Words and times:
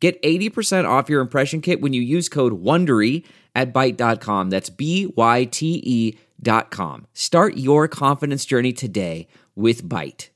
Get 0.00 0.22
80% 0.22 0.88
off 0.88 1.08
your 1.08 1.20
impression 1.20 1.60
kit 1.60 1.80
when 1.80 1.92
you 1.92 2.00
use 2.00 2.28
code 2.28 2.62
WONDERY 2.62 3.24
at 3.54 3.72
Byte.com. 3.72 4.50
That's 4.50 4.70
B-Y-T-E 4.70 6.18
dot 6.40 6.70
com. 6.70 7.06
Start 7.14 7.56
your 7.56 7.88
confidence 7.88 8.44
journey 8.44 8.72
today 8.72 9.26
with 9.56 9.82
Byte. 9.82 10.28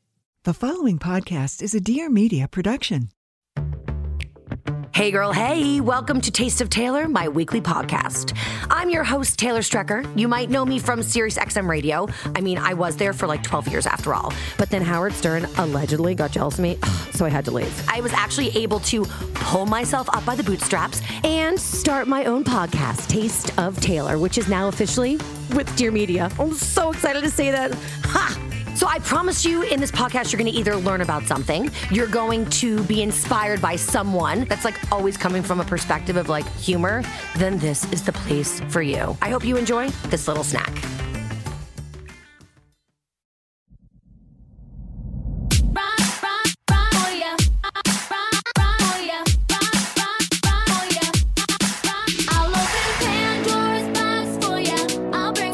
The 0.44 0.54
following 0.54 0.98
podcast 0.98 1.62
is 1.62 1.74
a 1.74 1.80
Dear 1.80 2.10
Media 2.10 2.48
production. 2.48 3.10
Hey, 4.94 5.10
girl, 5.10 5.32
hey, 5.32 5.80
welcome 5.80 6.20
to 6.20 6.30
Taste 6.30 6.60
of 6.60 6.68
Taylor, 6.68 7.08
my 7.08 7.26
weekly 7.26 7.62
podcast. 7.62 8.36
I'm 8.70 8.90
your 8.90 9.04
host, 9.04 9.38
Taylor 9.38 9.60
Strecker. 9.60 10.06
You 10.18 10.28
might 10.28 10.50
know 10.50 10.66
me 10.66 10.78
from 10.78 11.02
Sirius 11.02 11.38
XM 11.38 11.66
Radio. 11.66 12.08
I 12.36 12.42
mean, 12.42 12.58
I 12.58 12.74
was 12.74 12.98
there 12.98 13.14
for 13.14 13.26
like 13.26 13.42
12 13.42 13.68
years 13.68 13.86
after 13.86 14.12
all. 14.12 14.34
But 14.58 14.68
then 14.68 14.82
Howard 14.82 15.14
Stern 15.14 15.46
allegedly 15.56 16.14
got 16.14 16.32
jealous 16.32 16.58
of 16.58 16.60
me, 16.60 16.78
so 17.12 17.24
I 17.24 17.30
had 17.30 17.46
to 17.46 17.50
leave. 17.52 17.88
I 17.88 18.02
was 18.02 18.12
actually 18.12 18.50
able 18.50 18.80
to 18.80 19.06
pull 19.32 19.64
myself 19.64 20.10
up 20.12 20.26
by 20.26 20.34
the 20.34 20.42
bootstraps 20.42 21.00
and 21.24 21.58
start 21.58 22.06
my 22.06 22.26
own 22.26 22.44
podcast, 22.44 23.08
Taste 23.08 23.58
of 23.58 23.80
Taylor, 23.80 24.18
which 24.18 24.36
is 24.36 24.46
now 24.46 24.68
officially 24.68 25.16
with 25.54 25.74
Dear 25.74 25.90
Media. 25.90 26.30
I'm 26.38 26.52
so 26.52 26.90
excited 26.90 27.22
to 27.22 27.30
say 27.30 27.50
that. 27.50 27.72
Ha! 28.04 28.51
So 28.74 28.86
I 28.86 28.98
promise 29.00 29.44
you 29.44 29.62
in 29.62 29.80
this 29.80 29.90
podcast, 29.90 30.32
you're 30.32 30.38
going 30.38 30.50
to 30.50 30.58
either 30.58 30.76
learn 30.76 31.02
about 31.02 31.24
something, 31.24 31.70
you're 31.90 32.06
going 32.06 32.48
to 32.50 32.82
be 32.84 33.02
inspired 33.02 33.60
by 33.60 33.76
someone 33.76 34.44
that's 34.46 34.64
like 34.64 34.76
always 34.90 35.16
coming 35.16 35.42
from 35.42 35.60
a 35.60 35.64
perspective 35.64 36.16
of 36.16 36.28
like 36.28 36.46
humor, 36.56 37.02
then 37.36 37.58
this 37.58 37.90
is 37.92 38.02
the 38.02 38.12
place 38.12 38.60
for 38.68 38.82
you. 38.82 39.16
I 39.20 39.28
hope 39.28 39.44
you 39.44 39.56
enjoy 39.56 39.90
this 40.08 40.26
little 40.26 40.44
snack. 40.44 40.72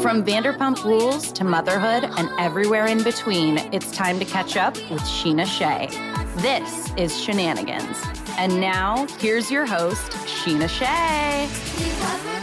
From 0.09 0.25
Vanderpump 0.25 0.83
Rules 0.85 1.31
to 1.33 1.43
motherhood 1.43 2.03
and 2.03 2.31
everywhere 2.39 2.87
in 2.87 3.03
between, 3.03 3.59
it's 3.71 3.91
time 3.91 4.17
to 4.17 4.25
catch 4.25 4.57
up 4.57 4.73
with 4.89 5.01
Scheana 5.01 5.45
Shay. 5.45 5.87
This 6.37 6.91
is 6.97 7.13
Scheananigans. 7.13 7.95
And 8.39 8.59
now, 8.59 9.05
here's 9.19 9.51
your 9.51 9.67
host, 9.67 10.13
Scheana 10.25 10.67
Shay. 10.67 12.38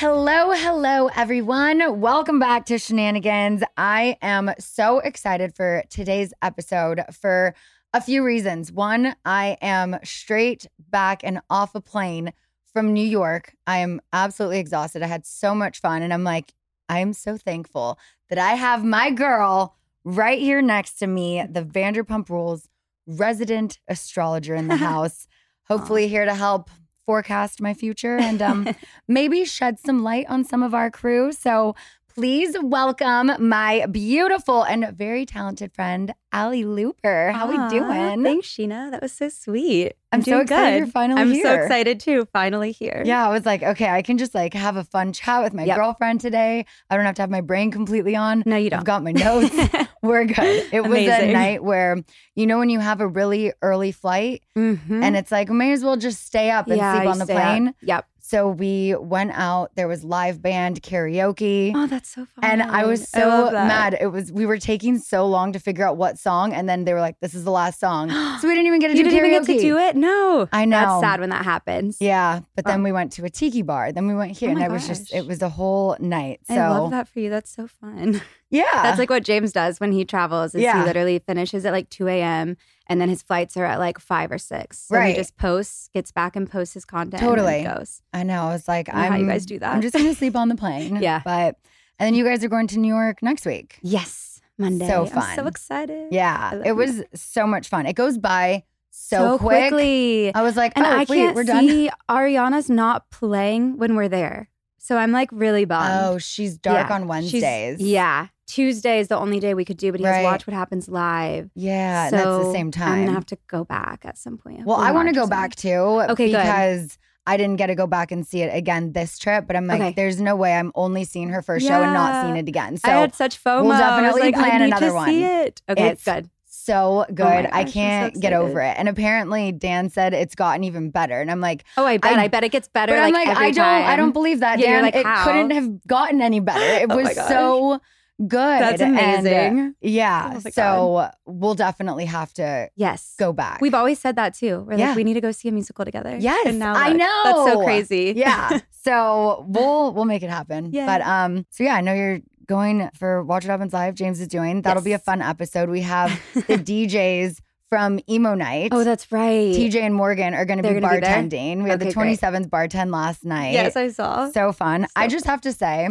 Hello, 0.00 0.52
hello, 0.52 1.10
everyone. 1.14 2.00
Welcome 2.00 2.38
back 2.38 2.64
to 2.64 2.76
Scheananigans. 2.76 3.62
I 3.76 4.16
am 4.22 4.50
so 4.58 4.98
excited 5.00 5.54
for 5.54 5.84
today's 5.90 6.32
episode 6.40 7.02
for 7.12 7.54
a 7.92 8.00
few 8.00 8.24
reasons. 8.24 8.72
One, 8.72 9.14
I 9.26 9.58
am 9.60 9.98
straight 10.02 10.66
back 10.78 11.20
and 11.22 11.42
off 11.50 11.74
a 11.74 11.82
plane 11.82 12.32
from 12.72 12.94
New 12.94 13.04
York. 13.04 13.54
I 13.66 13.80
am 13.80 14.00
absolutely 14.10 14.58
exhausted. 14.58 15.02
I 15.02 15.06
had 15.06 15.26
so 15.26 15.54
much 15.54 15.82
fun. 15.82 16.00
And 16.00 16.14
I'm 16.14 16.24
like, 16.24 16.54
I 16.88 17.00
am 17.00 17.12
so 17.12 17.36
thankful 17.36 17.98
that 18.30 18.38
I 18.38 18.54
have 18.54 18.82
my 18.82 19.10
girl 19.10 19.76
right 20.02 20.38
here 20.38 20.62
next 20.62 20.94
to 21.00 21.06
me, 21.06 21.44
the 21.46 21.62
Vanderpump 21.62 22.30
Rules 22.30 22.70
resident 23.06 23.78
astrologer 23.86 24.54
in 24.54 24.68
the 24.68 24.76
house. 24.88 25.28
Hopefully, 25.68 26.08
here 26.08 26.24
to 26.24 26.34
help 26.34 26.70
forecast 27.10 27.60
my 27.60 27.74
future 27.74 28.16
and 28.18 28.40
um, 28.40 28.68
maybe 29.08 29.44
shed 29.44 29.80
some 29.80 30.00
light 30.04 30.26
on 30.28 30.44
some 30.44 30.62
of 30.62 30.72
our 30.72 30.92
crew. 30.92 31.32
So 31.32 31.74
please 32.20 32.54
welcome 32.62 33.32
my 33.48 33.86
beautiful 33.86 34.62
and 34.62 34.86
very 34.94 35.24
talented 35.24 35.72
friend, 35.72 36.12
Ally 36.32 36.58
Lewber. 36.64 37.32
How 37.32 37.46
Aw, 37.46 37.48
we 37.48 37.78
doing? 37.78 38.22
Thanks, 38.22 38.46
Scheana. 38.48 38.90
That 38.90 39.00
was 39.00 39.12
so 39.12 39.30
sweet. 39.30 39.94
I'm 40.12 40.20
so 40.20 40.32
doing 40.32 40.42
excited 40.42 40.70
good. 40.72 40.78
you're 40.80 40.86
finally 40.88 41.32
here. 41.34 41.46
I'm 41.46 41.56
so 41.58 41.62
excited 41.62 41.98
too. 42.00 42.28
Finally 42.30 42.72
here. 42.72 43.02
Yeah, 43.06 43.26
I 43.26 43.30
was 43.30 43.46
like, 43.46 43.62
okay, 43.62 43.88
I 43.88 44.02
can 44.02 44.18
just 44.18 44.34
like 44.34 44.52
have 44.52 44.76
a 44.76 44.84
fun 44.84 45.14
chat 45.14 45.42
with 45.42 45.54
my 45.54 45.64
Yep. 45.64 45.76
girlfriend 45.76 46.20
today. 46.20 46.66
I 46.90 46.96
don't 46.96 47.06
have 47.06 47.14
to 47.14 47.22
have 47.22 47.30
my 47.30 47.40
brain 47.40 47.70
completely 47.70 48.14
on. 48.16 48.42
No, 48.44 48.56
you 48.58 48.68
don't. 48.68 48.80
I've 48.80 48.84
got 48.84 49.02
my 49.02 49.12
notes. 49.12 49.54
We're 50.02 50.24
good. 50.26 50.68
It 50.72 50.82
was 50.82 50.98
a 50.98 51.32
night 51.32 51.62
where, 51.64 51.96
you 52.34 52.46
know, 52.46 52.58
when 52.58 52.68
you 52.68 52.80
have 52.80 53.00
a 53.00 53.06
really 53.08 53.52
early 53.62 53.92
flight 53.92 54.42
Mhm. 54.58 55.02
and 55.02 55.16
it's 55.16 55.30
like, 55.32 55.48
may 55.48 55.72
as 55.72 55.82
well 55.84 55.96
just 55.96 56.24
stay 56.26 56.50
up 56.50 56.66
and 56.68 56.76
yeah, 56.76 56.96
sleep 56.96 57.08
on 57.08 57.18
the 57.18 57.24
stay 57.24 57.34
up. 57.36 57.40
plane. 57.42 57.74
Yep. 57.80 58.06
So 58.30 58.48
we 58.48 58.94
went 58.94 59.32
out. 59.34 59.72
There 59.74 59.88
was 59.88 60.04
live 60.04 60.40
band 60.40 60.82
karaoke. 60.82 61.72
Oh, 61.74 61.88
that's 61.88 62.08
so 62.10 62.26
fun. 62.26 62.44
And 62.44 62.62
I 62.62 62.84
was 62.86 63.08
so 63.08 63.50
that. 63.50 63.66
mad. 63.66 63.98
It 64.00 64.06
was 64.12 64.30
we 64.30 64.46
were 64.46 64.56
taking 64.58 64.98
so 64.98 65.26
long 65.26 65.52
to 65.52 65.58
figure 65.58 65.84
out 65.84 65.96
what 65.96 66.16
song, 66.16 66.52
and 66.52 66.68
then 66.68 66.84
they 66.84 66.92
were 66.94 67.00
like, 67.00 67.18
"This 67.18 67.34
is 67.34 67.42
the 67.42 67.50
last 67.50 67.80
song," 67.80 68.08
so 68.40 68.46
we 68.46 68.54
didn't 68.54 68.68
even 68.68 68.78
get 68.78 68.88
to 68.88 68.94
do 68.94 69.00
it. 69.00 69.04
You 69.04 69.10
do 69.10 69.10
didn't 69.10 69.24
karaoke. 69.24 69.34
even 69.42 69.46
get 69.46 69.56
to 69.56 69.68
do 69.68 69.78
it. 69.78 69.96
No, 69.96 70.48
I 70.52 70.64
know. 70.64 70.76
That's 70.78 71.00
sad 71.00 71.18
when 71.18 71.30
that 71.30 71.44
happens. 71.44 71.96
Yeah, 72.00 72.40
but 72.54 72.64
then 72.66 72.80
Oh. 72.80 72.84
we 72.84 72.92
went 72.92 73.10
to 73.14 73.24
a 73.24 73.30
tiki 73.30 73.62
bar. 73.62 73.90
Then 73.90 74.06
we 74.06 74.14
went 74.14 74.38
here, 74.38 74.50
Oh 74.50 74.52
and 74.52 74.62
it 74.62 74.70
was 74.70 74.86
just 74.86 75.12
it 75.12 75.26
was 75.26 75.42
a 75.42 75.48
whole 75.48 75.96
night. 75.98 76.38
So 76.46 76.54
I 76.54 76.68
love 76.68 76.92
that 76.92 77.08
for 77.08 77.18
you. 77.18 77.30
That's 77.30 77.50
so 77.52 77.66
fun. 77.66 78.22
yeah, 78.50 78.62
That's 78.74 78.98
like 79.00 79.10
what 79.10 79.24
James 79.24 79.50
does 79.50 79.80
when 79.80 79.90
he 79.90 80.04
travels. 80.04 80.54
Is 80.54 80.62
Yeah. 80.62 80.78
he 80.80 80.86
literally 80.86 81.18
finishes 81.18 81.66
at 81.66 81.72
like 81.72 81.90
2 81.90 82.06
a.m. 82.06 82.56
and 82.90 83.00
then 83.00 83.08
his 83.08 83.22
flights 83.22 83.56
are 83.56 83.64
at 83.64 83.78
like 83.78 83.98
five 83.98 84.30
or 84.30 84.36
six. 84.38 84.78
So 84.80 84.96
Right. 84.96 85.14
he 85.14 85.14
just 85.14 85.36
posts, 85.38 85.88
gets 85.94 86.12
back 86.12 86.36
and 86.36 86.50
posts 86.50 86.74
his 86.74 86.84
content. 86.84 87.22
Totally. 87.22 87.64
And 87.64 87.78
goes. 87.78 88.02
I 88.12 88.22
know. 88.24 88.42
I 88.42 88.52
was 88.52 88.68
like, 88.68 88.92
I 88.92 89.06
I'm 89.06 89.12
how 89.12 89.18
you 89.18 89.26
guys 89.26 89.46
do 89.46 89.58
that. 89.60 89.72
I'm 89.72 89.80
just 89.80 89.94
gonna 89.94 90.14
sleep 90.14 90.36
on 90.36 90.48
the 90.50 90.56
plane. 90.56 90.96
Yeah. 91.00 91.22
but 91.24 91.56
and 91.98 92.06
then 92.06 92.14
you 92.14 92.24
guys 92.24 92.44
are 92.44 92.48
going 92.48 92.66
to 92.68 92.78
New 92.78 92.92
York 92.92 93.22
next 93.22 93.46
week. 93.46 93.78
Yes, 93.82 94.40
Monday. 94.58 94.86
So 94.88 95.02
I'm 95.02 95.08
fun. 95.08 95.36
so 95.36 95.46
excited. 95.46 96.08
Yeah, 96.12 96.54
it 96.56 96.66
you. 96.66 96.74
was 96.74 97.02
so 97.14 97.46
much 97.46 97.68
fun. 97.68 97.86
It 97.86 97.94
goes 97.94 98.18
by 98.18 98.64
so, 98.90 99.38
quick. 99.38 99.68
quickly. 99.68 100.34
I 100.34 100.42
was 100.42 100.56
like, 100.56 100.72
And 100.76 100.84
oh, 100.84 100.90
I 100.90 100.98
wait, 101.00 101.08
can't 101.08 101.36
we're 101.36 101.44
done. 101.44 101.68
see 101.68 101.90
Ariana's 102.08 102.68
not 102.68 103.10
playing 103.10 103.78
when 103.78 103.94
we're 103.96 104.08
there. 104.08 104.48
So 104.78 104.96
I'm 104.96 105.12
like 105.12 105.28
really 105.30 105.64
bummed. 105.64 105.90
Oh, 106.14 106.18
she's 106.18 106.56
dark 106.58 106.88
Yeah. 106.88 106.94
on 106.94 107.02
She's- 107.02 107.08
Wednesdays. 107.08 107.80
yeah. 107.80 108.26
Tuesday 108.50 108.98
is 108.98 109.08
the 109.08 109.16
only 109.18 109.38
day 109.40 109.54
we 109.54 109.64
could 109.64 109.76
do, 109.76 109.92
but 109.92 110.00
he 110.00 110.06
Right. 110.06 110.16
has 110.16 110.24
Watch 110.24 110.46
What 110.46 110.54
Happens 110.54 110.88
Live. 110.88 111.50
yeah, 111.54 112.06
and 112.08 112.12
that's 112.14 112.24
the 112.46 112.52
same 112.52 112.70
time. 112.70 112.92
I'm 112.92 113.00
gonna 113.04 113.12
have 113.12 113.26
to 113.26 113.38
go 113.48 113.64
back 113.64 114.00
at 114.04 114.18
some 114.18 114.38
point. 114.38 114.66
Well, 114.66 114.76
I 114.76 114.90
want 114.90 115.08
to 115.08 115.14
go 115.14 115.26
back 115.26 115.54
too. 115.54 115.68
Okay, 116.10 116.30
good. 116.30 116.38
because 116.38 116.98
I 117.26 117.36
didn't 117.36 117.56
get 117.56 117.68
to 117.68 117.74
go 117.76 117.86
back 117.86 118.10
and 118.10 118.26
see 118.26 118.42
it 118.42 118.50
again 118.52 118.92
this 118.92 119.18
trip. 119.18 119.46
But 119.46 119.54
I'm 119.54 119.66
like, 119.68 119.80
Okay. 119.80 119.92
there's 119.94 120.20
no 120.20 120.34
way 120.34 120.54
I'm 120.54 120.72
only 120.74 121.04
seeing 121.04 121.28
her 121.28 121.42
first 121.42 121.66
show 121.66 121.80
and 121.82 121.92
not 121.92 122.24
seeing 122.24 122.36
it 122.36 122.48
again. 122.48 122.76
So 122.78 122.90
I 122.90 122.94
had 122.94 123.14
such 123.14 123.42
FOMO. 123.42 123.62
we'll 123.62 123.72
I 123.72 123.78
definitely 123.80 124.20
like, 124.22 124.34
plan 124.34 124.62
I 124.62 124.64
another 124.64 124.88
to 124.88 124.94
one. 124.94 125.08
See 125.08 125.24
it. 125.24 125.62
Okay, 125.68 125.88
It's 125.90 126.02
good. 126.04 126.28
so 126.46 127.04
oh 127.08 127.12
good. 127.14 127.24
my 127.24 127.38
I 127.38 127.42
gosh, 127.44 127.52
I'm 127.60 127.66
can't 127.68 128.20
get 128.20 128.32
over 128.32 128.60
it. 128.62 128.74
And 128.78 128.88
apparently 128.88 129.52
Dan 129.52 129.90
said 129.90 130.12
it's 130.14 130.34
gotten 130.34 130.64
even 130.64 130.90
better. 130.90 131.20
And 131.20 131.30
I'm 131.30 131.40
like, 131.40 131.64
Oh, 131.76 131.84
I 131.86 131.98
bet. 131.98 132.18
I- 132.18 132.24
I, 132.24 132.28
bet 132.28 132.42
it 132.42 132.48
gets 132.50 132.66
better. 132.68 132.92
but 132.94 133.00
I'm 133.02 133.12
like, 133.12 133.28
every 133.28 133.46
I 133.46 133.50
don't, 133.52 133.64
I 133.66 133.96
don't 133.96 134.12
believe 134.12 134.40
that. 134.40 134.58
Yeah, 134.58 134.66
you're 134.66 134.74
Dan, 134.76 134.82
like, 134.84 134.96
it 134.96 135.06
how? 135.06 135.24
couldn't 135.24 135.50
have 135.50 135.86
gotten 135.86 136.20
any 136.22 136.40
better. 136.40 136.64
It 136.82 136.86
Oh 136.90 136.96
was 136.96 137.14
so 137.14 137.80
Good. 138.26 138.38
That's 138.38 138.82
And, 138.82 138.96
uh, 138.96 139.00
amazing. 139.00 139.74
yeah. 139.80 140.34
Oh 140.44 140.50
so 140.50 141.10
we'll 141.26 141.54
definitely 141.54 142.04
have 142.04 142.32
to 142.34 142.68
Yes. 142.76 143.14
go 143.18 143.32
back. 143.32 143.60
We've 143.60 143.74
always 143.74 143.98
said 143.98 144.16
that 144.16 144.34
too. 144.34 144.64
We're 144.66 144.76
Yeah. 144.78 144.88
like, 144.88 144.96
we 144.96 145.04
need 145.04 145.14
to 145.14 145.20
go 145.22 145.32
see 145.32 145.48
a 145.48 145.52
musical 145.52 145.84
together. 145.84 146.16
Yes, 146.20 146.46
And 146.46 146.58
now 146.58 146.74
I 146.74 146.92
know. 146.92 147.22
That's 147.24 147.52
so 147.52 147.64
crazy. 147.64 148.12
yeah. 148.16 148.60
So 148.82 149.44
we'll 149.46 149.92
we'll 149.92 150.06
make 150.06 150.22
it 150.22 150.30
happen. 150.30 150.70
Yeah. 150.72 150.86
But 150.86 151.02
um, 151.06 151.44
so 151.50 151.64
yeah, 151.64 151.74
I 151.74 151.82
know 151.82 151.92
you're 151.92 152.20
going 152.46 152.88
for 152.94 153.22
Watch 153.22 153.44
What 153.44 153.50
Happens 153.50 153.74
Live. 153.74 153.94
James 153.94 154.20
is 154.22 154.26
doing. 154.28 154.62
That'll 154.62 154.82
be 154.82 154.94
a 154.94 154.98
fun 154.98 155.20
episode. 155.20 155.68
We 155.68 155.82
have 155.82 156.18
the 156.34 156.56
DJs 156.56 157.40
from 157.68 158.00
Emo 158.08 158.34
Night. 158.34 158.70
Oh, 158.72 158.82
that's 158.82 159.12
right. 159.12 159.54
TJ 159.54 159.76
and 159.82 159.94
Morgan 159.94 160.32
are 160.34 160.46
going 160.46 160.56
to 160.56 160.62
be 160.62 160.80
gonna 160.80 160.98
be 160.98 161.06
bartending. 161.06 161.62
we 161.62 161.68
had 161.70 161.78
the 161.78 161.88
Okay, 161.88 161.94
great. 161.94 162.18
27th 162.20 162.48
bartend 162.48 162.90
last 162.90 163.22
night. 163.24 163.52
Yes, 163.52 163.76
I 163.76 163.88
saw. 163.88 164.30
so 164.30 164.50
fun. 164.50 164.86
I 164.96 165.06
So 165.08 165.12
just 165.12 165.26
have 165.26 165.42
to 165.42 165.52
say, 165.52 165.88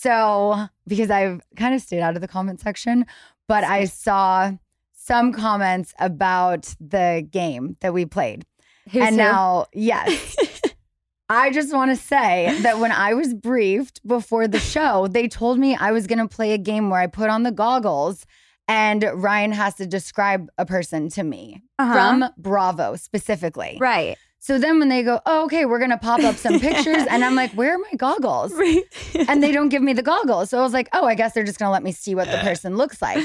so 0.00 0.66
because 0.86 1.10
I've 1.10 1.40
kind 1.56 1.74
of 1.74 1.80
stayed 1.80 2.00
out 2.00 2.14
of 2.16 2.20
the 2.20 2.28
comment 2.28 2.60
section, 2.60 3.06
but 3.48 3.64
I 3.64 3.86
saw 3.86 4.52
some 4.92 5.32
comments 5.32 5.94
about 5.98 6.74
the 6.80 7.26
game 7.30 7.76
that 7.80 7.94
we 7.94 8.04
played. 8.04 8.44
Who's 8.90 9.02
and 9.02 9.14
who? 9.16 9.22
now, 9.22 9.66
yes. 9.72 10.36
I 11.28 11.50
just 11.50 11.72
want 11.72 11.90
to 11.90 11.96
say 11.96 12.56
that 12.62 12.78
when 12.78 12.92
I 12.92 13.14
was 13.14 13.34
briefed 13.34 14.06
before 14.06 14.46
the 14.46 14.60
show, 14.60 15.08
they 15.08 15.26
told 15.28 15.58
me 15.58 15.74
I 15.74 15.90
was 15.92 16.06
going 16.06 16.18
to 16.20 16.28
play 16.28 16.52
a 16.52 16.58
game 16.58 16.90
where 16.90 17.00
I 17.00 17.06
put 17.08 17.30
on 17.30 17.42
the 17.42 17.50
goggles 17.50 18.26
and 18.68 19.04
Ryan 19.14 19.52
has 19.52 19.74
to 19.76 19.86
describe 19.86 20.48
a 20.58 20.66
person 20.66 21.08
to 21.10 21.22
me 21.24 21.62
Uh-huh. 21.78 21.92
from 21.92 22.24
Bravo 22.36 22.96
specifically. 22.96 23.78
right. 23.80 24.16
So 24.46 24.60
then 24.60 24.78
when 24.78 24.88
they 24.88 25.02
go, 25.02 25.20
oh, 25.26 25.44
okay, 25.46 25.64
we're 25.66 25.80
going 25.80 25.90
to 25.90 25.96
pop 25.98 26.20
up 26.20 26.36
some 26.36 26.60
pictures. 26.60 27.04
And 27.10 27.24
I'm 27.24 27.34
like, 27.34 27.50
where 27.54 27.74
are 27.74 27.78
my 27.78 27.96
goggles? 27.96 28.52
Right. 28.54 28.84
And 29.28 29.42
they 29.42 29.50
don't 29.50 29.70
give 29.70 29.82
me 29.82 29.92
the 29.92 30.04
goggles. 30.04 30.50
So 30.50 30.58
I 30.58 30.62
was 30.62 30.72
like, 30.72 30.88
oh, 30.92 31.04
I 31.04 31.16
guess 31.16 31.32
they're 31.34 31.42
just 31.42 31.58
going 31.58 31.66
to 31.66 31.72
let 31.72 31.82
me 31.82 31.90
see 31.90 32.14
what 32.14 32.30
the 32.30 32.38
person 32.38 32.76
looks 32.76 33.02
like. 33.02 33.24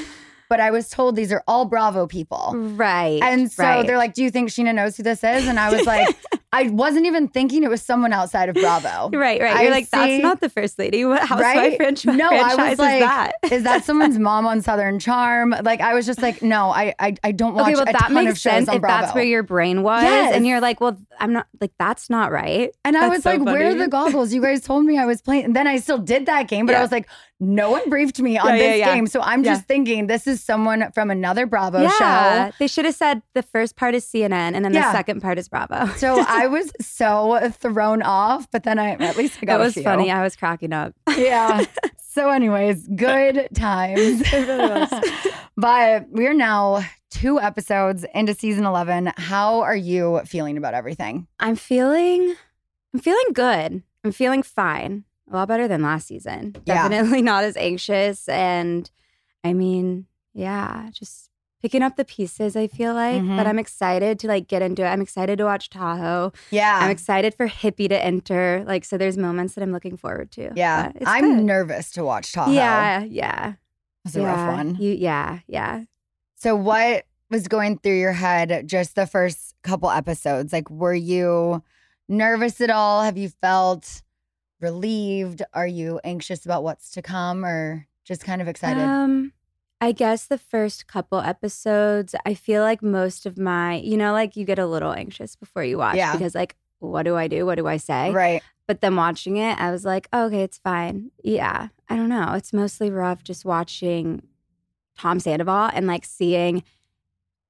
But 0.50 0.59
I 0.59 0.71
was 0.71 0.89
told 0.89 1.15
these 1.15 1.31
are 1.31 1.44
all 1.47 1.65
Bravo 1.65 2.07
people. 2.07 2.53
right. 2.56 3.21
And 3.21 3.50
so 3.51 3.63
right. 3.63 3.85
they're 3.88 3.97
like, 4.00 4.13
do 4.15 4.23
you 4.23 4.29
think 4.31 4.50
Scheana 4.50 4.73
knows 4.75 4.97
who 4.97 5.03
this 5.03 5.23
is? 5.23 5.47
And 5.47 5.57
I 5.59 5.71
was 5.71 5.85
like, 5.85 6.13
I 6.53 6.63
wasn't 6.69 7.06
even 7.06 7.29
thinking 7.29 7.63
it 7.63 7.69
was 7.69 7.81
someone 7.81 8.12
outside 8.12 8.50
of 8.50 8.56
Bravo. 8.56 9.09
Right, 9.18 9.39
right. 9.41 9.56
I 9.56 9.62
You're 9.62 9.71
like, 9.71 9.85
see- 9.85 9.91
that's 9.97 10.21
not 10.21 10.41
the 10.41 10.50
first 10.50 10.77
lady. 10.77 11.06
What 11.06 11.21
housewife 11.21 11.56
Right? 11.56 11.77
franchise, 11.77 12.18
No, 12.18 12.27
I 12.29 12.56
was 12.69 12.77
like, 12.79 12.95
is 12.95 13.00
that? 13.07 13.31
is 13.50 13.63
that 13.63 13.85
someone's 13.85 14.19
mom 14.19 14.45
on 14.45 14.62
Southern 14.62 15.00
Charm? 15.00 15.56
Like, 15.63 15.79
I 15.79 15.94
was 15.94 16.06
just 16.06 16.21
like, 16.21 16.41
no, 16.41 16.69
I 16.71 16.94
I, 17.00 17.15
I 17.23 17.31
don't 17.31 17.53
watch 17.53 17.68
okay, 17.68 17.75
well, 17.75 17.88
a 17.88 17.94
that 17.94 18.12
makes 18.12 18.41
sense 18.41 18.68
if 18.68 18.81
Bravo. 18.81 19.01
that's 19.03 19.15
where 19.15 19.23
your 19.23 19.44
brain 19.44 19.83
was. 19.83 20.03
Yes. 20.03 20.35
And 20.35 20.45
you're 20.45 20.59
like, 20.59 20.81
well, 20.81 20.97
I'm 21.21 21.31
not, 21.33 21.47
like, 21.62 21.71
that's 21.79 22.09
not 22.09 22.31
right. 22.31 22.71
and 22.83 22.97
I 22.97 23.01
That's 23.01 23.18
was 23.18 23.23
so 23.23 23.29
like, 23.31 23.45
where 23.45 23.69
are 23.69 23.75
the 23.75 23.88
goggles? 23.88 24.33
You 24.33 24.41
guys 24.41 24.62
told 24.62 24.83
me 24.85 24.97
I 24.97 25.06
was 25.06 25.21
playing. 25.21 25.45
And 25.45 25.56
then 25.56 25.68
I 25.68 25.77
still 25.77 26.00
did 26.00 26.25
that 26.25 26.47
game, 26.47 26.65
but 26.65 26.73
I 26.75 26.81
was 26.81 26.91
like, 26.91 27.07
no 27.39 27.71
one 27.71 27.89
briefed 27.89 28.19
me 28.19 28.38
on 28.38 28.47
Yeah, 28.47 28.53
yeah, 28.56 28.59
this 28.71 28.79
yeah. 28.79 28.95
game. 28.95 29.07
So 29.07 29.21
I'm 29.21 29.44
just 29.44 29.65
thinking 29.65 30.07
this 30.07 30.27
is 30.27 30.44
someone 30.44 30.91
from 30.94 31.09
another 31.12 31.45
Bravo 31.45 31.81
yeah. 31.83 32.50
show. 32.50 32.56
They 32.59 32.68
should 32.68 32.85
have 32.85 32.95
said 32.95 33.21
the 33.35 33.44
first 33.44 33.75
part 33.75 33.95
is 33.95 34.06
CNN 34.06 34.53
and 34.56 34.65
then 34.65 34.73
Yeah. 34.73 34.91
the 34.91 34.97
second 34.97 35.21
part 35.21 35.38
is 35.38 35.47
Bravo. 35.47 35.85
So 35.97 36.23
I 36.27 36.47
was 36.47 36.71
so 36.81 37.51
thrown 37.51 38.01
off, 38.01 38.50
but 38.51 38.63
then 38.63 38.79
I 38.79 38.91
at 38.91 39.15
least 39.15 39.38
I 39.41 39.45
got 39.45 39.62
it 39.62 39.63
was 39.63 39.75
funny. 39.75 40.12
I 40.12 40.23
was 40.23 40.35
cracking 40.35 40.73
up. 40.73 40.94
Yeah. 41.15 41.65
so, 41.97 42.29
anyways, 42.31 42.88
good 42.88 43.47
times. 43.53 44.23
but 45.57 46.09
we 46.09 46.27
are 46.27 46.33
now 46.33 46.83
two 47.11 47.39
episodes 47.39 48.05
into 48.15 48.33
season 48.33 48.65
11. 48.65 49.11
How 49.17 49.61
are 49.61 49.75
you 49.75 50.21
feeling 50.25 50.57
about 50.57 50.73
everything? 50.73 51.27
I'm 51.39 51.55
feeling, 51.55 52.35
I'm 52.93 52.99
feeling 52.99 53.33
good. 53.33 53.83
I'm 54.03 54.11
feeling 54.11 54.41
fine. 54.41 55.03
A 55.31 55.35
lot 55.35 55.47
better 55.47 55.67
than 55.67 55.81
last 55.83 56.07
season. 56.07 56.55
Yeah. 56.65 56.87
Definitely 56.89 57.21
not 57.31 57.43
as 57.43 57.55
anxious. 57.55 58.27
And 58.27 58.89
I 59.43 59.53
mean, 59.53 60.07
yeah, 60.33 60.89
just 60.91 61.29
picking 61.61 61.83
up 61.83 61.95
the 61.95 62.03
pieces. 62.05 62.55
I 62.55 62.65
feel 62.67 62.93
like, 62.95 63.21
Mhm. 63.21 63.37
but 63.37 63.45
I'm 63.45 63.59
excited 63.59 64.17
to 64.19 64.27
like 64.27 64.47
get 64.47 64.61
into 64.63 64.81
it. 64.83 64.87
I'm 64.87 65.01
excited 65.01 65.37
to 65.37 65.45
watch 65.45 65.69
Tahoe. 65.69 66.33
Yeah. 66.49 66.79
I'm 66.81 66.89
excited 66.89 67.35
for 67.35 67.47
Hippie 67.47 67.87
to 67.89 68.03
enter. 68.03 68.63
Like, 68.65 68.83
so 68.83 68.97
there's 68.97 69.17
moments 69.17 69.53
that 69.53 69.61
I'm 69.61 69.71
looking 69.71 69.95
forward 69.95 70.31
to. 70.31 70.51
yeah. 70.55 70.91
I'm 71.05 71.35
good. 71.35 71.43
nervous 71.45 71.91
to 71.91 72.03
watch 72.03 72.31
Tahoe. 72.33 72.51
Yeah, 72.51 73.03
yeah. 73.03 73.53
It's 74.05 74.15
a 74.15 74.21
yeah. 74.21 74.25
rough 74.47 74.57
one. 74.57 74.75
You, 74.79 74.93
yeah, 74.93 75.39
yeah. 75.47 75.83
So, 76.41 76.55
what 76.55 77.05
was 77.29 77.47
going 77.47 77.77
through 77.77 77.99
your 77.99 78.13
head 78.13 78.63
just 78.67 78.95
the 78.95 79.05
first 79.05 79.53
couple 79.61 79.91
episodes? 79.91 80.51
Like, 80.51 80.71
were 80.71 80.95
you 80.95 81.61
nervous 82.09 82.59
at 82.61 82.71
all? 82.71 83.03
Have 83.03 83.15
you 83.15 83.29
felt 83.29 84.01
relieved? 84.59 85.43
Are 85.53 85.67
you 85.67 85.99
anxious 86.03 86.43
about 86.43 86.63
what's 86.63 86.89
to 86.93 87.03
come 87.03 87.45
or 87.45 87.85
just 88.05 88.25
kind 88.25 88.41
of 88.41 88.47
excited? 88.47 88.81
Um, 88.81 89.33
I 89.81 89.91
guess 89.91 90.25
the 90.25 90.39
first 90.39 90.88
couple 90.88 91.19
episodes, 91.19 92.15
I 92.25 92.33
feel 92.33 92.63
like 92.63 92.81
most 92.81 93.27
of 93.27 93.37
my, 93.37 93.75
you 93.75 93.95
know, 93.95 94.11
like 94.11 94.35
you 94.35 94.44
get 94.44 94.57
a 94.57 94.65
little 94.65 94.94
anxious 94.94 95.35
before 95.35 95.63
you 95.63 95.77
watch 95.77 95.97
Yeah. 95.97 96.13
because, 96.13 96.33
like, 96.33 96.55
what 96.79 97.03
do 97.03 97.15
I 97.15 97.27
do? 97.27 97.45
What 97.45 97.59
do 97.59 97.67
I 97.67 97.77
say? 97.77 98.09
right. 98.11 98.41
But 98.65 98.81
then 98.81 98.95
watching 98.95 99.37
it, 99.37 99.59
I 99.59 99.69
was 99.69 99.85
like, 99.85 100.07
oh, 100.11 100.25
okay, 100.25 100.41
it's 100.41 100.57
fine. 100.57 101.11
Yeah, 101.23 101.67
I 101.87 101.95
don't 101.95 102.09
know. 102.09 102.33
It's 102.33 102.51
mostly 102.51 102.89
rough 102.89 103.23
just 103.23 103.45
watching 103.45 104.23
Tom 105.01 105.19
Sandoval 105.19 105.71
and 105.74 105.88
like 105.88 106.06
seeing 106.06 106.63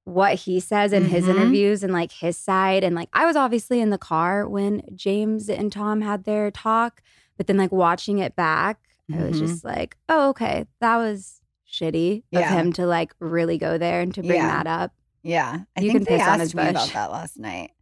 what 0.04 0.34
he 0.34 0.58
says 0.58 0.92
in 0.92 1.04
his 1.04 1.26
Mhm. 1.26 1.30
interviews 1.36 1.82
and 1.84 1.92
like 1.92 2.10
his 2.10 2.36
side. 2.36 2.82
And 2.82 2.96
like, 2.96 3.08
I 3.12 3.26
was 3.26 3.36
obviously 3.36 3.80
in 3.80 3.90
the 3.90 3.98
car 3.98 4.48
when 4.48 4.82
James 4.96 5.48
and 5.50 5.70
Tom 5.70 6.00
had 6.00 6.24
their 6.24 6.50
talk, 6.50 7.02
but 7.36 7.46
then 7.46 7.56
like 7.58 7.70
watching 7.70 8.18
it 8.18 8.34
back, 8.34 8.80
I 9.12 9.22
was 9.24 9.38
just 9.38 9.62
like, 9.64 9.96
oh, 10.08 10.30
okay, 10.30 10.66
that 10.80 10.96
was 10.96 11.40
shitty 11.70 12.18
of 12.32 12.40
Yeah. 12.40 12.50
him 12.52 12.72
to 12.74 12.86
like 12.86 13.12
really 13.20 13.58
go 13.58 13.76
there 13.76 14.00
and 14.00 14.14
to 14.14 14.22
bring 14.22 14.40
Yeah. 14.40 14.62
that 14.62 14.66
up. 14.66 14.92
Yeah. 15.22 15.60
I 15.76 15.80
You 15.82 15.92
think 15.92 15.92
can 15.92 16.04
they 16.04 16.18
piss 16.18 16.26
on 16.26 16.34
asked 16.34 16.40
his 16.40 16.54
me 16.54 16.68
about 16.68 16.88
that 16.94 17.10
last 17.12 17.38
night. 17.38 17.72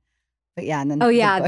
But 0.57 0.65
yeah, 0.67 0.81
and 0.83 0.91
then 0.91 1.03
Oh, 1.03 1.09
yeah. 1.09 1.39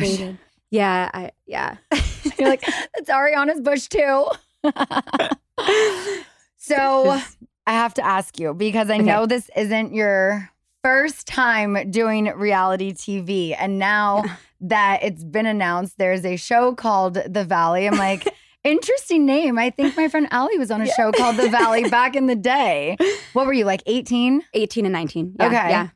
Yeah, 0.71 1.11
I, 1.13 1.33
yeah. 1.47 1.77
You're 2.39 2.49
like, 2.49 2.63
that's 2.95 3.11
Ariana's 3.11 3.61
bush 3.61 3.89
too. 3.89 4.27
so 6.57 7.21
I 7.67 7.73
have 7.73 7.95
to 7.95 8.05
ask 8.05 8.39
you 8.39 8.55
because 8.55 8.91
I 8.91 8.95
Okay. 8.95 9.03
know 9.03 9.27
this 9.27 9.51
isn't 9.57 9.95
your 9.95 10.51
first 10.83 11.27
time 11.27 11.91
doing 11.91 12.25
reality 12.27 12.93
TV. 12.93 13.55
And 13.59 13.79
now 13.79 14.25
that 14.61 15.03
it's 15.03 15.23
been 15.25 15.47
announced, 15.47 15.97
there's 15.99 16.25
a 16.25 16.37
show 16.37 16.75
called 16.75 17.15
The 17.15 17.45
Valley. 17.45 17.87
I'm 17.87 17.97
like, 18.09 18.33
interesting 18.65 19.25
name. 19.27 19.59
I 19.59 19.71
think 19.71 19.97
my 19.97 20.09
friend 20.09 20.27
Ally 20.31 20.55
was 20.59 20.71
on 20.71 20.81
a 20.83 20.87
show 20.89 21.13
called 21.13 21.37
The 21.37 21.49
Valley 21.49 21.85
back 21.89 22.17
in 22.17 22.27
the 22.27 22.35
day. 22.37 22.97
What 23.33 23.47
were 23.47 23.53
you, 23.53 23.65
like 23.65 23.83
18? 23.87 24.43
18 24.55 24.85
and 24.87 24.93
19. 24.93 25.37
Yeah, 25.39 25.47
Okay. 25.47 25.71
Yeah. 25.71 25.89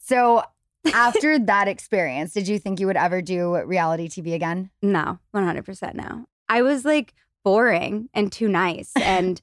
So 0.00 0.42
after 0.92 1.38
that 1.38 1.68
experience, 1.68 2.32
did 2.34 2.46
you 2.48 2.58
think 2.58 2.80
you 2.80 2.86
would 2.86 2.96
ever 2.98 3.22
do 3.22 3.56
reality 3.64 4.08
TV 4.08 4.34
again? 4.34 4.70
No, 4.82 5.18
100% 5.34 5.94
no. 5.94 6.26
I 6.50 6.60
was 6.62 6.84
like 6.84 7.14
boring 7.44 8.08
and 8.12 8.30
too 8.30 8.48
nice. 8.48 8.92
And 8.96 9.40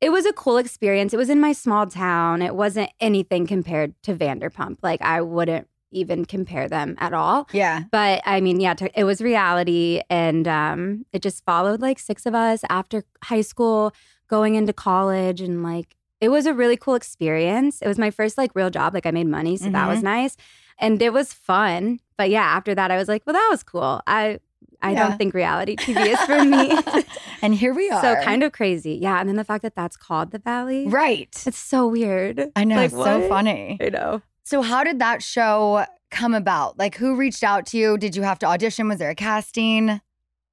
it 0.00 0.10
was 0.10 0.24
a 0.26 0.32
cool 0.32 0.56
experience. 0.56 1.12
It 1.12 1.18
was 1.18 1.30
in 1.30 1.40
my 1.40 1.52
small 1.52 1.86
town. 1.86 2.42
It 2.42 2.54
wasn't 2.54 2.90
anything 3.00 3.46
compared 3.46 3.94
to 4.04 4.14
Vanderpump. 4.14 4.78
Like, 4.82 5.02
I 5.02 5.20
wouldn't 5.20 5.68
even 5.92 6.24
compare 6.24 6.68
them 6.68 6.94
at 6.98 7.12
all. 7.12 7.48
Yeah. 7.52 7.82
But 7.90 8.22
I 8.24 8.40
mean, 8.40 8.60
yeah, 8.60 8.74
it 8.94 9.04
was 9.04 9.20
reality. 9.20 10.00
And 10.08 10.46
um, 10.48 11.04
it 11.12 11.20
just 11.20 11.44
followed 11.44 11.80
like 11.80 11.98
six 11.98 12.24
of 12.26 12.34
us 12.34 12.62
after 12.70 13.04
high 13.24 13.40
school, 13.40 13.92
going 14.28 14.54
into 14.54 14.72
college. 14.72 15.40
And 15.40 15.62
like, 15.62 15.96
it 16.20 16.28
was 16.28 16.46
a 16.46 16.54
really 16.54 16.76
cool 16.76 16.94
experience. 16.94 17.82
It 17.82 17.88
was 17.88 17.98
my 17.98 18.10
first 18.10 18.38
like 18.38 18.52
real 18.54 18.70
job. 18.70 18.94
Like, 18.94 19.06
I 19.06 19.10
made 19.10 19.26
money. 19.26 19.56
So 19.56 19.68
that 19.70 19.88
was 19.88 20.02
nice. 20.02 20.36
And 20.78 21.02
it 21.02 21.12
was 21.12 21.32
fun. 21.32 22.00
But 22.16 22.30
yeah, 22.30 22.44
after 22.44 22.74
that, 22.74 22.90
I 22.90 22.96
was 22.96 23.08
like, 23.08 23.22
well, 23.26 23.34
that 23.34 23.48
was 23.50 23.62
cool. 23.62 24.00
I, 24.06 24.38
I 24.82 24.92
Yeah. 24.92 25.08
don't 25.08 25.18
think 25.18 25.34
reality 25.34 25.76
TV 25.76 26.06
is 26.06 26.20
for 26.20 26.42
me. 26.44 27.04
And 27.42 27.54
here 27.54 27.72
we 27.72 27.88
are. 27.88 28.02
so 28.02 28.16
kind 28.22 28.42
of 28.42 28.52
crazy. 28.52 28.94
Yeah. 29.00 29.18
And 29.18 29.26
then 29.26 29.36
the 29.36 29.44
fact 29.44 29.62
that 29.62 29.74
that's 29.74 29.96
called 29.96 30.30
the 30.30 30.38
Valley. 30.38 30.86
Right. 30.86 31.34
It's 31.46 31.56
so 31.58 31.86
weird. 31.88 32.50
I 32.54 32.64
know. 32.64 32.76
Like, 32.76 32.92
it's 32.92 32.94
so 33.02 33.26
funny. 33.30 33.78
I 33.80 33.88
know. 33.88 34.20
So, 34.44 34.60
how 34.60 34.84
did 34.84 34.98
that 34.98 35.22
show 35.22 35.86
come 36.10 36.34
about? 36.34 36.78
Like, 36.78 36.96
who 36.96 37.16
reached 37.16 37.42
out 37.42 37.64
to 37.68 37.78
you? 37.78 37.96
Did 37.96 38.14
you 38.14 38.22
have 38.24 38.38
to 38.40 38.46
audition? 38.46 38.88
Was 38.88 38.98
there 38.98 39.08
a 39.08 39.14
casting? 39.14 39.88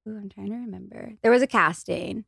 Ooh, 0.08 0.16
I'm 0.16 0.30
trying 0.30 0.46
to 0.50 0.54
remember. 0.56 1.12
There 1.22 1.30
was 1.30 1.42
a 1.42 1.46
casting. 1.46 2.24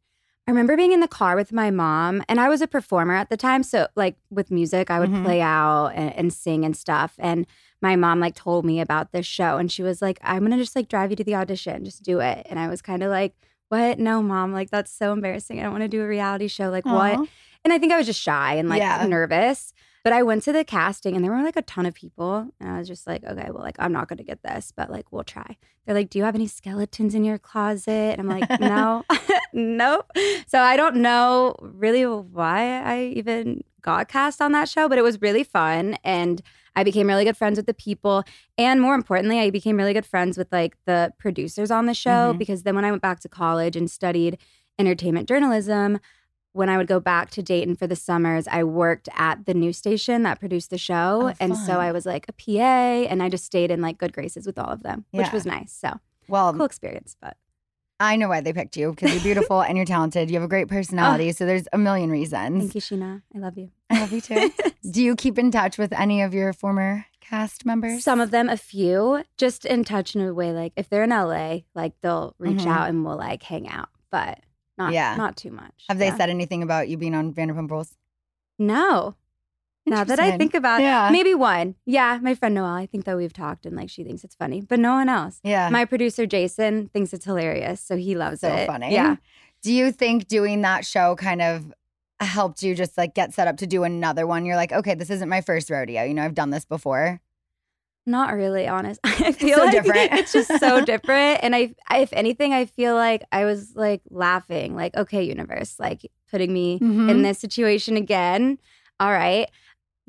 I 0.47 0.51
remember 0.51 0.77
being 0.77 0.93
in 0.93 1.01
the 1.01 1.09
car 1.09 1.37
with 1.37 1.53
my 1.53 1.71
mom, 1.71 2.23
and 2.29 2.39
I 2.41 2.49
was 2.51 2.61
a 2.61 2.67
performer 2.67 3.15
at 3.15 3.31
the 3.31 3.37
time. 3.39 3.63
So, 3.63 3.87
like 3.97 4.17
with 4.31 4.51
music, 4.51 4.91
I 4.91 4.99
would 5.01 5.11
Mhm. 5.11 5.25
play 5.25 5.41
out 5.41 5.89
and, 5.95 6.13
and 6.17 6.33
sing 6.33 6.65
and 6.67 6.77
stuff. 6.77 7.15
And 7.19 7.47
my 7.83 7.97
mom 7.97 8.21
like 8.21 8.35
told 8.35 8.65
me 8.65 8.81
about 8.81 9.13
this 9.13 9.27
show, 9.27 9.57
and 9.59 9.71
she 9.71 9.83
was 9.83 10.01
like, 10.03 10.19
"I'm 10.23 10.43
gonna 10.43 10.57
just 10.57 10.77
like 10.77 10.89
drive 10.89 11.11
you 11.11 11.17
to 11.17 11.25
the 11.25 11.35
audition, 11.37 11.85
just 11.85 12.03
do 12.03 12.21
it." 12.21 12.47
And 12.51 12.59
I 12.59 12.69
was 12.69 12.83
kind 12.83 13.03
of 13.03 13.11
like, 13.11 13.35
"What? 13.69 13.99
No, 13.99 14.23
mom. 14.23 14.53
Like 14.53 14.71
that's 14.71 14.93
so 14.93 15.13
embarrassing. 15.13 15.61
I 15.61 15.63
don't 15.65 15.73
want 15.73 15.83
to 15.83 15.89
do 15.89 16.03
a 16.03 16.07
reality 16.09 16.49
show. 16.49 16.69
Like 16.71 16.87
Aw. 16.87 16.93
what?" 17.19 17.29
And 17.65 17.73
I 17.73 17.79
think 17.79 17.93
I 17.93 17.99
was 17.99 18.07
just 18.07 18.21
shy 18.21 18.55
and 18.55 18.69
like 18.69 18.79
Yeah. 18.81 19.07
nervous. 19.07 19.73
But 20.03 20.15
I 20.15 20.23
went 20.23 20.43
to 20.45 20.53
the 20.53 20.65
casting 20.65 21.15
and 21.15 21.23
there 21.23 21.31
were 21.31 21.43
like 21.43 21.57
a 21.57 21.63
ton 21.63 21.85
of 21.85 21.93
people. 21.93 22.49
And 22.59 22.71
I 22.71 22.79
was 22.79 22.89
just 22.89 23.07
like, 23.07 23.23
okay, 23.23 23.51
well, 23.51 23.63
like, 23.63 23.77
I'm 23.79 23.93
not 23.93 24.09
going 24.09 24.17
to 24.17 24.25
get 24.25 24.43
this, 24.43 24.73
but 24.75 24.91
like, 24.91 25.13
we'll 25.13 25.25
try. 25.25 25.59
They're 25.85 25.95
like, 25.95 26.09
do 26.09 26.19
you 26.19 26.25
have 26.25 26.35
any 26.35 26.47
skeletons 26.47 27.15
in 27.15 27.23
your 27.23 27.37
closet? 27.37 28.19
And 28.19 28.21
I'm 28.21 28.27
like, 28.27 28.49
no, 28.61 29.05
nope. 29.53 30.11
So 30.47 30.59
I 30.59 30.79
don't 30.79 30.97
know 30.97 31.55
really 31.61 32.07
why 32.07 32.81
I 32.83 33.13
even 33.15 33.63
got 33.83 34.09
cast 34.09 34.41
on 34.41 34.53
that 34.53 34.71
show, 34.71 34.89
but 34.89 34.97
it 34.97 35.03
was 35.03 35.21
really 35.21 35.45
fun. 35.45 35.99
And 36.03 36.41
I 36.77 36.85
became 36.85 37.07
really 37.07 37.25
good 37.25 37.37
friends 37.37 37.57
with 37.57 37.67
the 37.67 37.75
people. 37.75 38.25
And 38.59 38.81
more 38.81 38.95
importantly, 38.95 39.39
I 39.41 39.51
became 39.51 39.77
really 39.77 39.93
good 39.93 40.07
friends 40.07 40.39
with 40.39 40.49
like 40.53 40.77
the 40.87 41.13
producers 41.19 41.71
on 41.71 41.87
the 41.87 41.95
show 41.95 42.33
Mhm. 42.35 42.39
because 42.39 42.63
then 42.63 42.75
when 42.75 42.85
I 42.85 42.91
went 42.91 43.03
back 43.03 43.21
to 43.21 43.29
college 43.29 43.77
and 43.77 43.91
studied 43.91 44.39
entertainment 44.79 45.29
journalism, 45.29 45.99
when 46.53 46.69
I 46.69 46.77
would 46.77 46.89
go 46.89 46.99
back 46.99 47.31
to 47.31 47.43
Dayton 47.43 47.77
for 47.77 47.87
the 47.87 47.95
summers, 47.95 48.49
I 48.49 48.65
worked 48.65 49.09
at 49.15 49.47
the 49.47 49.55
news 49.55 49.77
station 49.77 50.25
that 50.25 50.41
produced 50.41 50.71
the 50.71 50.79
show. 50.79 51.29
Oh, 51.31 51.35
and 51.39 51.57
so. 51.57 51.79
I 51.81 51.93
was 51.93 52.07
like 52.07 52.27
a 52.29 52.33
PA 52.33 53.07
and 53.09 53.23
I 53.23 53.29
just 53.29 53.45
stayed 53.45 53.71
in 53.71 53.81
like 53.81 53.99
good 53.99 54.13
graces 54.13 54.47
with 54.47 54.59
all 54.59 54.71
of 54.71 54.83
them, 54.83 55.05
which 55.13 55.31
was 55.33 55.47
nice. 55.47 55.73
So 55.73 56.01
Well, 56.29 56.53
cool 56.53 56.65
experience. 56.65 57.17
But 57.21 57.37
I 58.01 58.17
know 58.17 58.29
why 58.29 58.41
they 58.41 58.53
picked 58.55 58.77
you 58.79 58.91
because 58.93 59.13
you're 59.13 59.23
beautiful 59.23 59.61
and 59.61 59.77
you're 59.77 59.85
talented. 59.87 60.31
You 60.31 60.37
have 60.37 60.43
a 60.43 60.49
great 60.49 60.69
personality. 60.69 61.33
so 61.33 61.45
there's 61.45 61.69
a 61.73 61.79
million 61.79 62.11
reasons. 62.11 62.63
thank 62.63 62.75
you, 62.75 62.81
Scheana. 62.81 63.23
I 63.35 63.39
love 63.39 63.59
you. 63.59 63.71
I 63.91 64.01
love 64.01 64.13
you 64.13 64.21
too. 64.23 64.51
Do 64.91 65.03
you 65.03 65.15
keep 65.15 65.39
in 65.39 65.51
touch 65.51 65.77
with 65.77 65.93
any 65.93 66.23
of 66.23 66.33
your 66.33 66.53
former 66.55 67.05
cast 67.21 67.67
members? 67.67 68.03
Some 68.03 68.19
of 68.21 68.31
them, 68.31 68.49
a 68.49 68.57
few, 68.57 69.23
just 69.37 69.67
in 69.67 69.85
touch 69.85 70.17
in 70.17 70.23
a 70.23 70.33
way 70.33 70.53
like 70.53 70.73
if 70.77 70.89
they're 70.89 71.05
in 71.05 71.11
LA, 71.11 71.59
like 71.75 71.93
they'll 72.01 72.35
reach 72.39 72.61
Mhm. 72.63 72.67
out 72.67 72.89
and 72.89 73.05
we'll 73.05 73.19
like 73.19 73.43
hang 73.43 73.69
out, 73.69 73.91
but 74.11 74.41
not 74.79 74.93
Yeah. 74.95 75.15
not 75.17 75.37
too 75.37 75.51
much. 75.51 75.85
Have 75.89 75.99
they 75.99 76.11
said 76.13 76.31
anything 76.31 76.63
about 76.63 76.89
you 76.89 76.97
being 76.97 77.15
on 77.15 77.35
Vanderpump 77.35 77.71
Rules? 77.71 77.97
no? 78.59 79.15
Now 79.87 80.05
that 80.05 80.21
I 80.21 80.37
think 80.37 80.55
about 80.55 80.83
Yeah. 80.83 81.09
it, 81.09 81.13
maybe 81.13 81.35
one. 81.35 81.75
Yeah, 81.87 82.19
my 82.23 82.35
friend 82.35 82.55
Noelle. 82.55 82.67
I 82.75 82.87
think 82.87 83.05
that 83.07 83.17
we've 83.17 83.33
talked 83.33 83.67
and 83.67 83.75
like 83.77 83.91
she 83.91 84.05
thinks 84.05 84.23
it's 84.25 84.35
funny, 84.35 84.61
but 84.61 84.79
no 84.79 84.93
one 84.93 85.09
else. 85.09 85.41
Yeah. 85.43 85.69
My 85.71 85.85
producer 85.85 86.27
Jason 86.27 86.89
thinks 86.93 87.13
it's 87.13 87.25
hilarious, 87.25 87.81
so 87.81 87.97
he 87.97 88.15
loves 88.15 88.41
so 88.43 88.49
it. 88.53 88.67
funny. 88.67 88.93
Yeah. 88.93 89.17
Do 89.63 89.73
you 89.73 89.91
think 89.91 90.29
doing 90.29 90.63
that 90.63 90.85
show 90.87 91.17
kind 91.17 91.43
of 91.43 91.73
helped 92.21 92.63
you 92.63 92.75
just 92.75 92.97
like 92.99 93.15
get 93.15 93.33
set 93.35 93.49
up 93.49 93.57
to 93.59 93.67
do 93.67 93.83
another 93.85 94.27
one? 94.27 94.45
You're 94.45 94.57
like, 94.57 94.73
okay, 94.73 94.95
this 94.95 95.11
isn't 95.11 95.29
my 95.29 95.41
first 95.41 95.71
rodeo. 95.71 96.05
You 96.05 96.15
know, 96.15 96.23
I've 96.25 96.35
done 96.35 96.51
this 96.51 96.65
before. 96.65 97.21
Not 98.07 98.35
really, 98.35 98.67
honest. 98.67 99.01
I 99.05 99.33
feel 99.33 99.59
so 99.59 99.65
like 99.65 99.73
different. 99.73 100.13
it's 100.13 100.33
just 100.33 100.59
so 100.59 100.85
different. 100.85 101.41
And 101.43 101.55
I, 101.55 101.75
I, 101.89 101.99
if 101.99 102.13
anything, 102.13 102.53
I 102.53 102.65
feel 102.67 102.95
like 102.95 103.23
I 103.33 103.45
was 103.45 103.73
like 103.75 104.01
laughing, 104.11 104.75
like, 104.75 104.97
okay, 104.97 105.23
universe, 105.23 105.77
like 105.79 106.11
putting 106.31 106.53
me 106.53 106.79
Mhm. 106.79 107.11
in 107.11 107.23
this 107.23 107.39
situation 107.39 107.97
again. 107.97 108.59
All 108.99 109.11
right. 109.13 109.49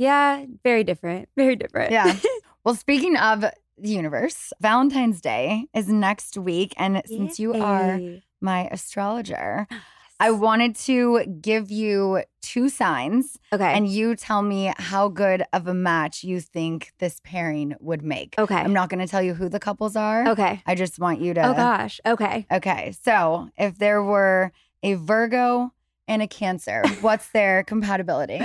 Yeah, 0.01 0.45
very 0.63 0.83
different. 0.83 1.29
Very 1.37 1.55
different. 1.55 1.91
Yeah. 1.91 2.15
Well, 2.63 2.75
speaking 2.75 3.17
of 3.17 3.41
the 3.41 3.53
universe, 3.79 4.53
Valentine's 4.61 5.19
Day 5.19 5.65
is 5.73 5.87
next 5.87 6.37
week. 6.37 6.75
And 6.77 7.01
since 7.07 7.39
you 7.39 7.55
are 7.55 7.99
my 8.39 8.67
astrologer, 8.71 9.67
I 10.19 10.29
wanted 10.29 10.75
to 10.75 11.25
give 11.41 11.71
you 11.71 12.21
two 12.43 12.69
signs 12.69 13.39
okay. 13.51 13.73
and 13.73 13.87
you 13.87 14.15
tell 14.15 14.43
me 14.43 14.71
how 14.77 15.07
good 15.07 15.43
of 15.53 15.65
a 15.65 15.73
match 15.73 16.23
you 16.23 16.39
think 16.39 16.91
this 16.99 17.19
pairing 17.23 17.73
would 17.79 18.03
make. 18.03 18.35
okay. 18.37 18.57
I'm 18.57 18.73
not 18.73 18.89
going 18.89 18.99
to 18.99 19.07
tell 19.07 19.23
you 19.23 19.33
who 19.33 19.49
the 19.49 19.59
couples 19.59 19.95
are. 19.95 20.27
okay. 20.27 20.61
I 20.67 20.75
just 20.75 20.99
want 20.99 21.19
you 21.19 21.33
to. 21.33 21.41
Oh 21.41 21.53
gosh. 21.55 21.99
Okay. 22.05 22.45
Okay. 22.51 22.93
So 23.01 23.49
if 23.57 23.79
there 23.79 24.03
were 24.03 24.51
a 24.83 24.93
Virgo 24.93 25.73
and 26.07 26.21
a 26.21 26.27
Cancer, 26.27 26.83
what's 27.01 27.29
their 27.29 27.63
compatibility? 27.63 28.39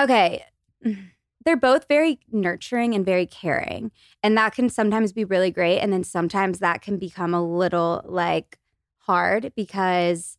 Okay. 0.00 0.44
Mm, 0.84 1.10
they're 1.44 1.56
both 1.56 1.86
very 1.88 2.18
nurturing 2.32 2.94
and 2.94 3.04
very 3.04 3.26
caring. 3.26 3.90
And 4.22 4.36
that 4.36 4.54
can 4.54 4.68
sometimes 4.68 5.12
be 5.12 5.24
really 5.24 5.50
great. 5.50 5.80
And 5.80 5.92
then 5.92 6.04
sometimes 6.04 6.58
that 6.60 6.82
can 6.82 6.98
become 6.98 7.34
a 7.34 7.44
little 7.44 8.02
like 8.06 8.58
hard 8.98 9.52
because 9.54 10.38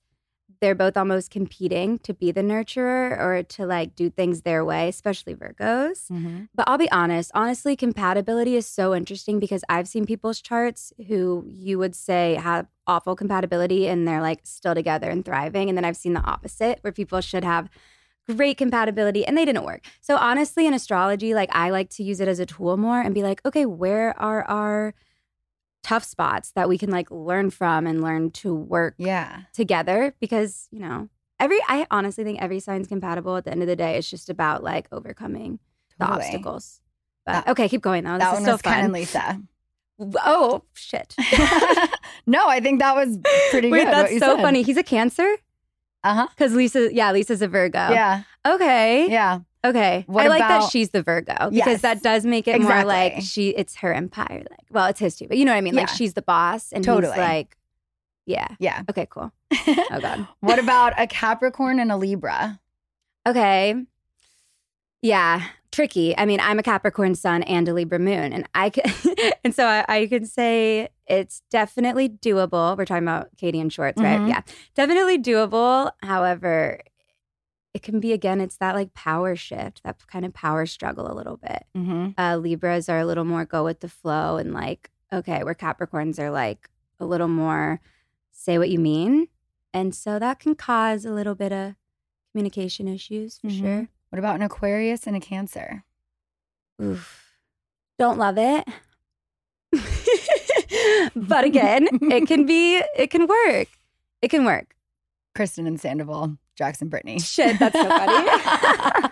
they're 0.62 0.76
both 0.76 0.98
almost 0.98 1.30
competing 1.30 2.00
to 2.00 2.14
be 2.14 2.32
the 2.32 2.42
nurturer 2.42 3.20
or 3.20 3.44
to 3.44 3.66
like 3.66 3.96
do 3.96 4.10
things 4.10 4.42
their 4.42 4.64
way, 4.64 4.88
especially 4.88 5.36
Virgos. 5.36 6.10
Mm-hmm. 6.10 6.46
But 6.56 6.68
I'll 6.68 6.78
be 6.78 6.90
honest, 6.92 7.30
honestly, 7.34 7.76
compatibility 7.76 8.56
is 8.56 8.66
so 8.66 8.96
interesting 8.96 9.40
because 9.40 9.64
I've 9.70 9.88
seen 9.88 10.06
people's 10.06 10.42
charts 10.42 10.94
who 11.08 11.46
you 11.48 11.78
would 11.78 11.96
say 11.96 12.36
have 12.36 12.68
awful 12.88 13.16
compatibility 13.16 13.88
and 13.88 14.08
they're 14.08 14.22
like 14.22 14.42
still 14.44 14.74
together 14.74 15.10
and 15.10 15.26
thriving. 15.26 15.70
And 15.70 15.78
then 15.78 15.86
I've 15.86 15.98
seen 15.98 16.14
the 16.14 16.22
opposite 16.22 16.80
where 16.82 16.94
people 16.94 17.22
should 17.22 17.44
have 17.44 17.70
great 18.28 18.58
compatibility 18.58 19.26
and 19.26 19.38
they 19.38 19.46
didn't 19.46 19.64
work. 19.64 19.86
So 20.02 20.18
honestly, 20.18 20.66
in 20.68 20.74
astrology, 20.74 21.34
like 21.34 21.50
I 21.54 21.70
like 21.70 21.90
to 21.92 22.04
use 22.04 22.20
it 22.20 22.28
as 22.28 22.40
a 22.40 22.46
tool 22.46 22.78
more 22.78 23.00
and 23.02 23.14
be 23.14 23.24
like, 23.24 23.42
okay, 23.46 23.66
where 23.66 24.20
are 24.20 24.44
our 24.46 24.94
tough 25.84 26.04
spots 26.04 26.52
that 26.56 26.68
we 26.68 26.78
can 26.78 26.90
like 26.90 27.12
learn 27.12 27.50
from 27.52 27.86
and 27.86 28.02
learn 28.02 28.32
to 28.32 28.54
work 28.56 28.96
Yeah. 28.98 29.42
together? 29.54 30.16
Because 30.20 30.68
you 30.72 30.80
know 30.80 31.10
every 31.40 31.60
i 31.68 31.86
honestly 31.92 32.24
think 32.24 32.42
every 32.42 32.60
sign's 32.60 32.88
compatible. 32.88 33.36
At 33.38 33.46
the 33.46 33.52
end 33.52 33.62
of 33.62 33.68
the 33.68 33.76
day 33.76 33.98
it's 33.98 34.10
just 34.10 34.30
about 34.30 34.64
like 34.64 34.88
overcoming 34.92 35.60
the 36.00 36.06
obstacles. 36.06 36.82
But 37.26 37.32
That- 37.46 37.48
okay 37.50 37.70
keep 37.70 37.82
going 37.82 38.04
though. 38.04 38.14
This 38.14 38.20
That 38.24 38.30
is 38.30 38.34
one 38.34 38.42
still 38.44 38.54
was 38.56 38.62
Ken 38.64 38.74
fun. 38.74 38.84
And 38.86 38.94
Lisa. 38.94 39.42
oh 40.26 40.64
shit. 40.74 41.16
No, 42.28 42.48
I 42.48 42.60
think 42.60 42.80
that 42.80 42.96
was 42.96 43.20
pretty 43.52 43.70
wait 43.70 43.84
good. 43.86 43.94
that's 43.94 44.18
so 44.20 44.38
funny. 44.38 44.64
He's 44.64 44.78
a 44.78 44.84
cancer 44.84 45.28
Uh 46.06 46.14
huh. 46.14 46.28
because 46.36 46.54
lisa 46.54 46.94
yeah 46.94 47.12
lisa's 47.12 47.42
a 47.42 47.48
virgo 47.48 47.90
Yeah. 47.90 48.24
okay 48.46 49.10
Yeah. 49.10 49.40
okay 49.66 50.04
What 50.08 50.26
i 50.26 50.28
like 50.30 50.40
that 50.40 50.70
she's 50.70 50.92
the 50.92 51.02
virgo 51.02 51.34
because 51.50 51.52
Yes. 51.54 51.82
that 51.82 52.04
does 52.04 52.26
make 52.26 52.48
it 52.48 52.62
more 52.62 52.84
like 52.86 53.16
she 53.22 53.50
it's 53.50 53.76
her 53.78 53.92
empire 53.94 54.44
like 54.50 54.66
well 54.70 54.86
it's 54.88 55.00
his 55.00 55.16
too 55.18 55.28
but 55.28 55.38
you 55.38 55.46
know 55.46 55.52
what 55.52 55.58
i 55.58 55.62
mean 55.62 55.76
like 55.76 55.90
she's 55.90 56.14
the 56.14 56.22
boss 56.22 56.72
and 56.72 56.84
Totally. 56.84 57.12
he's 57.14 57.18
like 57.18 57.58
yeah 58.28 58.48
Yeah. 58.60 58.84
okay 58.90 59.08
cool 59.10 59.32
oh 59.68 60.00
god 60.00 60.28
what 60.40 60.60
about 60.60 60.94
a 60.98 61.08
Capricorn 61.08 61.80
and 61.80 61.92
a 61.92 61.98
Libra? 61.98 62.60
Okay. 63.28 63.76
Yeah, 65.02 65.44
tricky. 65.76 66.18
I 66.18 66.26
mean, 66.26 66.40
I'm 66.40 66.58
a 66.60 66.64
Capricorn 66.64 67.16
sun 67.16 67.44
and 67.44 67.68
a 67.68 67.74
Libra 67.74 68.00
moon, 68.00 68.32
and 68.34 68.48
I 68.56 68.70
can, 68.70 68.92
and 69.44 69.54
so 69.54 69.66
I, 69.66 69.86
I 69.88 70.08
can 70.08 70.26
say 70.26 70.90
it's 71.08 71.42
definitely 71.52 72.10
doable. 72.10 72.78
We're 72.78 72.86
talking 72.86 73.04
about 73.04 73.30
Katie 73.38 73.60
and 73.60 73.72
Schwartz, 73.72 74.02
right? 74.02 74.20
Mhm. 74.20 74.30
Yeah, 74.30 74.42
definitely 74.74 75.18
doable. 75.20 75.92
However, 76.02 76.80
it 77.74 77.84
can 77.84 78.00
be 78.00 78.14
again, 78.14 78.40
it's 78.40 78.58
that 78.58 78.74
like 78.74 78.94
power 78.94 79.36
shift, 79.36 79.82
that 79.84 79.98
kind 80.08 80.26
of 80.26 80.34
power 80.34 80.66
struggle 80.66 81.12
a 81.12 81.14
little 81.14 81.38
bit. 81.38 81.66
Mm-hmm. 81.76 82.12
Uh, 82.18 82.38
Libras 82.38 82.88
are 82.88 83.00
a 83.00 83.06
little 83.06 83.26
more 83.26 83.44
go 83.46 83.64
with 83.66 83.82
the 83.82 83.90
flow, 83.90 84.38
and 84.38 84.54
like 84.54 84.90
okay, 85.14 85.44
where 85.44 85.54
Capricorns 85.56 86.18
are 86.20 86.32
like 86.32 86.70
a 87.00 87.06
little 87.06 87.28
more 87.28 87.82
say 88.32 88.58
what 88.58 88.70
you 88.70 88.80
mean, 88.80 89.28
and 89.74 89.94
so 89.94 90.20
that 90.20 90.40
can 90.40 90.56
cause 90.56 91.06
a 91.06 91.12
little 91.12 91.36
bit 91.36 91.52
of 91.52 91.76
communication 92.32 92.88
issues 92.88 93.38
for 93.38 93.48
Mhm. 93.48 93.60
sure. 93.60 93.90
What 94.16 94.20
about 94.20 94.36
an 94.36 94.44
Aquarius 94.44 95.08
and 95.08 95.18
a 95.18 95.20
Cancer? 95.20 95.84
Oof. 96.82 97.34
Don't 98.00 98.18
love 98.18 98.38
it. 98.38 98.66
but 101.18 101.44
again, 101.44 101.90
it 102.04 102.26
can 102.26 102.46
be, 102.46 102.82
it 102.98 103.10
can 103.10 103.28
work. 103.28 103.68
It 104.22 104.30
can 104.30 104.46
work. 104.46 104.74
Kristen 105.36 105.68
and 105.68 105.82
Sandoval, 105.82 106.38
Jackson 106.58 106.88
Brittany. 106.88 107.20
Shit, 107.20 107.60
that's 107.60 107.76
so 107.78 107.90
funny. 107.90 108.30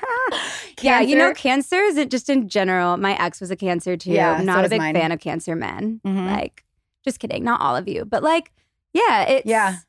yeah, 0.82 1.02
you 1.02 1.18
know, 1.18 1.34
cancer 1.34 1.82
is 1.82 1.98
it 1.98 2.10
just 2.10 2.30
in 2.30 2.48
general. 2.48 2.96
My 2.96 3.22
ex 3.22 3.42
was 3.42 3.52
a 3.52 3.58
cancer 3.58 3.98
too. 3.98 4.12
Yeah, 4.14 4.38
so 4.38 4.44
not 4.46 4.64
a 4.64 4.70
big 4.70 4.80
mine. 4.80 4.96
fan 4.96 5.12
of 5.12 5.20
cancer 5.20 5.54
men. 5.54 6.00
Mhm. 6.08 6.28
Like, 6.32 6.64
just 7.04 7.20
kidding. 7.20 7.44
Not 7.44 7.60
all 7.60 7.76
of 7.76 7.90
you, 7.90 8.06
but 8.06 8.24
like, 8.24 8.54
yeah, 8.94 9.24
it's 9.24 9.46
Yeah. 9.46 9.80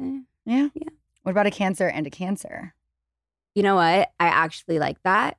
eh. 0.00 0.20
Yeah. 0.46 0.68
Yeah. 0.74 0.88
What 1.22 1.32
about 1.32 1.46
a 1.46 1.50
Cancer 1.50 1.86
and 1.86 2.06
a 2.06 2.10
Cancer? 2.10 2.72
You 3.54 3.62
know 3.62 3.76
what? 3.76 4.10
I 4.18 4.26
actually 4.26 4.78
like 4.78 5.02
that. 5.02 5.36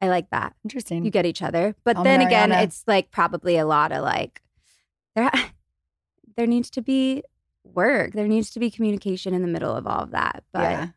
I 0.00 0.08
like 0.08 0.30
that. 0.30 0.54
Interesting. 0.64 1.04
you 1.04 1.10
get 1.10 1.26
each 1.26 1.42
other. 1.42 1.74
But 1.84 2.02
then 2.02 2.20
again, 2.20 2.50
Mariana. 2.50 2.64
it's 2.64 2.84
like 2.86 3.10
probably 3.10 3.56
a 3.56 3.64
lot 3.64 3.92
of 3.92 4.02
like 4.02 4.42
there 5.14 5.30
there 6.36 6.46
needs 6.46 6.70
to 6.70 6.82
be 6.82 7.22
work. 7.64 8.12
There 8.12 8.28
needs 8.28 8.50
to 8.50 8.60
be 8.60 8.70
communication 8.70 9.34
in 9.34 9.42
the 9.42 9.48
middle 9.48 9.74
of 9.74 9.86
all 9.86 10.02
of 10.02 10.10
that. 10.10 10.44
But 10.52 10.70
yeah. 10.70 10.88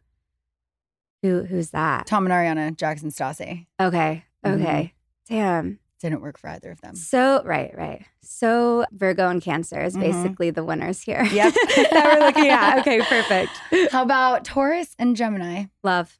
who 1.21 1.43
who's 1.43 1.69
that? 1.71 2.07
Tom 2.07 2.25
and 2.25 2.33
Ariana, 2.33 2.75
Jackson 2.75 3.09
Stassi. 3.09 3.67
Okay. 3.79 4.25
Mm-hmm. 4.45 4.61
Okay. 4.61 4.93
Damn. 5.27 5.79
Didn't 5.99 6.21
work 6.21 6.37
for 6.39 6.49
either 6.49 6.71
of 6.71 6.79
them. 6.81 6.95
So 6.95 7.41
right, 7.43 7.71
right. 7.77 8.05
So 8.21 8.85
Virgo 8.91 9.27
and 9.29 9.41
Cancer 9.41 9.81
is 9.81 9.95
Mhm. 9.97 9.99
basically 9.99 10.49
the 10.49 10.63
winners 10.63 11.01
here. 11.01 11.23
Yep. 11.25 11.53
that 11.75 12.15
we're 12.17 12.25
looking 12.25 12.47
at. 12.49 12.79
Okay, 12.79 12.99
perfect. 13.01 13.51
How 13.91 14.03
about 14.03 14.45
Taurus 14.45 14.95
and 14.97 15.15
Gemini? 15.17 15.65
Love. 15.83 16.17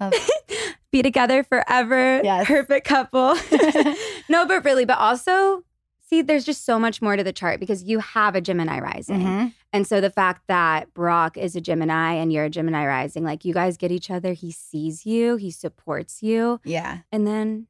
Love. 0.00 0.12
Be 0.90 1.02
together 1.02 1.44
forever. 1.44 2.20
Yes. 2.24 2.46
Perfect 2.48 2.86
couple. 2.86 3.34
no, 4.28 4.44
but 4.46 4.64
really, 4.64 4.84
but 4.84 4.98
also 4.98 5.62
see, 6.08 6.20
there's 6.20 6.44
just 6.44 6.66
so 6.66 6.78
much 6.78 7.00
more 7.00 7.16
to 7.16 7.24
the 7.24 7.32
chart 7.32 7.58
because 7.60 7.84
you 7.84 7.98
have 8.00 8.34
a 8.34 8.40
Gemini 8.40 8.80
rising. 8.80 9.20
Mhm. 9.20 9.52
And 9.72 9.86
so 9.86 10.00
the 10.00 10.10
fact 10.10 10.42
that 10.48 10.92
Brock 10.92 11.38
is 11.38 11.56
a 11.56 11.60
Gemini 11.62 12.12
and 12.14 12.30
you're 12.30 12.44
a 12.44 12.50
Gemini 12.50 12.84
rising, 12.86 13.24
like 13.24 13.44
you 13.46 13.54
guys 13.54 13.78
get 13.78 13.90
each 13.90 14.10
other, 14.10 14.34
he 14.34 14.50
sees 14.52 15.06
you, 15.06 15.36
he 15.36 15.50
supports 15.50 16.22
you. 16.22 16.60
Yeah. 16.64 16.98
And 17.10 17.26
then 17.26 17.66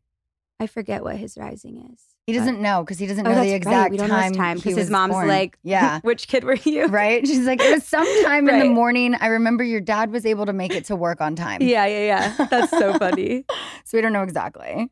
I 0.62 0.66
forget 0.66 1.02
what 1.02 1.16
his 1.16 1.36
rising 1.36 1.78
is. 1.92 2.00
He 2.26 2.32
doesn't 2.32 2.60
know 2.60 2.84
because 2.84 2.98
he 3.00 3.06
doesn't 3.08 3.26
Oh, 3.26 3.30
know 3.30 3.34
that's 3.34 3.46
the 3.46 3.52
right. 3.52 3.56
exact 3.56 3.90
We 3.90 3.96
don't 3.96 4.08
time. 4.08 4.32
his 4.32 4.36
time 4.36 4.56
he 4.58 4.62
because 4.62 4.76
his 4.76 4.86
was 4.86 4.90
mom's 4.90 5.14
born. 5.14 5.26
like, 5.28 5.58
yeah. 5.64 5.98
which 6.02 6.28
kid 6.28 6.44
were 6.44 6.54
you? 6.54 6.86
Right? 6.86 7.26
She's 7.26 7.46
like, 7.46 7.60
it 7.60 7.70
was 7.72 7.84
sometime 7.84 8.48
in 8.48 8.60
the 8.60 8.64
morning. 8.66 9.16
I 9.20 9.26
remember 9.26 9.64
your 9.64 9.80
dad 9.80 10.12
was 10.12 10.24
able 10.24 10.46
to 10.46 10.52
make 10.52 10.70
it 10.72 10.84
to 10.84 10.94
work 10.96 11.20
on 11.20 11.34
time. 11.34 11.62
Yeah, 11.62 11.84
yeah, 11.86 12.06
yeah. 12.38 12.46
That's 12.46 12.70
so 12.70 12.96
funny. 12.98 13.44
So 13.84 13.98
we 13.98 14.02
don't 14.02 14.12
know 14.12 14.22
exactly. 14.22 14.90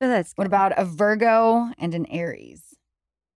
But 0.00 0.08
that's 0.08 0.32
What 0.34 0.48
about 0.48 0.72
a 0.76 0.84
Virgo 0.84 1.70
and 1.78 1.94
an 1.94 2.06
Aries? 2.06 2.74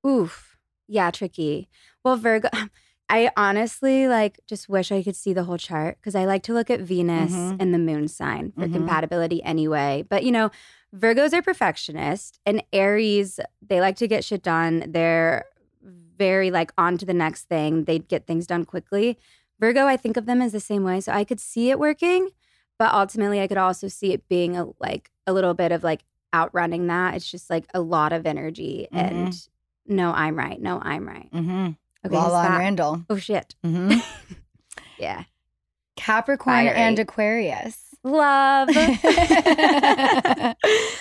Oof. 0.07 0.57
Yeah, 0.88 1.11
tricky. 1.11 1.69
Well, 2.05 2.16
Virgo, 2.16 2.49
I 3.09 3.31
honestly 3.37 4.09
like 4.09 4.40
just 4.49 4.69
wish 4.69 4.90
I 4.90 5.02
could 5.05 5.14
see 5.14 5.33
the 5.33 5.45
whole 5.45 5.59
chart 5.59 5.99
because 6.00 6.16
I 6.16 6.25
like 6.25 6.43
to 6.45 6.52
look 6.52 6.71
at 6.71 6.81
Venus 6.81 7.33
Mhm. 7.33 7.57
and 7.61 7.73
the 7.73 7.78
moon 7.78 8.09
sign 8.09 8.50
for 8.52 8.66
Mhm. 8.66 8.73
compatibility 8.73 9.40
anyway. 9.45 10.05
But 10.09 10.25
you 10.25 10.33
know, 10.33 10.50
Virgos 10.97 11.33
are 11.33 11.43
perfectionist 11.43 12.38
and 12.47 12.62
Aries, 12.73 13.38
they 13.67 13.81
like 13.81 13.97
to 13.97 14.09
get 14.09 14.25
shit 14.25 14.43
done. 14.43 14.85
They're 14.88 15.45
very 16.19 16.50
like 16.50 16.73
on 16.79 16.97
to 16.99 17.05
the 17.07 17.12
next 17.15 17.45
thing. 17.49 17.85
They 17.85 17.99
get 17.99 18.26
things 18.26 18.47
done 18.47 18.65
quickly. 18.65 19.19
Virgo, 19.61 19.87
I 19.87 19.97
think 19.97 20.17
of 20.17 20.26
them 20.26 20.41
as 20.41 20.53
the 20.53 20.61
same 20.61 20.85
way. 20.85 21.00
So 21.00 21.12
I 21.12 21.25
could 21.25 21.41
see 21.41 21.71
it 21.71 21.79
working, 21.79 22.31
but 22.79 22.93
ultimately 22.95 23.41
I 23.41 23.47
could 23.47 23.59
also 23.59 23.88
see 23.88 24.12
it 24.12 24.26
being 24.29 24.57
a 24.57 24.67
like 24.81 25.11
a 25.26 25.33
little 25.33 25.55
bit 25.55 25.73
of 25.73 25.83
like 25.85 26.05
outrunning 26.35 26.87
that. 26.87 27.15
It's 27.15 27.31
just 27.31 27.50
like 27.50 27.67
a 27.75 27.81
lot 27.81 28.12
of 28.12 28.26
energy 28.26 28.88
Mhm. 28.93 28.99
and 28.99 29.49
no, 29.87 30.12
I'm 30.12 30.37
right. 30.37 30.61
No, 30.61 30.81
I'm 30.83 31.07
right. 31.07 31.31
Mm-hmm. 31.33 31.69
Okay, 32.07 32.17
Lala 32.17 32.45
and. 32.47 32.59
Randall. 32.59 33.05
Oh 33.11 33.17
shit. 33.17 33.55
Mm-hmm. 33.65 33.99
Yeah. 34.99 35.25
Capricorn 35.97 36.57
Fiery. 36.67 36.76
and 36.76 36.99
Aquarius. 36.99 37.86
Love. 38.07 38.69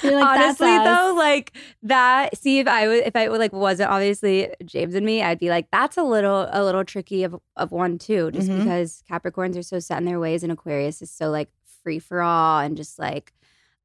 Like, 0.03 0.23
Honestly 0.39 0.67
though, 0.77 1.13
like 1.17 1.53
that. 1.83 2.37
See 2.37 2.59
if 2.59 2.67
I 2.67 2.87
was 2.87 2.99
if 3.05 3.15
I 3.15 3.27
like 3.27 3.53
wasn't 3.53 3.89
obviously 3.89 4.49
James 4.63 4.93
and 4.95 5.05
me, 5.05 5.23
I'd 5.23 5.39
be 5.39 5.49
like, 5.49 5.67
that's 5.71 5.97
a 5.97 6.03
little 6.03 6.47
a 6.51 6.63
little 6.63 6.83
tricky 6.83 7.23
of 7.23 7.35
of 7.55 7.71
one 7.71 7.97
too, 7.97 8.31
just 8.31 8.49
Mhm. 8.49 8.59
because 8.59 9.03
Capricorns 9.09 9.57
are 9.57 9.63
so 9.63 9.79
set 9.79 9.97
in 9.97 10.05
their 10.05 10.19
ways 10.19 10.43
and 10.43 10.51
Aquarius 10.51 11.01
is 11.01 11.09
so 11.11 11.29
like 11.29 11.49
free 11.83 11.99
for 11.99 12.21
all 12.21 12.59
and 12.59 12.77
just 12.77 12.99
like 12.99 13.33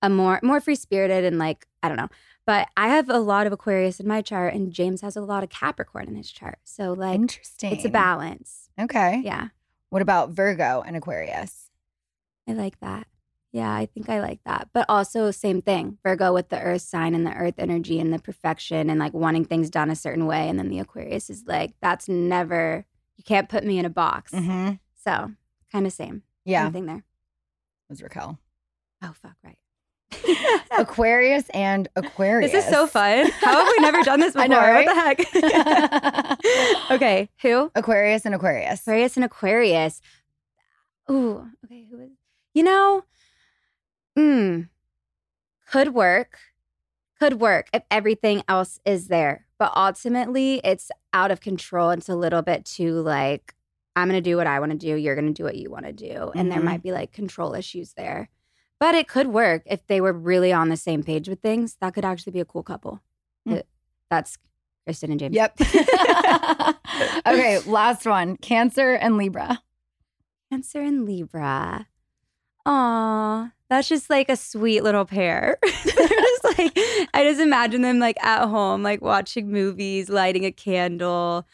a 0.02 0.10
more 0.10 0.40
more 0.42 0.60
free 0.60 0.74
spirited 0.74 1.24
and 1.24 1.38
like 1.38 1.66
I 1.82 1.88
don't 1.88 1.96
know. 1.96 2.08
But 2.46 2.68
I 2.76 2.88
have 2.88 3.08
a 3.08 3.18
lot 3.18 3.46
of 3.46 3.52
Aquarius 3.52 4.00
in 4.00 4.08
my 4.08 4.22
chart, 4.22 4.54
and 4.54 4.72
James 4.72 5.02
has 5.02 5.16
a 5.16 5.20
lot 5.20 5.42
of 5.44 5.50
Capricorn 5.50 6.08
in 6.08 6.16
his 6.16 6.30
chart. 6.30 6.58
So 6.64 6.92
like, 6.94 7.14
Interesting. 7.16 7.72
it's 7.72 7.84
a 7.84 7.88
balance. 7.90 8.68
Okay. 8.78 9.20
Yeah. 9.24 9.48
What 9.90 10.02
about 10.02 10.30
Virgo 10.30 10.82
and 10.86 10.96
Aquarius? 10.96 11.59
I 12.50 12.54
like 12.54 12.78
that. 12.80 13.06
Yeah, 13.52 13.72
I 13.72 13.86
think 13.86 14.08
I 14.08 14.20
like 14.20 14.40
that. 14.44 14.68
But 14.72 14.86
also, 14.88 15.30
same 15.30 15.60
thing 15.62 15.98
Virgo 16.04 16.32
with 16.32 16.50
the 16.50 16.60
earth 16.60 16.82
sign 16.82 17.14
and 17.14 17.26
the 17.26 17.32
earth 17.34 17.54
energy 17.58 17.98
and 18.00 18.12
the 18.12 18.18
perfection 18.18 18.88
and 18.90 18.98
like 19.00 19.12
wanting 19.12 19.44
things 19.44 19.70
done 19.70 19.90
a 19.90 19.96
certain 19.96 20.26
way. 20.26 20.48
And 20.48 20.58
then 20.58 20.68
the 20.68 20.78
Aquarius 20.78 21.30
is 21.30 21.44
like, 21.46 21.72
that's 21.82 22.08
never, 22.08 22.84
you 23.16 23.24
can't 23.24 23.48
put 23.48 23.64
me 23.64 23.78
in 23.78 23.84
a 23.84 23.90
box. 23.90 24.32
Mm-hmm. 24.32 24.74
So, 25.04 25.32
kind 25.72 25.86
of 25.86 25.92
same. 25.92 26.22
Yeah, 26.44 26.64
Same 26.64 26.72
thing 26.72 26.86
there. 26.86 27.04
was 27.88 28.02
Raquel. 28.02 28.38
Oh, 29.02 29.12
fuck, 29.20 29.36
right. 29.44 29.56
Aquarius 30.78 31.48
and 31.50 31.88
Aquarius. 31.96 32.52
This 32.52 32.64
is 32.64 32.70
so 32.70 32.86
fun. 32.86 33.30
How 33.40 33.64
have 33.64 33.68
we 33.76 33.82
never 33.82 34.02
done 34.02 34.20
this 34.20 34.34
before? 34.34 34.42
I 34.58 34.84
know, 34.84 34.92
What 34.92 35.24
the 35.34 35.44
heck? 35.44 36.90
okay, 36.90 37.28
who? 37.42 37.70
Aquarius 37.74 38.24
and 38.26 38.34
Aquarius. 38.34 38.80
Aquarius 38.82 39.16
and 39.16 39.24
Aquarius. 39.24 40.00
Ooh, 41.10 41.46
okay, 41.64 41.86
who 41.90 42.00
is? 42.00 42.10
You 42.54 42.62
know, 42.64 43.04
mm, 44.18 44.68
could 45.70 45.94
work, 45.94 46.38
could 47.18 47.40
work 47.40 47.68
if 47.72 47.82
everything 47.90 48.42
else 48.48 48.80
is 48.84 49.08
there. 49.08 49.46
But 49.58 49.72
ultimately, 49.76 50.60
it's 50.64 50.90
out 51.12 51.30
of 51.30 51.40
control. 51.40 51.90
It's 51.90 52.08
a 52.08 52.14
little 52.16 52.42
bit 52.42 52.64
too 52.64 53.00
like, 53.02 53.54
I'm 53.94 54.08
going 54.08 54.16
to 54.22 54.30
do 54.30 54.36
what 54.36 54.46
I 54.46 54.58
want 54.58 54.72
to 54.72 54.78
do. 54.78 54.94
You're 54.96 55.14
going 55.14 55.26
to 55.26 55.32
do 55.32 55.44
what 55.44 55.56
you 55.56 55.70
want 55.70 55.84
to 55.86 55.92
do. 55.92 56.32
And 56.34 56.50
there 56.50 56.60
Mhm. 56.60 56.64
might 56.64 56.82
be 56.82 56.92
like 56.92 57.12
control 57.12 57.54
issues 57.54 57.92
there. 57.94 58.30
But 58.78 58.94
it 58.94 59.06
could 59.08 59.26
work 59.28 59.62
if 59.66 59.86
they 59.86 60.00
were 60.00 60.12
really 60.12 60.52
on 60.52 60.70
the 60.70 60.76
same 60.76 61.02
page 61.02 61.28
with 61.28 61.40
things. 61.40 61.76
That 61.80 61.92
could 61.94 62.04
actually 62.04 62.32
be 62.32 62.40
a 62.40 62.44
cool 62.46 62.62
couple. 62.62 63.00
It- 63.46 63.68
that's 64.08 64.38
Kristen 64.86 65.10
and 65.10 65.20
James. 65.20 65.34
Yep. 65.36 65.60
okay, 67.26 67.58
last 67.66 68.06
one. 68.06 68.36
Cancer 68.38 68.92
and 68.94 69.16
Libra. 69.16 69.62
Cancer 70.50 70.80
and 70.80 71.04
Libra. 71.04 71.86
Aw, 72.66 73.50
that's 73.68 73.88
just 73.88 74.10
like 74.10 74.28
a 74.28 74.36
sweet 74.36 74.82
little 74.82 75.04
pair. 75.04 75.58
They're 75.62 76.08
just 76.08 76.44
like 76.58 76.72
I 77.14 77.24
just 77.24 77.40
imagine 77.40 77.82
them 77.82 77.98
like 77.98 78.22
at 78.24 78.46
home, 78.48 78.82
like 78.82 79.00
watching 79.02 79.50
movies, 79.50 80.08
lighting 80.08 80.44
a 80.44 80.52
candle. 80.52 81.46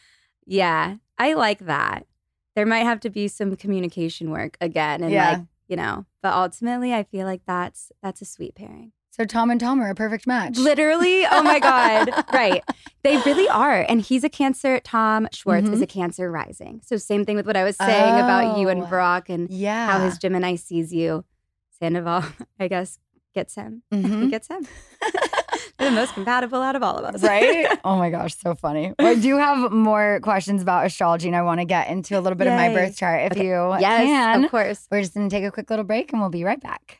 Yeah, 0.45 0.95
I 1.17 1.33
like 1.33 1.59
that. 1.59 2.05
There 2.55 2.65
might 2.65 2.83
have 2.83 2.99
to 3.01 3.09
be 3.09 3.27
some 3.27 3.55
communication 3.55 4.31
work 4.31 4.57
again, 4.61 5.01
and 5.03 5.11
Yeah. 5.13 5.29
like 5.31 5.45
you 5.67 5.75
know, 5.75 6.05
but 6.21 6.33
ultimately, 6.33 6.93
I 6.93 7.03
feel 7.03 7.25
like 7.25 7.41
that's 7.45 7.91
that's 8.01 8.21
a 8.21 8.25
sweet 8.25 8.55
pairing. 8.55 8.91
So 9.19 9.25
Tom 9.25 9.49
and 9.49 9.59
Tom 9.59 9.81
are 9.81 9.89
a 9.89 9.95
perfect 9.95 10.27
match. 10.27 10.57
Literally, 10.57 11.25
oh 11.25 11.41
my 11.41 11.59
god, 11.59 12.11
right? 12.33 12.63
They 13.03 13.17
really 13.17 13.49
are, 13.49 13.83
and 13.89 13.99
he's 14.01 14.23
a 14.23 14.29
Cancer. 14.29 14.79
Tom 14.81 15.27
Schwartz 15.31 15.67
is 15.69 15.79
Mhm. 15.79 15.83
a 15.83 15.87
Cancer 15.87 16.31
rising. 16.31 16.81
So 16.85 16.97
same 16.97 17.25
thing 17.25 17.35
with 17.35 17.47
what 17.47 17.57
I 17.57 17.63
was 17.63 17.75
saying 17.77 18.13
about 18.15 18.59
you 18.59 18.67
Oh. 18.67 18.71
and 18.71 18.87
Brock 18.87 19.29
and 19.29 19.49
Yeah. 19.49 19.87
how 19.91 19.99
his 20.05 20.17
Gemini 20.19 20.55
sees 20.55 20.93
you. 20.93 21.25
Sandoval, 21.79 22.23
I 22.59 22.67
guess, 22.67 22.99
gets 23.33 23.55
him. 23.55 23.81
He 23.91 23.97
Mhm. 23.97 24.29
gets 24.29 24.47
him. 24.49 24.67
They're 25.79 25.89
the 25.89 25.95
most 25.95 26.13
compatible 26.13 26.61
out 26.61 26.75
of 26.75 26.83
all 26.83 26.97
of 26.97 27.15
us. 27.15 27.23
right? 27.23 27.67
Oh 27.83 27.97
my 27.97 28.09
gosh, 28.09 28.35
so 28.35 28.55
funny. 28.55 28.93
Well, 28.99 29.07
I 29.07 29.15
do 29.15 29.37
have 29.37 29.71
more 29.71 30.19
questions 30.21 30.61
about 30.61 30.85
astrology, 30.87 31.27
and 31.27 31.35
I 31.35 31.41
want 31.43 31.59
to 31.59 31.65
get 31.65 31.87
into 31.89 32.17
a 32.17 32.21
little 32.21 32.37
bit 32.37 32.47
of 32.47 32.53
my 32.53 32.69
birth 32.73 32.97
chart 32.97 33.23
if 33.25 33.31
Okay. 33.33 33.45
you 33.45 33.75
yes, 33.79 34.03
can. 34.03 34.43
of 34.45 34.51
course. 34.51 34.87
We're 34.91 35.01
just 35.01 35.13
going 35.13 35.29
to 35.29 35.35
take 35.35 35.43
a 35.45 35.51
quick 35.51 35.69
little 35.69 35.85
break, 35.85 36.11
and 36.11 36.19
we'll 36.21 36.29
be 36.31 36.43
right 36.43 36.59
back. 36.59 36.99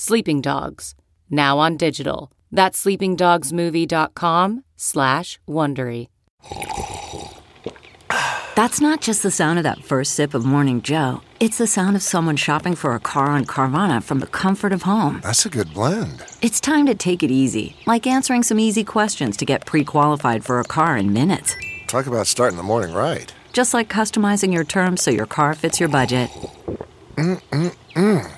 Sleeping 0.00 0.40
Dogs, 0.40 0.94
now 1.28 1.58
on 1.58 1.76
digital. 1.76 2.30
That's 2.52 2.84
sleepingdogsmovie.com 2.84 4.62
slash 4.76 5.40
Wondery. 5.48 6.06
That's 8.54 8.80
not 8.80 9.00
just 9.00 9.24
the 9.24 9.32
sound 9.32 9.58
of 9.58 9.64
that 9.64 9.82
first 9.82 10.14
sip 10.14 10.34
of 10.34 10.44
Morning 10.44 10.82
Joe. 10.82 11.20
It's 11.40 11.58
the 11.58 11.66
sound 11.66 11.96
of 11.96 12.04
someone 12.04 12.36
shopping 12.36 12.76
for 12.76 12.94
a 12.94 13.00
car 13.00 13.30
on 13.30 13.44
Carvana 13.44 14.00
from 14.00 14.20
the 14.20 14.28
comfort 14.28 14.72
of 14.72 14.82
home. 14.82 15.18
That's 15.24 15.44
a 15.44 15.48
good 15.48 15.74
blend. 15.74 16.24
It's 16.42 16.60
time 16.60 16.86
to 16.86 16.94
take 16.94 17.24
it 17.24 17.32
easy, 17.32 17.74
like 17.84 18.06
answering 18.06 18.44
some 18.44 18.60
easy 18.60 18.84
questions 18.84 19.36
to 19.38 19.44
get 19.44 19.66
pre 19.66 19.82
qualified 19.82 20.44
for 20.44 20.60
a 20.60 20.64
car 20.64 20.96
in 20.96 21.12
minutes. 21.12 21.56
Talk 21.88 22.06
about 22.06 22.28
starting 22.28 22.56
the 22.56 22.62
morning 22.62 22.94
right. 22.94 23.34
Just 23.52 23.74
like 23.74 23.88
customizing 23.88 24.54
your 24.54 24.62
terms 24.62 25.02
so 25.02 25.10
your 25.10 25.26
car 25.26 25.54
fits 25.54 25.80
your 25.80 25.88
budget. 25.88 26.30
Mm, 27.16 27.42
mm, 27.50 27.74
mm. 27.96 28.37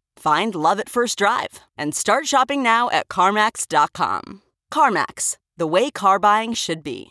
Find 0.21 0.53
love 0.53 0.79
at 0.79 0.87
first 0.87 1.17
drive 1.17 1.61
and 1.75 1.95
start 1.95 2.27
shopping 2.27 2.61
now 2.61 2.91
at 2.91 3.07
CarMax.com. 3.07 4.43
CarMax, 4.71 5.37
the 5.57 5.65
way 5.65 5.89
car 5.89 6.19
buying 6.19 6.53
should 6.53 6.83
be. 6.83 7.07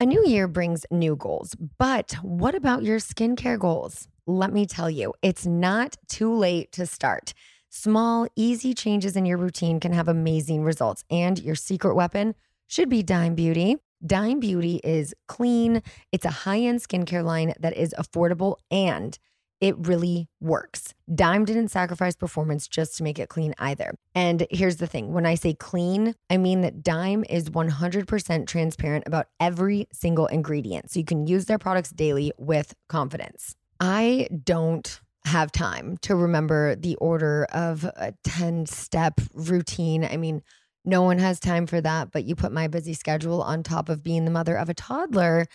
A 0.00 0.04
new 0.04 0.26
year 0.26 0.48
brings 0.48 0.84
new 0.90 1.14
goals, 1.14 1.54
but 1.78 2.14
what 2.22 2.56
about 2.56 2.82
your 2.82 2.98
skincare 2.98 3.56
goals? 3.56 4.08
Let 4.26 4.52
me 4.52 4.66
tell 4.66 4.90
you, 4.90 5.14
it's 5.22 5.46
not 5.46 5.96
too 6.08 6.34
late 6.34 6.72
to 6.72 6.86
start. 6.86 7.34
Small, 7.68 8.26
easy 8.34 8.74
changes 8.74 9.14
in 9.14 9.24
your 9.24 9.38
routine 9.38 9.78
can 9.78 9.92
have 9.92 10.08
amazing 10.08 10.64
results, 10.64 11.04
and 11.08 11.38
your 11.38 11.54
secret 11.54 11.94
weapon 11.94 12.34
should 12.66 12.88
be 12.88 13.04
Dime 13.04 13.36
Beauty. 13.36 13.76
Dime 14.04 14.40
Beauty 14.40 14.80
is 14.82 15.14
clean, 15.28 15.84
it's 16.10 16.24
a 16.24 16.30
high 16.30 16.58
end 16.58 16.80
skincare 16.80 17.22
line 17.22 17.54
that 17.60 17.76
is 17.76 17.94
affordable 17.96 18.56
and 18.72 19.16
it 19.60 19.76
really 19.78 20.28
works. 20.40 20.94
Dime 21.14 21.44
didn't 21.44 21.68
sacrifice 21.68 22.16
performance 22.16 22.66
just 22.66 22.96
to 22.96 23.02
make 23.02 23.18
it 23.18 23.28
clean 23.28 23.54
either. 23.58 23.94
And 24.14 24.46
here's 24.50 24.76
the 24.76 24.86
thing 24.86 25.12
when 25.12 25.26
I 25.26 25.34
say 25.34 25.54
clean, 25.54 26.14
I 26.30 26.38
mean 26.38 26.62
that 26.62 26.82
Dime 26.82 27.24
is 27.28 27.50
100% 27.50 28.46
transparent 28.46 29.04
about 29.06 29.26
every 29.38 29.86
single 29.92 30.26
ingredient. 30.26 30.90
So 30.90 30.98
you 30.98 31.04
can 31.04 31.26
use 31.26 31.44
their 31.44 31.58
products 31.58 31.90
daily 31.90 32.32
with 32.38 32.74
confidence. 32.88 33.54
I 33.78 34.28
don't 34.44 35.00
have 35.26 35.52
time 35.52 35.98
to 35.98 36.16
remember 36.16 36.74
the 36.74 36.96
order 36.96 37.46
of 37.52 37.84
a 37.84 38.14
10 38.24 38.66
step 38.66 39.20
routine. 39.34 40.04
I 40.04 40.16
mean, 40.16 40.42
no 40.84 41.02
one 41.02 41.18
has 41.18 41.38
time 41.38 41.66
for 41.66 41.80
that, 41.80 42.10
but 42.10 42.24
you 42.24 42.34
put 42.34 42.52
my 42.52 42.68
busy 42.68 42.94
schedule 42.94 43.42
on 43.42 43.62
top 43.62 43.90
of 43.90 44.02
being 44.02 44.24
the 44.24 44.30
mother 44.30 44.56
of 44.56 44.70
a 44.70 44.74
toddler. 44.74 45.46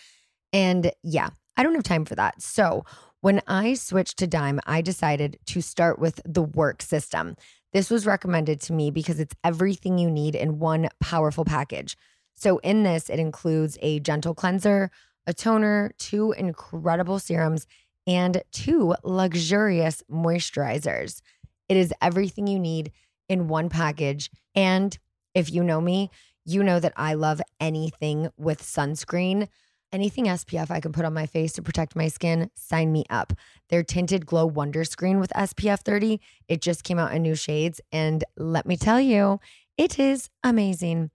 And 0.52 0.92
yeah, 1.02 1.30
I 1.56 1.62
don't 1.62 1.74
have 1.74 1.82
time 1.82 2.04
for 2.04 2.14
that. 2.14 2.40
So, 2.40 2.84
when 3.20 3.42
I 3.46 3.74
switched 3.74 4.18
to 4.18 4.26
Dime, 4.26 4.60
I 4.66 4.80
decided 4.82 5.38
to 5.46 5.60
start 5.60 5.98
with 5.98 6.20
the 6.24 6.42
work 6.42 6.82
system. 6.82 7.36
This 7.72 7.90
was 7.90 8.06
recommended 8.06 8.60
to 8.62 8.72
me 8.72 8.90
because 8.90 9.20
it's 9.20 9.34
everything 9.44 9.98
you 9.98 10.10
need 10.10 10.34
in 10.34 10.58
one 10.58 10.88
powerful 11.00 11.44
package. 11.44 11.96
So, 12.34 12.58
in 12.58 12.82
this, 12.82 13.08
it 13.08 13.18
includes 13.18 13.78
a 13.80 14.00
gentle 14.00 14.34
cleanser, 14.34 14.90
a 15.26 15.34
toner, 15.34 15.92
two 15.98 16.32
incredible 16.32 17.18
serums, 17.18 17.66
and 18.06 18.42
two 18.52 18.94
luxurious 19.02 20.02
moisturizers. 20.10 21.20
It 21.68 21.76
is 21.76 21.92
everything 22.00 22.46
you 22.46 22.58
need 22.58 22.92
in 23.28 23.48
one 23.48 23.68
package. 23.68 24.30
And 24.54 24.96
if 25.34 25.50
you 25.50 25.64
know 25.64 25.80
me, 25.80 26.10
you 26.44 26.62
know 26.62 26.78
that 26.78 26.92
I 26.96 27.14
love 27.14 27.40
anything 27.60 28.30
with 28.36 28.62
sunscreen. 28.62 29.48
Anything 29.92 30.26
SPF 30.26 30.70
I 30.70 30.80
can 30.80 30.92
put 30.92 31.04
on 31.04 31.14
my 31.14 31.26
face 31.26 31.52
to 31.54 31.62
protect 31.62 31.96
my 31.96 32.08
skin, 32.08 32.50
sign 32.54 32.92
me 32.92 33.04
up. 33.08 33.32
Their 33.68 33.82
tinted 33.82 34.26
glow 34.26 34.44
wonder 34.46 34.84
screen 34.84 35.20
with 35.20 35.30
SPF 35.30 35.80
30, 35.80 36.20
it 36.48 36.60
just 36.60 36.84
came 36.84 36.98
out 36.98 37.14
in 37.14 37.22
new 37.22 37.34
shades. 37.34 37.80
And 37.92 38.24
let 38.36 38.66
me 38.66 38.76
tell 38.76 39.00
you, 39.00 39.40
it 39.78 39.98
is 39.98 40.28
amazing. 40.42 41.10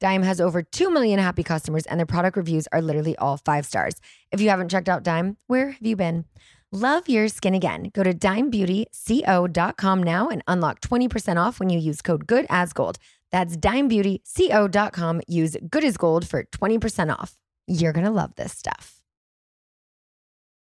Dime 0.00 0.22
has 0.22 0.40
over 0.40 0.62
2 0.62 0.90
million 0.90 1.18
happy 1.18 1.42
customers, 1.42 1.86
and 1.86 1.98
their 1.98 2.06
product 2.06 2.36
reviews 2.36 2.66
are 2.72 2.82
literally 2.82 3.16
all 3.16 3.36
five 3.36 3.66
stars. 3.66 3.94
If 4.32 4.40
you 4.40 4.48
haven't 4.50 4.70
checked 4.70 4.88
out 4.88 5.02
Dime, 5.02 5.36
where 5.46 5.70
have 5.70 5.86
you 5.86 5.96
been? 5.96 6.24
Love 6.72 7.08
your 7.08 7.28
skin 7.28 7.54
again. 7.54 7.90
Go 7.94 8.02
to 8.02 8.12
dimebeautyco.com 8.12 10.02
now 10.02 10.28
and 10.28 10.42
unlock 10.48 10.80
20% 10.80 11.36
off 11.40 11.60
when 11.60 11.70
you 11.70 11.78
use 11.78 12.02
code 12.02 12.26
GOOD 12.26 12.46
as 12.50 12.72
gold. 12.72 12.98
That's 13.30 13.56
dimebeautyco.com. 13.56 15.20
Use 15.28 15.56
good 15.70 15.84
as 15.84 15.96
gold 15.96 16.26
for 16.26 16.42
20% 16.42 17.16
off. 17.16 17.36
You're 17.66 17.92
going 17.92 18.04
to 18.04 18.10
love 18.10 18.34
this 18.34 18.52
stuff. 18.52 19.00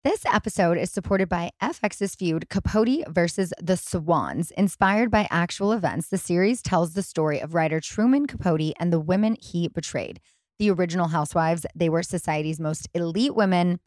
This 0.02 0.24
episode 0.24 0.78
is 0.78 0.90
supported 0.90 1.28
by 1.28 1.50
FX's 1.62 2.14
feud 2.14 2.48
Capote 2.48 3.06
versus 3.08 3.52
the 3.60 3.76
Swans. 3.76 4.50
Inspired 4.52 5.10
by 5.10 5.28
actual 5.30 5.72
events, 5.72 6.08
the 6.08 6.16
series 6.16 6.62
tells 6.62 6.94
the 6.94 7.02
story 7.02 7.38
of 7.38 7.54
writer 7.54 7.80
Truman 7.80 8.26
Capote 8.26 8.72
and 8.78 8.90
the 8.90 9.00
women 9.00 9.36
he 9.40 9.68
betrayed. 9.68 10.20
The 10.58 10.70
original 10.70 11.08
housewives, 11.08 11.66
they 11.74 11.90
were 11.90 12.02
society's 12.02 12.58
most 12.58 12.88
elite 12.94 13.34
women, 13.34 13.80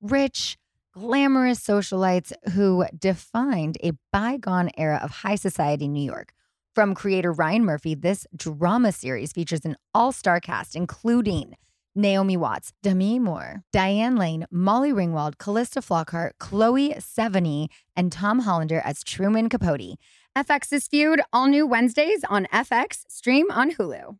rich, 0.00 0.58
glamorous 0.92 1.60
socialites 1.60 2.32
who 2.52 2.84
defined 2.96 3.78
a 3.82 3.92
bygone 4.12 4.70
era 4.76 5.00
of 5.02 5.10
high 5.10 5.36
society 5.36 5.84
in 5.84 5.92
New 5.92 6.04
York. 6.04 6.32
From 6.74 6.94
creator 6.94 7.32
Ryan 7.32 7.64
Murphy, 7.64 7.94
this 7.94 8.26
drama 8.34 8.90
series 8.90 9.32
features 9.32 9.64
an 9.64 9.76
all 9.94 10.12
star 10.12 10.40
cast, 10.40 10.74
including 10.74 11.54
Naomi 12.00 12.36
Watts, 12.36 12.72
Demi 12.82 13.18
Moore, 13.18 13.62
Diane 13.72 14.16
Lane, 14.16 14.46
Molly 14.50 14.92
Ringwald, 14.92 15.38
Calista 15.38 15.80
Flockhart, 15.80 16.32
Chloe 16.38 16.94
Sevigny, 16.94 17.68
and 17.94 18.10
Tom 18.10 18.40
Hollander 18.40 18.80
as 18.84 19.04
Truman 19.04 19.48
Capote. 19.48 19.96
FX's 20.36 20.86
Feud, 20.86 21.20
all 21.32 21.48
new 21.48 21.66
Wednesdays 21.66 22.24
on 22.28 22.46
FX, 22.52 23.04
stream 23.08 23.50
on 23.50 23.72
Hulu. 23.72 24.16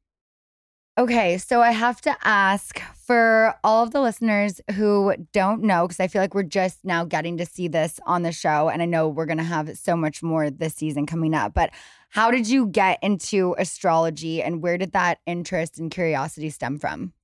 Okay, 0.98 1.38
so 1.38 1.62
I 1.62 1.70
have 1.70 2.00
to 2.02 2.14
ask 2.24 2.80
for 2.94 3.54
all 3.64 3.84
of 3.84 3.92
the 3.92 4.02
listeners 4.02 4.60
who 4.74 5.14
don't 5.32 5.62
know, 5.62 5.86
because 5.86 6.00
I 6.00 6.08
feel 6.08 6.20
like 6.20 6.34
we're 6.34 6.42
just 6.42 6.84
now 6.84 7.04
getting 7.04 7.38
to 7.38 7.46
see 7.46 7.68
this 7.68 8.00
on 8.04 8.22
the 8.22 8.32
show, 8.32 8.68
and 8.68 8.82
I 8.82 8.84
know 8.84 9.08
we're 9.08 9.24
going 9.24 9.38
to 9.38 9.44
have 9.44 9.78
so 9.78 9.96
much 9.96 10.22
more 10.22 10.50
this 10.50 10.74
season 10.74 11.06
coming 11.06 11.32
up. 11.32 11.54
But 11.54 11.70
how 12.10 12.30
did 12.30 12.48
you 12.48 12.66
get 12.66 12.98
into 13.02 13.54
astrology, 13.56 14.42
and 14.42 14.62
where 14.62 14.76
did 14.76 14.92
that 14.92 15.20
interest 15.26 15.78
and 15.78 15.90
curiosity 15.90 16.50
stem 16.50 16.78
from? 16.78 17.14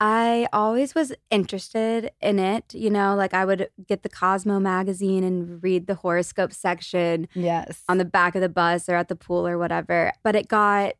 I 0.00 0.46
always 0.52 0.94
was 0.94 1.12
interested 1.30 2.12
in 2.20 2.38
it. 2.38 2.72
You 2.72 2.90
know, 2.90 3.16
like 3.16 3.34
I 3.34 3.44
would 3.44 3.68
get 3.86 4.02
the 4.02 4.08
Cosmo 4.08 4.60
magazine 4.60 5.24
and 5.24 5.62
read 5.62 5.86
the 5.86 5.96
horoscope 5.96 6.52
section. 6.52 7.28
Yes. 7.34 7.82
On 7.88 7.98
the 7.98 8.04
back 8.04 8.34
of 8.34 8.40
the 8.40 8.48
bus 8.48 8.88
or 8.88 8.94
at 8.94 9.08
the 9.08 9.16
pool 9.16 9.46
or 9.46 9.58
whatever. 9.58 10.12
But 10.22 10.36
it 10.36 10.48
got, 10.48 10.94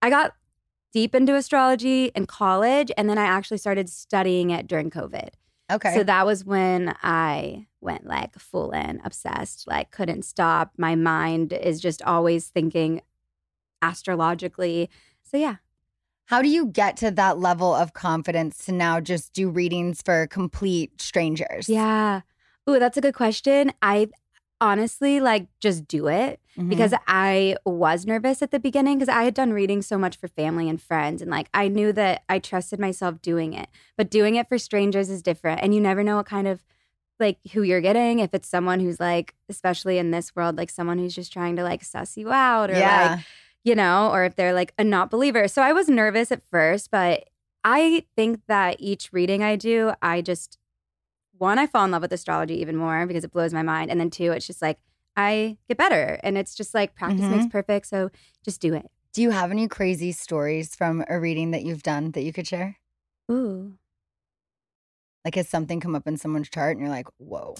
I 0.00 0.10
got 0.10 0.34
deep 0.92 1.14
into 1.14 1.36
astrology 1.36 2.06
in 2.16 2.26
college. 2.26 2.90
And 2.96 3.08
then 3.08 3.18
I 3.18 3.24
actually 3.24 3.58
started 3.58 3.88
studying 3.88 4.50
it 4.50 4.66
during 4.66 4.90
COVID. 4.90 5.28
Okay. 5.70 5.94
So 5.94 6.02
that 6.02 6.26
was 6.26 6.44
when 6.44 6.94
I 7.02 7.66
went 7.80 8.06
like 8.06 8.38
full 8.38 8.72
in 8.72 9.00
obsessed, 9.04 9.66
like 9.66 9.90
couldn't 9.90 10.24
stop. 10.24 10.72
My 10.76 10.94
mind 10.94 11.52
is 11.52 11.80
just 11.80 12.02
always 12.02 12.48
thinking 12.48 13.00
astrologically. 13.80 14.90
So 15.22 15.36
yeah, 15.36 15.56
How 16.32 16.40
do 16.40 16.48
you 16.48 16.64
get 16.64 16.96
to 16.96 17.10
that 17.10 17.38
level 17.40 17.74
of 17.74 17.92
confidence 17.92 18.64
to 18.64 18.72
now 18.72 19.00
just 19.00 19.34
do 19.34 19.50
readings 19.50 20.00
for 20.00 20.26
complete 20.28 20.98
strangers? 20.98 21.68
Yeah. 21.68 22.22
Ooh, 22.70 22.78
that's 22.78 22.96
a 22.96 23.02
good 23.02 23.12
question. 23.12 23.70
I 23.82 24.08
honestly 24.58 25.20
like 25.20 25.48
just 25.60 25.86
do 25.86 26.08
it 26.08 26.40
Mhm. 26.56 26.70
because 26.70 26.94
I 27.06 27.56
was 27.66 28.06
nervous 28.06 28.40
at 28.40 28.50
the 28.50 28.58
beginning 28.58 28.96
because 28.96 29.10
I 29.14 29.24
had 29.24 29.34
done 29.34 29.52
reading 29.52 29.82
so 29.82 29.98
much 29.98 30.16
for 30.16 30.26
family 30.26 30.70
and 30.70 30.80
friends 30.80 31.20
and 31.20 31.30
like 31.30 31.50
I 31.52 31.68
knew 31.68 31.92
that 31.92 32.22
I 32.30 32.38
trusted 32.38 32.80
myself 32.80 33.20
doing 33.20 33.52
it. 33.52 33.68
But 33.98 34.10
doing 34.10 34.36
it 34.36 34.48
for 34.48 34.56
strangers 34.56 35.10
is 35.10 35.20
different 35.20 35.60
and 35.60 35.74
you 35.74 35.82
never 35.82 36.02
know 36.02 36.16
what 36.16 36.24
kind 36.24 36.48
of 36.48 36.64
like 37.20 37.40
who 37.52 37.60
you're 37.60 37.82
getting 37.82 38.20
if 38.20 38.32
it's 38.32 38.48
someone 38.48 38.80
who's 38.80 38.98
like 38.98 39.34
especially 39.50 39.98
in 39.98 40.12
this 40.12 40.34
world 40.34 40.56
like 40.56 40.70
someone 40.70 40.96
who's 40.98 41.14
just 41.14 41.30
trying 41.30 41.56
to 41.56 41.62
like 41.62 41.84
suss 41.84 42.16
you 42.16 42.32
out 42.32 42.70
or 42.70 42.78
Yeah. 42.78 43.16
like 43.16 43.20
you 43.64 43.74
know 43.74 44.10
or 44.10 44.24
if 44.24 44.36
they're 44.36 44.52
like 44.52 44.72
a 44.78 44.84
not 44.84 45.10
believer. 45.10 45.48
So 45.48 45.62
I 45.62 45.72
was 45.72 45.88
nervous 45.88 46.32
at 46.32 46.42
first, 46.50 46.90
but 46.90 47.28
I 47.64 48.04
think 48.16 48.40
that 48.48 48.76
each 48.78 49.12
reading 49.12 49.42
I 49.42 49.56
do, 49.56 49.92
I 50.02 50.20
just 50.20 50.58
one, 51.38 51.58
I 51.58 51.66
fall 51.66 51.84
in 51.84 51.90
love 51.90 52.02
with 52.02 52.12
astrology 52.12 52.60
even 52.60 52.76
more 52.76 53.06
because 53.06 53.24
it 53.24 53.32
blows 53.32 53.52
my 53.52 53.62
mind. 53.62 53.90
And 53.90 53.98
then 53.98 54.10
two, 54.10 54.30
it's 54.32 54.46
just 54.46 54.62
like 54.62 54.78
I 55.16 55.58
get 55.68 55.76
better. 55.76 56.20
And 56.22 56.38
it's 56.38 56.54
just 56.54 56.74
like 56.74 56.94
practice 56.94 57.22
makes 57.22 57.44
mm-hmm. 57.44 57.48
perfect. 57.48 57.86
So 57.86 58.10
just 58.44 58.60
do 58.60 58.74
it. 58.74 58.88
Do 59.12 59.22
you 59.22 59.30
have 59.30 59.50
any 59.50 59.68
crazy 59.68 60.12
stories 60.12 60.74
from 60.74 61.04
a 61.08 61.18
reading 61.20 61.50
that 61.50 61.64
you've 61.64 61.82
done 61.82 62.12
that 62.12 62.22
you 62.22 62.32
could 62.32 62.46
share? 62.46 62.78
Ooh. 63.30 63.74
Like, 65.24 65.34
has 65.34 65.48
something 65.48 65.80
come 65.80 65.94
up 65.94 66.06
in 66.06 66.16
someone's 66.16 66.48
chart 66.48 66.76
and 66.76 66.80
you're 66.80 66.94
like, 66.94 67.08
whoa? 67.18 67.54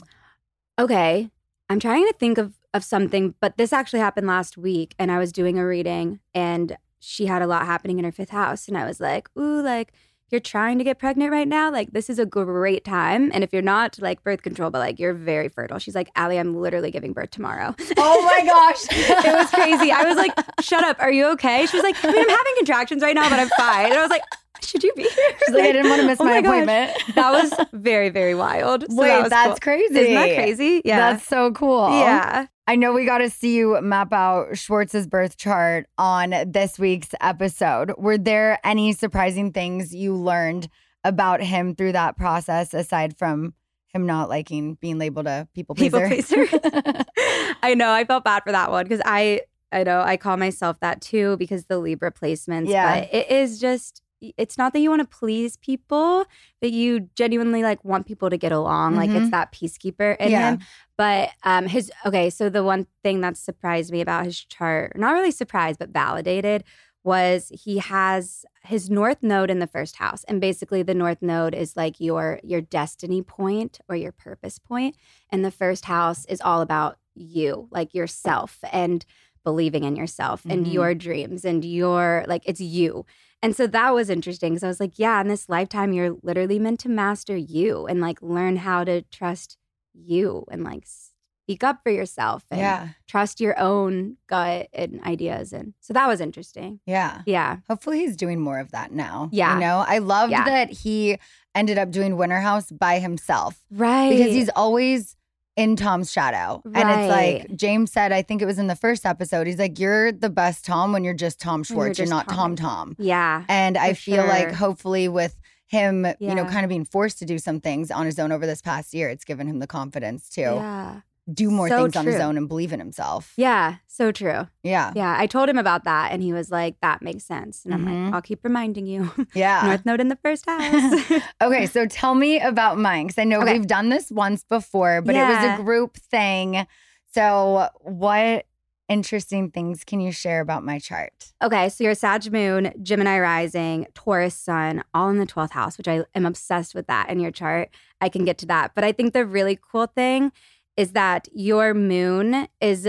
Okay. 0.78 1.30
I'm 1.68 1.78
trying 1.78 2.06
to 2.06 2.14
think 2.14 2.38
of 2.38 2.54
of 2.74 2.84
something, 2.84 3.34
but 3.40 3.56
this 3.56 3.72
actually 3.72 4.00
happened 4.00 4.26
last 4.26 4.56
week 4.56 4.94
and 4.98 5.12
I 5.12 5.18
was 5.18 5.32
doing 5.32 5.58
a 5.58 5.66
reading 5.66 6.20
and 6.34 6.76
she 7.00 7.26
had 7.26 7.42
a 7.42 7.46
lot 7.46 7.66
happening 7.66 7.98
in 7.98 8.04
her 8.04 8.12
fifth 8.12 8.30
house. 8.30 8.68
And 8.68 8.78
I 8.78 8.86
was 8.86 9.00
like, 9.00 9.28
ooh, 9.36 9.60
like 9.62 9.92
you're 10.30 10.40
trying 10.40 10.78
to 10.78 10.84
get 10.84 10.98
pregnant 10.98 11.30
right 11.30 11.46
now. 11.46 11.70
Like 11.70 11.92
this 11.92 12.08
is 12.08 12.18
a 12.18 12.24
great 12.24 12.84
time. 12.84 13.30
And 13.34 13.44
if 13.44 13.52
you're 13.52 13.60
not 13.60 13.98
like 14.00 14.24
birth 14.24 14.42
control, 14.42 14.70
but 14.70 14.78
like 14.78 14.98
you're 14.98 15.12
very 15.12 15.48
fertile. 15.50 15.78
She's 15.78 15.94
like, 15.94 16.08
Ally, 16.16 16.36
I'm 16.36 16.56
literally 16.56 16.90
giving 16.90 17.12
birth 17.12 17.30
tomorrow. 17.30 17.74
Oh 17.98 18.22
my 18.22 18.46
gosh. 18.46 18.86
it 18.90 19.34
was 19.34 19.50
crazy. 19.50 19.92
I 19.92 20.04
was 20.04 20.16
like, 20.16 20.32
shut 20.60 20.82
up. 20.84 20.96
Are 21.00 21.12
you 21.12 21.26
okay? 21.32 21.66
She 21.66 21.76
was 21.76 21.84
like, 21.84 22.02
I 22.02 22.10
mean, 22.10 22.22
I'm 22.22 22.28
having 22.30 22.54
contractions 22.56 23.02
right 23.02 23.14
now, 23.14 23.28
but 23.28 23.38
I'm 23.38 23.50
fine. 23.58 23.86
And 23.86 23.94
I 23.94 24.00
was 24.00 24.10
like, 24.10 24.22
should 24.62 24.82
you 24.84 24.92
be 24.94 25.02
here? 25.02 25.30
She's 25.46 25.54
like, 25.54 25.64
I 25.64 25.72
didn't 25.72 25.88
want 25.90 26.00
to 26.02 26.06
miss 26.06 26.20
Oh 26.20 26.24
my, 26.24 26.40
gosh. 26.40 26.48
appointment. 26.48 26.92
That 27.14 27.30
was 27.32 27.66
very, 27.72 28.08
very 28.10 28.34
wild. 28.34 28.82
So 28.90 28.96
Wait, 28.96 29.08
that 29.08 29.30
that's 29.30 29.60
cool. 29.60 29.72
crazy. 29.74 29.98
Isn't 29.98 30.14
that 30.14 30.34
crazy? 30.34 30.82
Yeah. 30.84 31.12
That's 31.12 31.26
so 31.26 31.52
cool. 31.52 31.88
Yeah. 31.90 32.46
I 32.66 32.76
know 32.76 32.92
we 32.92 33.04
got 33.04 33.18
to 33.18 33.28
see 33.28 33.56
you 33.56 33.80
map 33.82 34.12
out 34.12 34.56
Schwartz's 34.56 35.06
birth 35.06 35.36
chart 35.36 35.86
on 35.98 36.32
this 36.46 36.78
week's 36.78 37.10
episode. 37.20 37.92
Were 37.98 38.16
there 38.18 38.58
any 38.64 38.92
surprising 38.92 39.52
things 39.52 39.94
you 39.94 40.14
learned 40.14 40.68
about 41.04 41.42
him 41.42 41.74
through 41.74 41.92
that 41.92 42.16
process 42.16 42.72
aside 42.72 43.16
from 43.18 43.54
him 43.88 44.06
not 44.06 44.28
liking 44.28 44.74
being 44.74 44.98
labeled 44.98 45.26
a 45.26 45.48
people 45.54 45.74
pleaser? 45.74 46.08
People 46.08 46.48
pleaser. 46.60 47.04
I 47.62 47.74
know. 47.76 47.90
I 47.90 48.04
felt 48.04 48.24
bad 48.24 48.42
for 48.44 48.52
that 48.52 48.70
one 48.70 48.84
because 48.84 49.02
I, 49.04 49.40
I 49.72 49.82
know 49.82 50.00
I 50.00 50.16
call 50.16 50.36
myself 50.36 50.78
that 50.80 51.00
too 51.00 51.36
because 51.38 51.66
the 51.66 51.78
Libra 51.78 52.12
placements. 52.12 52.68
Yeah. 52.68 53.00
But 53.00 53.12
it 53.12 53.30
is 53.30 53.58
just, 53.58 54.02
it's 54.36 54.56
not 54.56 54.72
that 54.72 54.80
you 54.80 54.90
want 54.90 55.00
to 55.08 55.18
please 55.18 55.56
people, 55.56 56.24
but 56.60 56.70
you 56.70 57.08
genuinely 57.16 57.62
like 57.62 57.84
want 57.84 58.06
people 58.06 58.30
to 58.30 58.36
get 58.36 58.52
along. 58.52 58.94
Like 58.96 59.10
Mhm. 59.10 59.16
it's 59.16 59.30
that 59.30 59.52
peacekeeper 59.52 60.16
in 60.18 60.30
Yeah. 60.30 60.50
him. 60.52 60.58
But 60.96 61.30
um 61.44 61.66
his 61.66 61.90
okay, 62.06 62.30
so 62.30 62.48
the 62.48 62.62
one 62.62 62.86
thing 63.02 63.20
that 63.22 63.36
surprised 63.36 63.92
me 63.92 64.00
about 64.00 64.24
his 64.24 64.38
chart, 64.44 64.96
not 64.96 65.12
really 65.12 65.30
surprised, 65.32 65.78
but 65.78 65.90
validated, 65.90 66.64
was 67.04 67.50
he 67.52 67.78
has 67.78 68.44
his 68.62 68.88
north 68.88 69.22
node 69.22 69.50
in 69.50 69.58
the 69.58 69.66
first 69.66 69.96
house. 69.96 70.22
And 70.24 70.40
basically 70.40 70.82
the 70.84 70.94
north 70.94 71.20
node 71.20 71.54
is 71.54 71.76
like 71.76 71.98
your 72.00 72.38
your 72.44 72.60
destiny 72.60 73.22
point 73.22 73.80
or 73.88 73.96
your 73.96 74.12
purpose 74.12 74.58
point. 74.58 74.94
And 75.30 75.44
the 75.44 75.50
first 75.50 75.84
house 75.86 76.24
is 76.26 76.40
all 76.40 76.60
about 76.60 76.98
you, 77.14 77.68
like 77.72 77.92
yourself 77.92 78.58
and 78.72 79.04
believing 79.44 79.82
in 79.82 79.96
yourself 79.96 80.46
and 80.48 80.64
Mhm. 80.64 80.72
your 80.72 80.94
dreams 80.94 81.44
and 81.44 81.64
your 81.64 82.24
like 82.28 82.42
it's 82.46 82.60
you. 82.60 83.04
And 83.42 83.56
so 83.56 83.66
that 83.66 83.92
was 83.92 84.08
interesting 84.08 84.52
because 84.52 84.62
I 84.62 84.68
was 84.68 84.78
like, 84.80 84.98
yeah, 84.98 85.20
in 85.20 85.28
this 85.28 85.48
lifetime, 85.48 85.92
you're 85.92 86.16
literally 86.22 86.58
meant 86.60 86.80
to 86.80 86.88
master 86.88 87.36
you 87.36 87.86
and 87.86 88.00
like 88.00 88.22
learn 88.22 88.56
how 88.56 88.84
to 88.84 89.02
trust 89.02 89.56
you 89.94 90.44
and 90.50 90.62
like 90.62 90.84
speak 90.86 91.64
up 91.64 91.80
for 91.82 91.90
yourself 91.90 92.44
and 92.52 92.60
Yeah. 92.60 92.88
trust 93.08 93.40
your 93.40 93.58
own 93.58 94.16
gut 94.28 94.68
and 94.72 95.02
ideas. 95.02 95.52
And 95.52 95.74
so 95.80 95.92
that 95.92 96.06
was 96.06 96.20
interesting. 96.20 96.78
Yeah. 96.86 97.22
Yeah. 97.26 97.56
Hopefully 97.68 97.98
he's 97.98 98.16
doing 98.16 98.40
more 98.40 98.60
of 98.60 98.70
that 98.70 98.92
now. 98.92 99.28
Yeah. 99.32 99.54
You 99.54 99.60
know, 99.60 99.84
I 99.86 99.98
loved 99.98 100.30
Yeah. 100.30 100.44
that 100.44 100.70
he 100.70 101.18
ended 101.54 101.78
up 101.78 101.90
doing 101.90 102.16
Winter 102.16 102.40
House 102.40 102.70
by 102.70 103.00
himself. 103.00 103.58
Right. 103.70 104.10
Because 104.10 104.32
he's 104.32 104.48
always 104.50 105.16
in 105.56 105.76
Tom's 105.76 106.10
shadow. 106.10 106.62
And 106.74 106.90
it's 106.90 107.10
like 107.10 107.56
James 107.56 107.92
said, 107.92 108.12
I 108.12 108.22
think 108.22 108.42
it 108.42 108.46
was 108.46 108.58
in 108.58 108.66
the 108.66 108.76
first 108.76 109.04
episode, 109.04 109.46
he's 109.46 109.58
like, 109.58 109.78
You're 109.78 110.12
the 110.12 110.30
best 110.30 110.64
Tom 110.64 110.92
when 110.92 111.04
you're 111.04 111.14
just 111.14 111.40
Tom 111.40 111.60
When 111.60 111.64
you're 111.68 111.84
Schwartz. 111.86 111.98
You're, 111.98 112.08
not 112.08 112.28
Tom 112.28 112.56
Tom. 112.56 112.96
Yeah. 112.98 113.44
And 113.48 113.76
I 113.76 113.94
feel 113.94 114.26
like 114.26 114.52
hopefully 114.52 115.08
with 115.08 115.36
him, 115.66 116.06
you 116.20 116.34
know, 116.34 116.44
kind 116.44 116.64
of 116.64 116.68
being 116.68 116.84
forced 116.84 117.18
to 117.20 117.24
do 117.24 117.38
some 117.38 117.60
things 117.60 117.90
on 117.90 118.04
his 118.06 118.18
own 118.18 118.30
over 118.32 118.46
this 118.46 118.60
past 118.60 118.92
year, 118.92 119.08
it's 119.08 119.24
given 119.24 119.46
him 119.46 119.58
the 119.58 119.66
confidence 119.66 120.28
to 120.30 120.40
Yeah. 120.42 121.00
Do 121.32 121.50
more 121.50 121.68
So 121.68 121.82
things 121.84 121.96
on 121.96 122.06
his 122.06 122.20
own 122.20 122.36
and 122.36 122.48
believe 122.48 122.72
in 122.72 122.80
himself. 122.80 123.32
Yeah. 123.36 123.76
So 123.86 124.10
true. 124.10 124.48
Yeah. 124.62 124.92
Yeah. 124.96 125.14
I 125.16 125.26
told 125.26 125.48
him 125.48 125.58
about 125.58 125.84
that 125.84 126.10
and 126.10 126.22
he 126.22 126.32
was 126.32 126.50
like, 126.50 126.80
that 126.80 127.02
makes 127.02 127.24
sense. 127.24 127.64
And 127.64 127.72
I'm 127.72 127.84
like, 127.84 127.94
mm-hmm. 127.94 128.14
I'll 128.14 128.22
keep 128.22 128.40
reminding 128.44 128.86
you. 128.86 129.10
Yeah. 129.34 129.62
North 129.64 129.86
Node 129.86 130.00
in 130.00 130.08
the 130.08 130.16
first 130.16 130.44
house. 130.46 131.22
Okay, 131.40 131.66
so 131.66 131.86
tell 131.86 132.14
me 132.14 132.40
about 132.40 132.78
mine 132.78 133.06
because 133.06 133.18
I 133.18 133.24
know 133.24 133.40
Okay. 133.40 133.54
we've 133.54 133.66
done 133.66 133.88
this 133.88 134.10
once 134.10 134.44
before, 134.44 135.00
but 135.02 135.14
it 135.14 135.26
was 135.26 135.60
a 135.60 135.62
group 135.62 135.96
thing. 135.96 136.66
So, 137.12 137.68
what 137.80 138.46
interesting 138.88 139.50
things 139.50 139.84
can 139.84 140.00
you 140.00 140.12
share 140.12 140.40
about 140.40 140.64
my 140.64 140.78
chart? 140.78 141.32
Okay, 141.42 141.68
so 141.68 141.84
your 141.84 141.94
Sag 141.94 142.30
Moon, 142.30 142.72
Gemini 142.82 143.18
Rising, 143.18 143.86
Taurus 143.94 144.34
Sun, 144.34 144.84
all 144.92 145.08
in 145.08 145.18
the 145.18 145.26
12th 145.26 145.50
house, 145.50 145.78
which 145.78 145.88
I 145.88 146.04
am 146.14 146.26
obsessed 146.26 146.74
with 146.74 146.86
that 146.88 147.08
in 147.08 147.20
your 147.20 147.30
chart. 147.30 147.70
I 148.00 148.08
can 148.08 148.24
get 148.24 148.38
to 148.38 148.46
that. 148.46 148.72
But 148.74 148.84
I 148.84 148.92
think 148.92 149.12
the 149.12 149.24
really 149.24 149.58
cool 149.70 149.86
thing 149.86 150.32
is 150.76 150.92
that 150.92 151.28
your 151.32 151.74
moon 151.74 152.48
is 152.60 152.88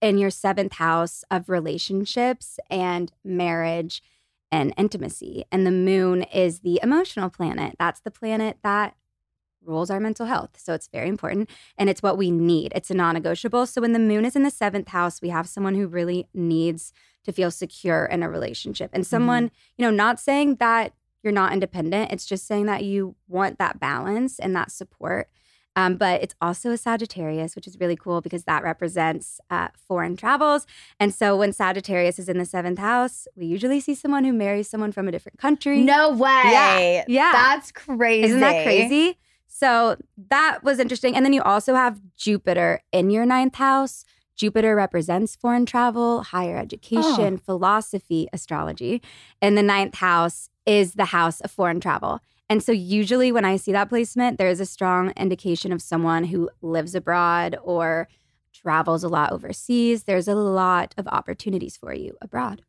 in 0.00 0.18
your 0.18 0.30
seventh 0.30 0.74
house 0.74 1.24
of 1.30 1.48
relationships 1.48 2.58
and 2.70 3.10
marriage 3.24 4.02
and 4.52 4.72
intimacy. 4.76 5.44
And 5.50 5.66
the 5.66 5.72
moon 5.72 6.22
is 6.24 6.60
the 6.60 6.78
emotional 6.82 7.30
planet. 7.30 7.74
That's 7.78 8.00
the 8.00 8.10
planet 8.10 8.58
that 8.62 8.94
rules 9.64 9.90
our 9.90 10.00
mental 10.00 10.26
health. 10.26 10.50
So 10.58 10.74
it's 10.74 10.88
very 10.88 11.08
important 11.08 11.50
and 11.78 11.88
it's 11.88 12.02
what 12.02 12.18
we 12.18 12.30
need. 12.30 12.72
It's 12.74 12.90
a 12.90 12.94
non 12.94 13.14
negotiable. 13.14 13.66
So 13.66 13.80
when 13.80 13.92
the 13.92 13.98
moon 13.98 14.24
is 14.24 14.36
in 14.36 14.42
the 14.42 14.50
seventh 14.50 14.88
house, 14.88 15.22
we 15.22 15.30
have 15.30 15.48
someone 15.48 15.74
who 15.74 15.88
really 15.88 16.28
needs 16.34 16.92
to 17.24 17.32
feel 17.32 17.50
secure 17.50 18.04
in 18.04 18.22
a 18.22 18.28
relationship 18.28 18.90
and 18.92 19.02
mm-hmm. 19.02 19.10
someone, 19.10 19.50
you 19.76 19.84
know, 19.84 19.90
not 19.90 20.20
saying 20.20 20.56
that 20.56 20.92
you're 21.22 21.32
not 21.32 21.54
independent, 21.54 22.12
it's 22.12 22.26
just 22.26 22.46
saying 22.46 22.66
that 22.66 22.84
you 22.84 23.16
want 23.26 23.58
that 23.58 23.80
balance 23.80 24.38
and 24.38 24.54
that 24.54 24.70
support. 24.70 25.30
Um, 25.76 25.96
but 25.96 26.22
it's 26.22 26.34
also 26.40 26.70
a 26.70 26.76
Sagittarius, 26.76 27.56
which 27.56 27.66
is 27.66 27.78
really 27.80 27.96
cool 27.96 28.20
because 28.20 28.44
that 28.44 28.62
represents 28.62 29.40
uh, 29.50 29.68
foreign 29.88 30.16
travels. 30.16 30.66
And 31.00 31.12
so 31.12 31.36
when 31.36 31.52
Sagittarius 31.52 32.18
is 32.18 32.28
in 32.28 32.38
the 32.38 32.44
seventh 32.44 32.78
house, 32.78 33.26
we 33.36 33.46
usually 33.46 33.80
see 33.80 33.94
someone 33.94 34.24
who 34.24 34.32
marries 34.32 34.68
someone 34.68 34.92
from 34.92 35.08
a 35.08 35.12
different 35.12 35.38
country. 35.38 35.80
No 35.80 36.10
way. 36.10 37.04
Yeah. 37.08 37.32
That's 37.32 37.72
crazy. 37.72 38.28
Isn't 38.28 38.40
that 38.40 38.64
crazy? 38.64 39.18
So 39.48 39.96
that 40.28 40.62
was 40.62 40.78
interesting. 40.78 41.16
And 41.16 41.24
then 41.24 41.32
you 41.32 41.42
also 41.42 41.74
have 41.74 42.00
Jupiter 42.16 42.82
in 42.92 43.10
your 43.10 43.26
ninth 43.26 43.56
house. 43.56 44.04
Jupiter 44.36 44.74
represents 44.74 45.36
foreign 45.36 45.64
travel, 45.64 46.22
higher 46.22 46.56
education, 46.56 47.38
philosophy, 47.38 48.28
astrology. 48.32 49.00
And 49.40 49.56
the 49.56 49.62
ninth 49.62 49.94
house 49.94 50.48
is 50.66 50.94
the 50.94 51.06
house 51.06 51.40
of 51.40 51.52
foreign 51.52 51.78
travel. 51.78 52.20
And 52.48 52.62
so, 52.62 52.72
usually, 52.72 53.32
when 53.32 53.44
I 53.44 53.56
see 53.56 53.72
that 53.72 53.88
placement, 53.88 54.38
there 54.38 54.48
is 54.48 54.60
a 54.60 54.66
strong 54.66 55.12
indication 55.16 55.72
of 55.72 55.80
someone 55.80 56.24
who 56.24 56.50
lives 56.60 56.94
abroad 56.94 57.56
or 57.62 58.08
travels 58.52 59.02
a 59.02 59.08
lot 59.08 59.32
overseas. 59.32 60.04
There's 60.04 60.28
a 60.28 60.34
lot 60.34 60.94
of 60.96 61.08
opportunities 61.08 61.76
for 61.76 61.92
you 61.94 62.16
abroad. 62.20 62.62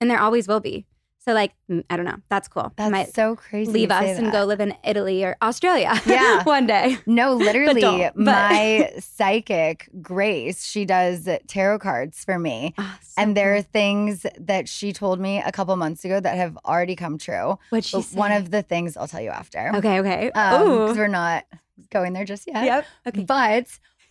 And 0.00 0.10
there 0.10 0.20
always 0.20 0.48
will 0.48 0.60
be. 0.60 0.86
So, 1.24 1.32
like, 1.32 1.52
mm, 1.70 1.82
I 1.88 1.96
don't 1.96 2.04
know. 2.04 2.16
That's 2.28 2.48
cool. 2.48 2.72
That's 2.76 2.90
Might 2.92 3.14
so 3.14 3.34
crazy. 3.34 3.70
leave 3.72 3.90
us 3.90 4.18
and 4.18 4.30
go 4.30 4.44
live 4.44 4.60
in 4.60 4.74
Italy 4.84 5.24
or 5.24 5.36
Australia. 5.40 5.94
Yeah. 6.06 6.42
one 6.44 6.66
day. 6.66 6.98
No, 7.06 7.32
literally, 7.48 7.80
don't, 7.80 8.14
but- 8.14 8.16
my 8.24 8.92
psychic 8.98 9.88
Grace, 10.02 10.66
she 10.66 10.84
does 10.84 11.26
tarot 11.46 11.78
cards 11.78 12.22
for 12.24 12.38
me. 12.38 12.74
Ah, 12.76 12.98
so 13.00 13.22
and 13.22 13.34
there 13.36 13.54
are 13.54 13.62
things 13.62 14.26
that 14.38 14.68
she 14.68 14.92
told 14.92 15.18
me 15.18 15.40
a 15.44 15.50
couple 15.50 15.74
months 15.76 16.04
ago 16.04 16.20
that 16.20 16.36
have 16.36 16.58
already 16.66 16.94
come 16.94 17.16
true. 17.16 17.58
What'd 17.70 17.86
she 17.86 17.96
one 18.16 18.32
of 18.32 18.50
the 18.50 18.62
things 18.62 18.94
I'll 18.96 19.08
tell 19.08 19.22
you 19.22 19.30
after. 19.30 19.72
okay, 19.76 20.00
okay. 20.00 20.30
Um, 20.32 20.94
we're 20.94 21.08
not 21.08 21.44
going 21.90 22.12
there 22.12 22.24
just 22.26 22.46
yet. 22.46 22.64
Yep. 22.64 22.86
Okay. 23.08 23.24
But 23.24 23.66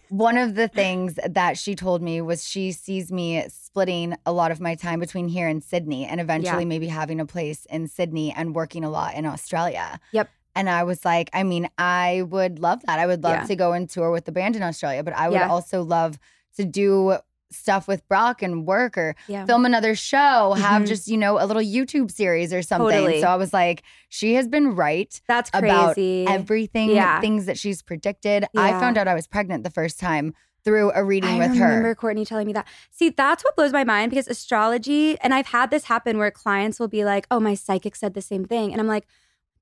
one 0.10 0.38
of 0.38 0.56
the 0.56 0.68
things 0.68 1.18
that 1.28 1.58
she 1.58 1.76
told 1.76 2.02
me 2.02 2.22
was 2.22 2.48
she 2.48 2.72
sees 2.72 3.12
me 3.12 3.46
splitting 3.50 4.16
a 4.26 4.32
lot 4.32 4.52
of 4.52 4.60
my 4.60 4.76
time 4.76 5.00
between 5.00 5.28
here 5.28 5.48
and 5.48 5.64
Sydney 5.64 6.06
and 6.06 6.22
eventually 6.22 6.64
Yeah. 6.64 6.68
maybe 6.70 6.88
having 6.88 7.20
a 7.20 7.26
place 7.26 7.66
in 7.66 7.88
Sydney 7.88 8.32
and 8.32 8.54
working 8.56 8.84
a 8.84 8.90
lot 8.90 9.16
in 9.16 9.26
Australia. 9.26 10.00
Yep. 10.12 10.30
And 10.56 10.70
I 10.70 10.84
was 10.84 11.04
like, 11.04 11.30
I 11.34 11.42
mean, 11.44 11.68
I 11.80 12.24
would 12.30 12.60
love 12.60 12.82
that. 12.86 13.00
I 13.00 13.08
would 13.08 13.24
love 13.24 13.38
Yeah. 13.42 13.46
to 13.46 13.56
go 13.56 13.74
and 13.74 13.90
tour 13.90 14.12
with 14.12 14.26
the 14.26 14.32
band 14.32 14.56
in 14.56 14.62
Australia, 14.62 15.04
but 15.04 15.16
I 15.16 15.30
would 15.30 15.36
Yeah. 15.40 15.50
also 15.50 15.82
love 15.84 16.20
to 16.58 16.66
do 16.66 17.18
stuff 17.54 17.88
with 17.88 18.08
Brock 18.08 18.42
and 18.42 18.66
work 18.66 18.98
or 18.98 19.16
Yeah. 19.28 19.46
film 19.46 19.66
another 19.66 19.96
show, 19.96 20.54
have 20.54 20.84
Mhm. 20.84 20.88
just, 20.88 21.08
you 21.08 21.18
know, 21.18 21.38
a 21.42 21.46
little 21.46 21.62
YouTube 21.62 22.12
series 22.12 22.54
or 22.54 22.62
something. 22.62 22.90
Totally. 22.90 23.22
So 23.22 23.28
I 23.28 23.36
was 23.36 23.54
like, 23.54 23.84
she 24.10 24.34
has 24.36 24.48
been 24.48 24.76
right 24.76 25.20
That's 25.28 25.50
about 25.54 25.98
everything, 25.98 26.90
Yeah. 26.92 27.20
things 27.22 27.46
that 27.46 27.58
she's 27.58 27.82
predicted. 27.82 28.46
I 28.56 28.72
found 28.72 28.98
out 28.98 29.08
I 29.08 29.14
was 29.14 29.28
pregnant 29.28 29.64
the 29.64 29.70
first 29.70 30.00
time 30.00 30.34
through 30.66 30.92
a 30.96 31.04
reading 31.04 31.42
I 31.42 31.48
with 31.48 31.58
her. 31.58 31.66
I 31.66 31.68
remember. 31.70 31.94
Courtney 31.96 32.24
telling 32.24 32.48
me 32.48 32.54
that. 32.54 32.66
See, 32.90 33.10
that's 33.10 33.44
what 33.44 33.54
blows 33.58 33.74
my 33.74 33.84
mind 33.84 34.12
because 34.12 34.30
astrology, 34.30 35.20
and 35.20 35.34
I've 35.34 35.48
had 35.48 35.72
this 35.72 35.86
happen 35.86 36.18
where 36.18 36.32
clients 36.32 36.80
will 36.80 36.88
be 36.88 37.04
like, 37.04 37.28
"Oh, 37.30 37.40
my 37.42 37.54
psychic 37.54 37.98
said 37.98 38.14
the 38.14 38.22
same 38.22 38.46
thing," 38.46 38.72
and 38.72 38.80
I'm 38.80 38.88
like, 38.88 39.06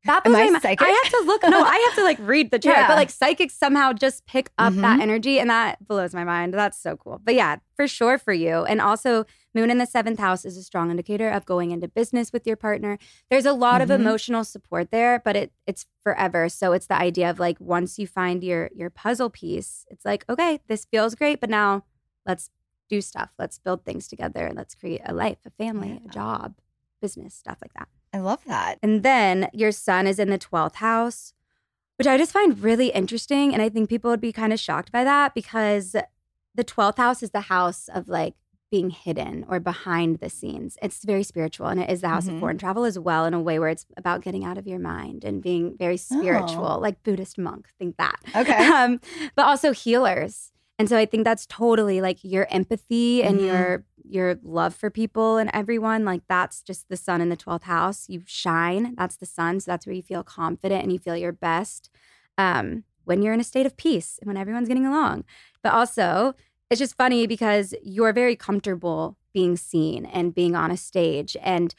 "That 0.05 0.25
Am 0.25 0.35
I 0.35 0.45
my 0.45 0.49
mind." 0.51 0.61
psychic? 0.63 0.81
I 0.81 0.89
have 1.03 1.11
to 1.11 1.23
look. 1.27 1.43
No, 1.43 1.61
I 1.63 1.85
have 1.87 1.95
to 1.95 2.03
like 2.03 2.17
read 2.19 2.51
the 2.51 2.59
chart, 2.59 2.77
Yeah. 2.77 2.87
but 2.87 2.95
like 2.97 3.09
psychics 3.09 3.53
somehow 3.53 3.93
just 3.93 4.25
pick 4.25 4.49
up 4.57 4.73
that 4.75 4.99
Mhm. 4.99 5.01
energy, 5.03 5.39
and 5.39 5.49
that 5.49 5.85
blows 5.87 6.13
my 6.13 6.23
mind. 6.23 6.53
That's 6.53 6.77
so 6.81 6.97
cool. 6.97 7.19
But 7.23 7.35
yeah, 7.35 7.57
for 7.75 7.87
sure 7.87 8.17
for 8.17 8.33
you, 8.33 8.63
and 8.65 8.81
also 8.81 9.25
Moon 9.53 9.69
in 9.69 9.79
the 9.79 9.85
seventh 9.85 10.17
house 10.17 10.45
is 10.45 10.55
a 10.55 10.63
strong 10.63 10.91
indicator 10.91 11.29
of 11.29 11.45
going 11.45 11.71
into 11.71 11.85
business 11.85 12.31
with 12.31 12.47
your 12.47 12.55
partner. 12.55 12.97
There's 13.29 13.45
a 13.45 13.51
lot 13.51 13.81
Mhm. 13.81 13.83
of 13.83 13.91
emotional 13.91 14.45
support 14.45 14.91
there, 14.91 15.19
but 15.25 15.35
it 15.35 15.51
it's 15.67 15.85
forever. 16.03 16.47
So 16.47 16.71
it's 16.71 16.87
the 16.87 16.95
idea 16.97 17.29
of 17.29 17.37
like 17.37 17.57
once 17.59 17.99
you 17.99 18.07
find 18.07 18.43
your 18.45 18.69
your 18.73 18.89
puzzle 18.89 19.29
piece, 19.29 19.85
it's 19.89 20.05
like 20.05 20.23
okay, 20.29 20.61
this 20.67 20.85
feels 20.85 21.15
great, 21.15 21.41
but 21.41 21.49
now 21.49 21.83
let's 22.25 22.49
do 22.89 23.01
stuff. 23.01 23.33
Let's 23.37 23.59
build 23.59 23.83
things 23.83 24.07
together 24.07 24.51
let's 24.55 24.73
create 24.73 25.01
a 25.05 25.13
life, 25.13 25.39
a 25.45 25.49
family, 25.49 26.01
a 26.05 26.07
job, 26.09 26.55
business, 27.01 27.33
stuff 27.35 27.57
like 27.61 27.73
that. 27.73 27.89
I 28.13 28.19
love 28.19 28.43
that. 28.45 28.77
And 28.83 29.03
then 29.03 29.49
your 29.53 29.71
sun 29.71 30.05
is 30.07 30.19
in 30.19 30.29
the 30.29 30.37
12th 30.37 30.75
house, 30.75 31.33
which 31.97 32.07
I 32.07 32.17
just 32.17 32.31
find 32.31 32.59
really 32.59 32.87
interesting. 32.89 33.53
And 33.53 33.61
I 33.61 33.69
think 33.69 33.89
people 33.89 34.09
would 34.11 34.21
be 34.21 34.33
kind 34.33 34.51
of 34.53 34.59
shocked 34.59 34.91
by 34.91 35.03
that 35.03 35.33
because 35.33 35.91
the 36.53 36.63
12th 36.63 36.97
house 36.97 37.23
is 37.23 37.31
the 37.31 37.41
house 37.41 37.87
of 37.93 38.09
like 38.09 38.33
being 38.69 38.89
hidden 38.89 39.45
or 39.49 39.59
behind 39.59 40.19
the 40.19 40.29
scenes. 40.29 40.77
It's 40.81 41.03
very 41.03 41.23
spiritual 41.23 41.67
and 41.67 41.79
it 41.81 41.89
is 41.89 42.01
the 42.01 42.07
house 42.09 42.27
Mhm. 42.27 42.35
of 42.35 42.39
foreign 42.39 42.57
travel 42.57 42.85
as 42.85 42.97
well, 42.97 43.25
in 43.25 43.33
a 43.33 43.39
way 43.41 43.59
where 43.59 43.67
it's 43.69 43.85
about 43.97 44.21
getting 44.21 44.45
out 44.45 44.57
of 44.57 44.65
your 44.65 44.79
mind 44.79 45.23
and 45.25 45.41
being 45.41 45.75
very 45.77 45.97
spiritual, 45.97 46.75
Oh. 46.77 46.79
like 46.79 47.03
Buddhist 47.03 47.37
monk, 47.37 47.67
think 47.79 47.97
that. 47.97 48.15
Okay. 48.35 48.57
Um, 48.71 49.01
but 49.35 49.45
also 49.45 49.73
healers. 49.73 50.51
And 50.79 50.89
so 50.89 50.97
I 50.97 51.05
think 51.05 51.23
that's 51.25 51.45
totally 51.45 52.01
like 52.01 52.17
your 52.23 52.47
empathy 52.49 53.23
and 53.23 53.39
Mhm. 53.39 53.45
your 53.45 53.85
your 54.03 54.39
love 54.43 54.75
for 54.75 54.89
people 54.89 55.37
and 55.37 55.49
everyone. 55.53 56.03
Like 56.03 56.23
that's 56.27 56.61
just 56.63 56.89
the 56.89 56.97
sun 56.97 57.21
in 57.21 57.29
the 57.29 57.37
12th 57.37 57.63
house. 57.63 58.09
You 58.09 58.23
shine. 58.25 58.93
That's 58.97 59.15
the 59.15 59.25
sun. 59.25 59.59
So 59.59 59.71
that's 59.71 59.85
where 59.85 59.95
you 59.95 60.01
feel 60.01 60.23
confident 60.23 60.83
and 60.83 60.91
you 60.91 60.99
feel 60.99 61.15
your 61.15 61.31
best 61.31 61.89
um, 62.37 62.83
when 63.05 63.21
you're 63.21 63.33
in 63.33 63.39
a 63.39 63.43
state 63.45 63.65
of 63.65 63.77
peace 63.77 64.17
and 64.19 64.27
when 64.27 64.37
everyone's 64.37 64.67
getting 64.67 64.85
along. 64.85 65.23
But 65.63 65.73
also, 65.73 66.33
it's 66.69 66.79
just 66.79 66.97
funny 66.97 67.27
because 67.27 67.73
you're 67.83 68.11
very 68.11 68.35
comfortable 68.35 69.17
being 69.33 69.55
seen 69.55 70.05
and 70.05 70.33
being 70.35 70.55
on 70.55 70.71
a 70.71 70.77
stage. 70.77 71.37
And 71.41 71.73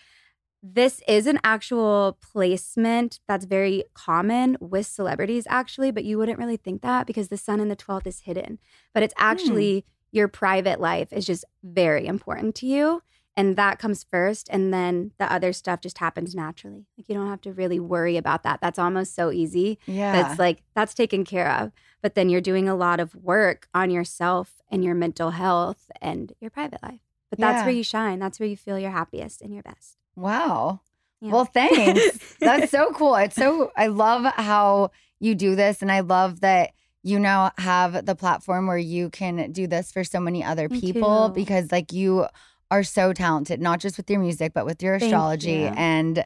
this 0.63 1.03
is 1.09 1.27
an 1.27 1.41
actual 1.43 2.19
placement 2.21 3.19
that's 3.27 3.45
very 3.45 3.85
common 3.95 4.57
with 4.61 4.87
celebrities, 4.87 5.45
actually, 5.49 5.91
but 5.91 6.05
you 6.05 6.19
wouldn't 6.19 6.39
really 6.39 6.57
think 6.57 6.83
that 6.83 7.07
because 7.07 7.29
the 7.29 7.37
sun 7.37 7.59
in 7.59 7.69
the 7.69 7.77
12th 7.77 8.07
is 8.07 8.21
hidden. 8.21 8.59
But 8.95 9.03
it's 9.03 9.15
hmm. 9.17 9.25
actually 9.25 9.85
your 10.13 10.29
private 10.29 10.81
life 10.81 11.13
is 11.13 11.27
just 11.27 11.45
very 11.65 12.07
important 12.07 12.55
to 12.57 12.67
you. 12.67 13.03
And 13.35 13.57
that 13.57 13.79
comes 13.79 14.05
first. 14.05 14.49
And 14.53 14.75
then 14.75 15.13
the 15.19 15.33
other 15.33 15.55
stuff 15.55 15.81
just 15.81 15.99
happens 15.99 16.35
naturally. 16.35 16.87
Like 16.99 17.09
you 17.09 17.15
don't 17.15 17.31
have 17.31 17.41
to 17.43 17.53
really 17.53 17.81
worry 17.81 18.19
about 18.19 18.43
that. 18.43 18.61
That's 18.61 18.79
almost 18.79 19.15
so 19.15 19.33
easy. 19.33 19.79
Yeah. 19.87 20.13
That's 20.13 20.39
like, 20.39 20.63
that's 20.75 20.93
taken 20.93 21.25
care 21.25 21.51
of. 21.51 21.73
But 22.03 22.15
then 22.15 22.29
you're 22.29 22.43
doing 22.43 22.69
a 22.69 22.75
lot 22.75 23.01
of 23.01 23.15
work 23.15 23.69
on 23.75 23.91
yourself 23.91 24.61
and 24.71 24.85
your 24.85 24.95
mental 24.95 25.31
health 25.31 25.91
and 26.01 26.35
your 26.41 26.51
private 26.51 26.83
life. 26.83 27.01
But 27.31 27.39
that's 27.39 27.61
Yeah. 27.61 27.65
where 27.65 27.75
you 27.75 27.83
shine. 27.83 28.19
That's 28.19 28.39
where 28.39 28.49
you 28.49 28.57
feel 28.57 28.79
your 28.79 28.91
happiest 28.91 29.41
and 29.41 29.55
your 29.55 29.63
best. 29.63 29.97
Wow. 30.17 30.81
Yeah. 31.21 31.33
Well, 31.33 31.45
thanks. 31.45 32.37
That's 32.41 32.71
so 32.71 32.93
cool. 32.93 33.15
It's 33.17 33.37
so, 33.37 33.71
I 33.77 33.87
love 33.87 34.25
how 34.35 34.91
you 35.21 35.35
do 35.35 35.55
this. 35.55 35.83
And 35.83 35.91
I 35.93 36.01
love 36.01 36.41
that 36.41 36.71
you 37.05 37.19
now 37.19 37.53
have 37.59 38.07
the 38.07 38.15
platform 38.15 38.67
where 38.67 38.79
you 38.79 39.11
can 39.11 39.53
do 39.53 39.67
this 39.67 39.91
for 39.93 40.05
so 40.05 40.21
many 40.21 40.43
other 40.45 40.69
Me 40.69 40.81
people 40.81 41.29
too. 41.29 41.35
because, 41.35 41.71
like, 41.73 41.93
you 41.93 42.27
are 42.71 42.83
so 42.83 43.13
talented, 43.13 43.61
not 43.61 43.81
just 43.81 43.97
with 43.97 44.09
your 44.11 44.21
music, 44.21 44.53
but 44.55 44.65
with 44.67 44.83
your 44.83 44.99
Thank 44.99 45.13
astrology. 45.13 45.51
you. 45.53 45.67
And 45.77 46.25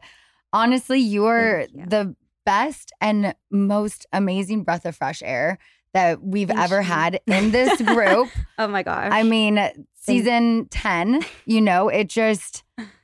honestly, 0.52 1.00
you 1.00 1.26
are 1.26 1.66
you. 1.72 1.86
the 1.86 2.14
best 2.44 2.92
and 3.00 3.34
most 3.50 4.06
amazing 4.12 4.62
breath 4.64 4.84
of 4.86 4.94
fresh 4.96 5.22
air 5.24 5.58
that 5.92 6.22
we've 6.22 6.48
Thank 6.48 6.60
ever 6.60 6.76
you. 6.76 6.82
had 6.86 7.20
in 7.26 7.50
this 7.50 7.80
group. 7.82 8.28
Oh 8.58 8.68
my 8.68 8.82
gosh. 8.82 9.08
I 9.10 9.22
mean, 9.22 9.58
season 9.94 10.68
10, 10.70 11.22
you 11.46 11.60
know, 11.60 11.88
it 11.88 12.08
just, 12.08 12.62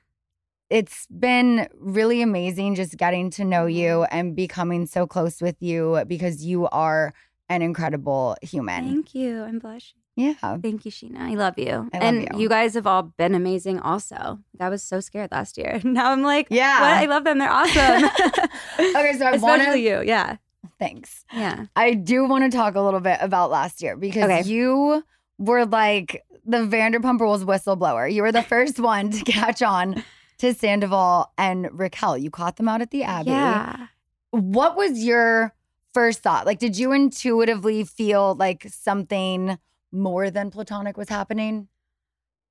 it's 0.78 1.06
been 1.08 1.68
really 1.78 2.22
amazing 2.22 2.74
just 2.74 2.96
getting 2.96 3.30
to 3.30 3.44
know 3.44 3.66
you 3.66 4.04
and 4.04 4.34
becoming 4.34 4.86
so 4.86 5.06
close 5.06 5.40
with 5.40 5.56
you 5.60 6.02
because 6.06 6.44
you 6.44 6.66
are 6.68 7.12
an 7.48 7.60
incredible 7.62 8.36
human. 8.42 8.84
Thank 8.88 9.14
you. 9.14 9.42
I'm 9.42 9.58
blushing. 9.58 9.98
Yeah. 10.16 10.34
Thank 10.62 10.84
you, 10.84 10.90
Scheana. 10.90 11.20
I 11.20 11.34
love 11.34 11.58
you. 11.58 11.70
I 11.92 11.98
love 11.98 12.02
and 12.08 12.16
you. 12.32 12.40
you 12.42 12.48
guys 12.48 12.74
have 12.74 12.86
all 12.86 13.02
been 13.02 13.34
amazing 13.34 13.80
also. 13.80 14.38
I 14.60 14.68
was 14.68 14.82
so 14.82 15.00
scared 15.00 15.30
last 15.32 15.56
year. 15.58 15.80
Now 15.84 16.12
I'm 16.12 16.22
like, 16.22 16.46
Yeah. 16.50 16.80
what? 16.80 16.90
I 17.02 17.06
love 17.06 17.24
them. 17.24 17.38
They're 17.38 17.50
awesome. 17.50 18.10
Okay, 18.78 19.14
so 19.18 19.26
I 19.26 19.36
want 19.38 19.62
to. 19.62 19.78
you. 19.78 20.02
Yeah. 20.02 20.36
Thanks. 20.78 21.24
Yeah. 21.32 21.66
I 21.76 21.94
do 21.94 22.24
want 22.26 22.50
to 22.50 22.56
talk 22.56 22.74
a 22.74 22.80
little 22.80 23.00
bit 23.00 23.18
about 23.20 23.50
last 23.50 23.82
year 23.82 23.96
because 23.96 24.24
Okay. 24.24 24.42
you 24.48 25.02
were 25.38 25.64
like 25.66 26.24
the 26.44 26.58
Vanderpump 26.58 27.20
Rules 27.20 27.44
whistleblower. 27.44 28.12
You 28.12 28.22
were 28.22 28.32
the 28.32 28.42
first 28.42 28.80
one 28.80 29.10
to 29.10 29.22
catch 29.24 29.62
on 29.62 30.02
to 30.42 30.52
Sandoval 30.52 31.32
and 31.38 31.68
Raquel. 31.72 32.18
You 32.18 32.28
caught 32.30 32.56
them 32.56 32.68
out 32.68 32.82
at 32.82 32.90
the 32.90 33.04
Abbey. 33.04 33.30
Yeah. 33.30 33.86
What 34.32 34.76
was 34.76 35.02
your 35.04 35.54
first 35.94 36.20
thought? 36.20 36.46
Like, 36.46 36.58
did 36.58 36.76
you 36.76 36.90
intuitively 36.90 37.84
feel 37.84 38.34
like 38.34 38.66
something 38.68 39.56
more 39.92 40.30
than 40.30 40.50
platonic 40.50 40.96
was 40.96 41.08
happening? 41.08 41.68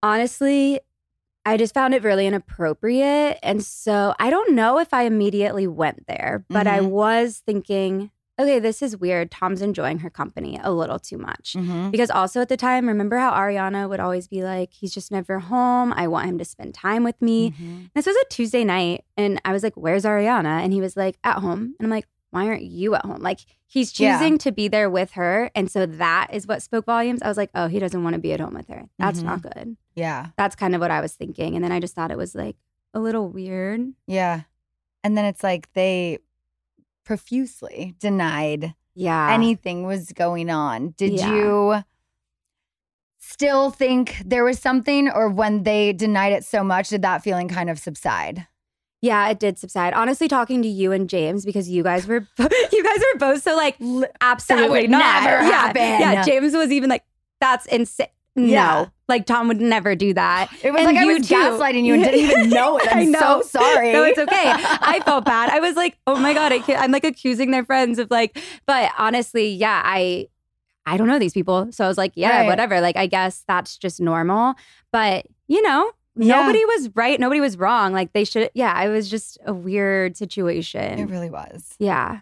Honestly, 0.02 0.80
I 1.46 1.58
just 1.58 1.74
found 1.74 1.94
it 1.94 2.04
really 2.04 2.28
inappropriate. 2.28 3.40
And 3.44 3.62
so 3.62 4.16
I 4.20 4.30
don't 4.30 4.56
know 4.56 4.80
if 4.80 4.94
I 4.94 5.04
immediately 5.04 5.68
went 5.68 6.08
there, 6.08 6.46
but 6.50 6.68
I 6.68 6.80
Mhm. 6.80 6.92
was 6.92 7.42
thinking, 7.46 8.10
okay, 8.40 8.60
this 8.60 8.82
is 8.82 8.98
weird. 8.98 9.30
Tom's 9.30 9.62
enjoying 9.62 10.00
her 10.00 10.10
company 10.10 10.60
a 10.64 10.72
little 10.72 10.98
too 11.00 11.18
much. 11.18 11.54
Mm-hmm. 11.58 11.92
Because 11.92 12.10
also 12.10 12.42
at 12.42 12.50
the 12.50 12.58
time, 12.58 12.88
remember 12.88 13.18
how 13.18 13.32
Ariana 13.32 13.88
would 13.88 14.00
always 14.00 14.28
be 14.28 14.44
like, 14.44 14.74
he's 14.74 14.94
just 14.94 15.12
never 15.12 15.40
home. 15.40 15.94
I 15.94 16.08
want 16.08 16.28
him 16.30 16.38
to 16.40 16.46
spend 16.46 16.74
time 16.74 17.04
with 17.04 17.22
me. 17.22 17.52
Mm-hmm. 17.52 17.82
This 17.94 18.06
was 18.08 18.16
a 18.16 18.26
Tuesday 18.30 18.64
night, 18.64 19.04
and 19.18 19.40
I 19.46 19.52
was 19.54 19.62
like, 19.64 19.76
Where's 19.76 20.04
Ariana? 20.06 20.62
And 20.64 20.74
he 20.74 20.82
was 20.82 20.98
like, 20.98 21.18
At 21.24 21.38
home. 21.40 21.76
And 21.80 21.86
I'm 21.86 21.90
like, 21.90 22.08
Why 22.32 22.48
aren't 22.48 22.64
you 22.64 22.96
at 22.96 23.06
home? 23.06 23.22
Like, 23.22 23.40
he's 23.68 23.98
Yeah. 24.00 24.18
choosing 24.18 24.38
to 24.40 24.52
be 24.52 24.68
there 24.68 24.90
with 24.90 25.12
her. 25.12 25.52
And 25.56 25.70
so 25.70 25.86
that 25.86 26.30
is 26.34 26.48
what 26.48 26.62
spoke 26.62 26.86
volumes. 26.86 27.22
I 27.22 27.28
was 27.28 27.38
like, 27.38 27.52
Oh, 27.54 27.68
he 27.68 27.80
doesn't 27.80 28.04
want 28.04 28.16
to 28.16 28.20
be 28.20 28.34
at 28.34 28.40
home 28.40 28.54
with 28.56 28.68
her. 28.70 28.88
That's 28.98 29.20
Mhm. 29.22 29.26
not 29.26 29.42
good. 29.44 29.78
Yeah. 29.96 30.28
That's 30.38 30.56
kind 30.56 30.74
of 30.74 30.82
what 30.82 30.90
I 30.92 31.00
was 31.02 31.14
thinking. 31.14 31.56
And 31.56 31.64
then 31.64 31.72
I 31.72 31.80
just 31.80 31.94
thought 31.96 32.12
it 32.12 32.18
was 32.18 32.34
like 32.34 32.56
a 32.94 33.00
little 33.00 33.30
weird. 33.30 33.94
Yeah. 34.08 34.42
And 35.04 35.18
then 35.18 35.26
it's 35.26 35.44
like 35.44 35.72
they 35.74 36.20
profusely 37.16 37.94
denied 38.00 38.74
Yeah. 38.96 39.34
anything 39.34 39.86
was 39.86 40.14
going 40.14 40.50
on. 40.50 40.94
Did 40.96 41.12
Yeah. 41.20 41.28
you 41.34 41.84
still 43.20 43.70
think 43.70 44.22
there 44.26 44.46
was 44.46 44.60
something, 44.60 45.10
or 45.10 45.28
when 45.28 45.64
they 45.64 45.92
denied 45.92 46.32
it 46.32 46.46
so 46.46 46.64
much, 46.64 46.88
did 46.88 47.02
that 47.02 47.22
feeling 47.22 47.50
kind 47.50 47.70
of 47.70 47.78
subside? 47.78 48.48
Yeah, 49.02 49.28
it 49.28 49.40
did 49.40 49.58
subside. 49.60 49.94
Honestly, 49.94 50.30
talking 50.30 50.62
to 50.62 50.70
you 50.70 50.94
and 50.94 51.10
James 51.10 51.44
because 51.44 51.68
you 51.70 51.84
guys 51.84 52.08
were 52.08 52.26
you 52.40 52.84
guys 52.84 53.00
were 53.14 53.20
both 53.20 53.44
so 53.44 53.58
like 53.58 53.76
absolutely 54.22 54.88
not. 54.88 55.00
never 55.00 55.44
yeah, 55.44 55.52
happen. 55.52 55.82
Yeah, 55.82 56.24
James 56.24 56.54
was 56.54 56.72
even 56.72 56.90
like, 56.90 57.04
"That's 57.42 57.66
insane." 57.66 58.08
Yeah. 58.36 58.86
Like 59.12 59.28
Tom 59.28 59.48
would 59.50 59.62
never 59.62 59.94
do 59.94 60.14
that. 60.16 60.50
It 60.64 60.72
was 60.72 60.80
And 60.80 60.88
like 60.88 60.98
I 60.98 61.04
you 61.04 61.14
was 61.20 61.28
too. 61.28 61.36
gaslighting 61.36 61.84
you 61.86 61.94
and 61.94 62.04
didn't 62.04 62.20
even 62.22 62.50
know 62.58 62.78
it. 62.80 62.88
I'm 62.90 63.12
know. 63.12 63.20
so 63.20 63.42
sorry. 63.60 63.94
No, 63.94 64.04
it's 64.04 64.18
okay. 64.18 64.44
I 64.46 65.02
felt 65.06 65.26
bad. 65.26 65.52
I 65.52 65.60
was 65.60 65.76
like, 65.76 65.98
"Oh 66.08 66.16
my 66.18 66.34
god!" 66.34 66.52
I 66.52 66.60
can't, 66.60 66.82
I'm 66.82 66.92
like 66.92 67.04
accusing 67.04 67.52
their 67.52 67.64
friends 67.66 68.00
of 68.00 68.10
like, 68.10 68.38
but 68.66 68.92
honestly, 68.98 69.50
yeah, 69.50 69.82
I 69.86 70.28
I 70.86 70.98
don't 70.98 71.08
know 71.08 71.20
these 71.20 71.34
people, 71.34 71.72
so 71.72 71.86
I 71.86 71.88
was 71.88 71.98
like, 71.98 72.14
yeah, 72.16 72.40
Right. 72.40 72.48
whatever. 72.48 72.82
Like, 72.82 72.98
I 72.98 73.06
guess 73.06 73.44
that's 73.48 73.78
just 73.78 74.02
normal. 74.02 74.56
But 74.92 75.28
you 75.48 75.62
know, 75.62 75.92
Yeah. 76.16 76.38
nobody 76.42 76.66
was 76.66 76.90
right. 76.96 77.20
Nobody 77.20 77.40
was 77.42 77.58
wrong. 77.58 77.94
Like 77.94 78.14
they 78.14 78.24
should. 78.24 78.50
Yeah, 78.56 78.82
it 78.82 78.90
was 78.90 79.10
just 79.10 79.38
a 79.46 79.54
weird 79.54 80.18
situation. 80.18 80.98
It 81.00 81.06
really 81.10 81.30
was. 81.30 81.76
Yeah. 81.78 82.22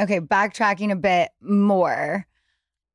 Okay, 0.00 0.20
backtracking 0.20 0.90
a 0.90 0.96
bit 0.96 1.28
more. 1.40 2.26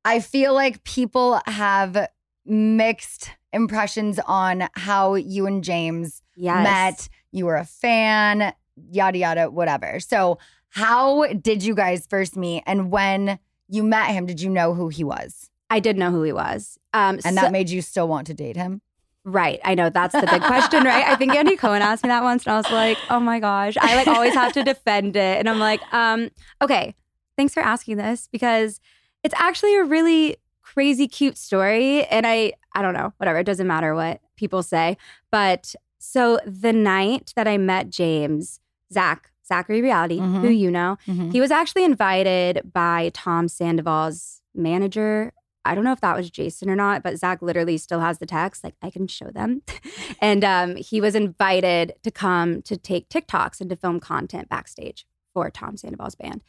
I 0.04 0.20
feel 0.20 0.52
like 0.54 0.82
people 0.84 1.40
have 1.46 2.08
mixed 2.48 3.30
impressions 3.52 4.18
on 4.26 4.68
how 4.74 5.14
you 5.14 5.46
and 5.46 5.62
James 5.64 6.22
Yes. 6.36 6.62
met. 6.64 7.08
You 7.32 7.46
were 7.46 7.56
a 7.56 7.64
fan, 7.64 8.52
yada, 8.90 9.18
yada, 9.18 9.50
whatever. 9.50 10.00
So, 10.00 10.38
how 10.70 11.26
did 11.32 11.62
you 11.62 11.74
guys 11.74 12.06
first 12.08 12.36
meet? 12.36 12.62
And 12.66 12.90
when 12.90 13.38
you 13.68 13.82
met 13.82 14.08
him, 14.10 14.26
did 14.26 14.40
you 14.40 14.50
know 14.50 14.74
who 14.74 14.88
he 14.88 15.02
was? 15.04 15.50
I 15.70 15.80
did 15.80 15.96
know 15.98 16.10
who 16.10 16.22
he 16.22 16.32
was. 16.32 16.78
Um, 16.92 17.16
And 17.24 17.34
so- 17.36 17.42
that 17.42 17.52
made 17.52 17.70
you 17.70 17.82
still 17.82 18.06
want 18.08 18.26
to 18.28 18.34
date 18.34 18.56
him? 18.56 18.80
Right. 19.24 19.60
I 19.64 19.74
know 19.74 19.90
that's 19.90 20.14
the 20.14 20.26
big 20.30 20.40
question, 20.42 20.84
right? 20.84 21.06
I 21.06 21.14
think 21.16 21.34
Andy 21.34 21.56
Cohen 21.56 21.82
asked 21.82 22.02
me 22.02 22.08
that 22.08 22.22
once 22.22 22.46
and 22.46 22.54
I 22.54 22.56
was 22.56 22.70
like, 22.70 22.96
oh 23.10 23.20
my 23.20 23.40
gosh. 23.40 23.76
I 23.78 23.94
like 23.96 24.06
always 24.06 24.32
have 24.32 24.52
to 24.54 24.62
defend 24.64 25.16
it. 25.16 25.38
And 25.38 25.48
I'm 25.50 25.58
like, 25.58 25.80
um, 25.92 26.30
okay, 26.62 26.94
thanks 27.36 27.52
for 27.52 27.60
asking 27.60 27.98
this 27.98 28.26
because 28.32 28.80
it's 29.22 29.34
actually 29.36 29.74
a 29.76 29.84
really 29.84 30.36
crazy 30.74 31.08
cute 31.08 31.38
story. 31.38 32.04
And 32.06 32.26
I 32.26 32.52
I 32.74 32.82
don't 32.82 32.94
know, 32.94 33.12
whatever. 33.16 33.38
It 33.40 33.44
doesn't 33.44 33.66
matter 33.66 33.94
what 33.94 34.20
people 34.36 34.62
say. 34.62 34.96
But 35.32 35.74
so 35.98 36.38
the 36.46 36.72
night 36.72 37.32
that 37.36 37.48
I 37.48 37.58
met 37.58 37.90
James, 37.90 38.60
Zach, 38.92 39.30
Zachary 39.46 39.80
Reality, 39.82 40.18
Mhm. 40.18 40.40
who 40.42 40.48
you 40.50 40.70
know, 40.70 40.96
Mhm. 41.06 41.32
he 41.32 41.40
was 41.40 41.50
actually 41.50 41.84
invited 41.84 42.70
by 42.72 43.10
Tom 43.14 43.48
Sandoval's 43.48 44.42
manager. 44.54 45.32
I 45.64 45.74
don't 45.74 45.84
know 45.84 45.92
if 45.92 46.00
that 46.00 46.16
was 46.16 46.30
Jason 46.30 46.70
or 46.70 46.76
not, 46.76 47.02
but 47.02 47.18
Zach 47.18 47.42
literally 47.42 47.76
still 47.78 48.00
has 48.00 48.18
the 48.18 48.26
text. 48.26 48.62
Like 48.64 48.74
I 48.82 48.90
can 48.90 49.06
show 49.06 49.30
them. 49.30 49.62
and 50.20 50.44
um, 50.44 50.76
he 50.76 51.00
was 51.00 51.14
invited 51.14 51.94
to 52.04 52.10
come 52.10 52.62
to 52.62 52.76
take 52.76 53.08
TikToks 53.08 53.60
and 53.60 53.68
to 53.70 53.76
film 53.76 54.00
content 54.00 54.48
backstage 54.48 55.04
for 55.34 55.50
Tom 55.50 55.76
Sandoval's 55.76 56.14
band. 56.14 56.42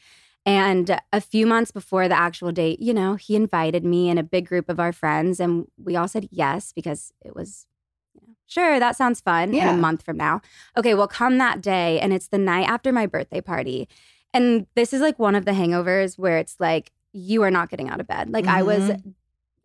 And 0.50 1.00
a 1.14 1.22
few 1.22 1.46
months 1.46 1.70
before 1.70 2.08
the 2.08 2.18
actual 2.18 2.52
date, 2.52 2.80
you 2.80 2.92
know, 2.92 3.14
he 3.14 3.36
invited 3.36 3.86
me 3.86 4.10
and 4.10 4.18
a 4.18 4.24
big 4.24 4.48
group 4.48 4.68
of 4.68 4.80
our 4.80 4.92
friends, 4.92 5.40
and 5.40 5.68
we 5.78 5.96
all 5.96 6.08
said 6.08 6.28
yes 6.32 6.74
because 6.74 7.14
it 7.24 7.36
was, 7.36 7.68
you 8.16 8.22
know, 8.26 8.34
sure, 8.48 8.80
that 8.80 8.96
sounds 8.96 9.22
fun. 9.22 9.54
Yeah. 9.54 9.70
And 9.70 9.78
a 9.78 9.80
month 9.80 10.02
from 10.02 10.18
now, 10.18 10.42
okay, 10.76 10.96
well, 10.96 11.08
come 11.08 11.38
that 11.38 11.62
day, 11.62 12.00
and 12.00 12.12
it's 12.12 12.30
the 12.30 12.40
night 12.40 12.68
after 12.68 12.92
my 12.92 13.06
birthday 13.06 13.42
party, 13.42 13.88
and 14.34 14.66
this 14.74 14.92
is 14.92 15.02
like 15.02 15.20
one 15.20 15.36
of 15.36 15.46
the 15.46 15.52
hangovers 15.52 16.18
where 16.18 16.40
it's 16.40 16.56
like 16.60 16.92
you 17.14 17.44
are 17.44 17.52
not 17.52 17.70
getting 17.70 17.88
out 17.88 18.00
of 18.00 18.08
bed. 18.08 18.32
Like 18.32 18.48
I 18.48 18.64
was, 18.64 18.90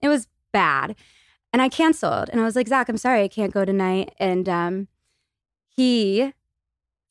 it 0.02 0.08
was 0.08 0.28
bad, 0.52 0.96
and 1.50 1.62
I 1.62 1.70
canceled, 1.70 2.28
and 2.28 2.42
I 2.42 2.44
was 2.44 2.56
like, 2.56 2.68
Zach, 2.68 2.90
I'm 2.90 2.98
sorry, 2.98 3.22
I 3.22 3.28
can't 3.28 3.54
go 3.54 3.64
tonight, 3.64 4.12
and 4.18 4.46
um, 4.50 4.88
he 5.66 6.34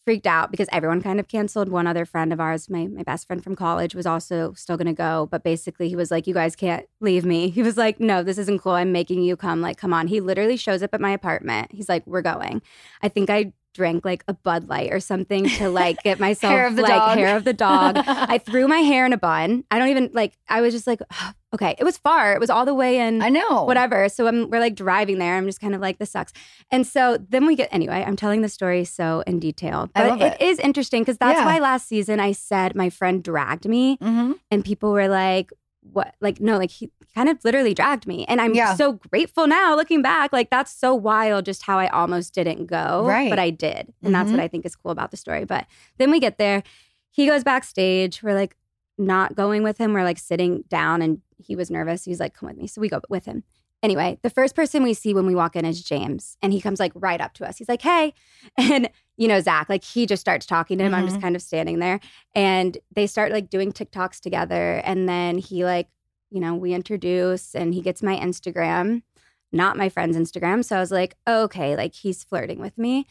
freaked 0.06 0.28
out 0.28 0.52
because 0.52 0.68
everyone 0.72 1.02
kind 1.02 1.20
of 1.20 1.28
canceled. 1.28 1.70
One 1.70 1.88
other 1.88 2.06
friend 2.06 2.34
of 2.34 2.40
ours, 2.40 2.70
my 2.70 2.88
my 2.88 3.04
best 3.04 3.28
friend 3.28 3.44
from 3.44 3.56
college, 3.56 3.96
was 3.96 4.06
also 4.06 4.54
still 4.54 4.78
gonna 4.78 4.94
go, 4.94 5.28
but 5.32 5.44
basically 5.44 5.90
he 5.90 5.96
was 5.96 6.12
like, 6.12 6.28
"You 6.28 6.34
guys 6.34 6.56
can't 6.56 6.86
leave 7.00 7.26
me." 7.26 7.50
He 7.54 7.64
was 7.64 7.78
like, 7.78 8.00
"No, 8.00 8.24
this 8.24 8.38
isn't 8.38 8.60
cool. 8.60 8.74
I'm 8.74 8.92
making 8.92 9.24
you 9.24 9.36
come. 9.38 9.62
Like, 9.62 9.78
come 9.78 9.94
on." 9.94 10.08
He 10.08 10.20
literally 10.22 10.58
shows 10.58 10.84
up 10.84 10.94
at 10.94 11.02
my 11.02 11.12
apartment. 11.12 11.72
He's 11.72 11.90
like, 11.90 12.06
"We're 12.08 12.22
going." 12.22 12.62
I 13.02 13.10
think 13.10 13.30
I 13.30 13.54
drank 13.74 14.06
like 14.06 14.24
a 14.28 14.34
Bud 14.34 14.70
Light 14.70 14.92
or 14.94 15.00
something 15.00 15.48
to 15.58 15.70
like 15.70 16.02
get 16.04 16.20
myself 16.28 16.52
Hair 16.54 16.72
like 16.72 16.86
dog. 16.88 17.18
hair 17.18 17.36
of 17.36 17.44
the 17.44 17.54
dog. 17.54 17.98
I 18.08 18.38
threw 18.38 18.68
my 18.68 18.80
hair 18.80 19.06
in 19.06 19.14
a 19.14 19.18
bun. 19.18 19.64
I 19.72 19.80
don't 19.80 19.90
even 19.90 20.10
like. 20.14 20.34
I 20.48 20.62
was 20.62 20.74
just 20.74 20.88
like, 20.88 21.02
okay, 21.54 21.76
it 21.78 21.84
was 21.84 21.98
far. 21.98 22.34
It 22.34 22.40
was 22.40 22.50
all 22.50 22.66
the 22.66 22.74
way 22.74 22.98
in. 23.00 23.22
I 23.22 23.30
know. 23.30 23.64
Whatever. 23.66 24.10
So 24.10 24.26
I'm, 24.28 24.50
we're 24.50 24.60
like 24.60 24.74
driving 24.76 25.20
there. 25.20 25.36
I'm 25.38 25.46
just 25.46 25.60
kind 25.62 25.76
of 25.76 25.82
like, 25.82 26.00
this 26.00 26.10
sucks. 26.12 26.34
And 26.72 26.86
so 26.88 27.18
then 27.30 27.46
we 27.46 27.56
get 27.56 27.70
anyway. 27.72 28.04
I'm 28.08 28.16
telling 28.16 28.42
the 28.42 28.50
story 28.50 28.86
so 28.86 29.24
in 29.28 29.40
detail, 29.40 29.90
but 29.94 30.20
it 30.22 30.34
it. 30.34 30.42
is 30.42 30.58
interesting 30.60 31.02
because 31.04 31.18
that's 31.20 31.38
Yeah. 31.40 31.46
why 31.46 31.60
last 31.60 31.88
season 31.88 32.20
I 32.20 32.32
said 32.32 32.76
my 32.76 32.90
friend 32.90 33.24
dragged 33.24 33.68
me, 33.68 33.98
Mhm. 33.98 34.36
and 34.50 34.66
people 34.66 34.92
were 34.92 35.08
like, 35.08 35.52
what? 35.92 36.16
Like 36.22 36.40
no, 36.40 36.58
like 36.58 36.72
he 36.72 36.92
kind 37.14 37.30
of 37.30 37.44
literally 37.44 37.74
dragged 37.74 38.08
me, 38.08 38.26
and 38.26 38.40
I'm 38.42 38.54
Yeah. 38.56 38.76
so 38.76 38.94
grateful 38.94 39.46
now 39.48 39.76
looking 39.76 40.02
back. 40.02 40.32
Like 40.34 40.50
that's 40.50 40.72
so 40.74 40.96
wild, 40.96 41.46
just 41.46 41.64
how 41.64 41.78
I 41.78 41.88
almost 41.88 42.34
didn't 42.34 42.66
go, 42.68 43.04
Right. 43.06 43.30
But 43.30 43.40
I 43.40 43.50
did, 43.50 43.94
and 44.02 44.14
that's 44.16 44.30
Mhm. 44.30 44.34
what 44.34 44.40
I 44.40 44.48
think 44.48 44.66
is 44.66 44.76
cool 44.76 44.92
about 44.92 45.12
the 45.12 45.18
story. 45.18 45.46
But 45.46 45.68
then 45.98 46.10
we 46.12 46.20
get 46.20 46.38
there, 46.38 46.64
he 47.12 47.28
goes 47.28 47.44
backstage. 47.44 48.24
We're 48.24 48.34
like 48.34 48.56
not 48.98 49.36
going 49.36 49.64
with 49.64 49.78
him. 49.78 49.94
We're 49.94 50.04
like 50.04 50.20
sitting 50.20 50.64
down, 50.70 51.02
and 51.02 51.22
he 51.38 51.56
was 51.56 51.70
nervous. 51.70 52.06
He's 52.06 52.20
like, 52.20 52.34
"Come 52.34 52.48
with 52.50 52.58
me," 52.58 52.68
so 52.68 52.80
we 52.82 52.90
go 52.90 53.02
with 53.10 53.26
him. 53.26 53.44
Anyway, 53.84 54.18
the 54.24 54.30
first 54.30 54.56
person 54.56 54.82
we 54.82 54.94
see 54.94 55.14
when 55.14 55.26
we 55.28 55.36
walk 55.36 55.56
in 55.58 55.66
is 55.66 55.84
James, 55.84 56.38
and 56.42 56.54
he 56.54 56.62
comes 56.62 56.80
like 56.80 56.94
right 56.96 57.20
up 57.22 57.34
to 57.34 57.46
us. 57.48 57.58
He's 57.58 57.68
like, 57.70 57.82
"Hey," 57.82 58.14
and 58.58 58.90
you 59.18 59.28
know 59.28 59.42
Zach, 59.42 59.68
like 59.70 59.84
he 59.84 60.06
just 60.06 60.22
starts 60.22 60.46
talking 60.46 60.78
to 60.80 60.86
him. 60.86 60.94
I'm 60.96 61.06
just 61.06 61.18
Mhm. 61.18 61.22
kind 61.22 61.36
of 61.36 61.42
standing 61.42 61.80
there, 61.80 62.00
and 62.34 62.78
they 62.96 63.06
start 63.08 63.32
like 63.34 63.50
doing 63.50 63.72
TikToks 63.74 64.22
together, 64.22 64.82
and 64.86 65.08
then 65.10 65.38
he 65.38 65.66
like, 65.66 65.90
you 66.32 66.40
know, 66.40 66.56
we 66.56 66.74
introduce, 66.74 67.54
and 67.54 67.74
he 67.74 67.82
gets 67.82 68.02
my 68.02 68.16
Instagram, 68.18 69.04
not 69.52 69.78
my 69.78 69.90
friend's 69.90 70.18
Instagram. 70.18 70.64
So 70.64 70.78
I 70.78 70.80
was 70.80 70.92
like, 70.92 71.16
okay, 71.28 71.76
like 71.76 71.94
he's 71.94 72.24
flirting 72.24 72.60
with 72.60 72.78
me. 72.78 73.06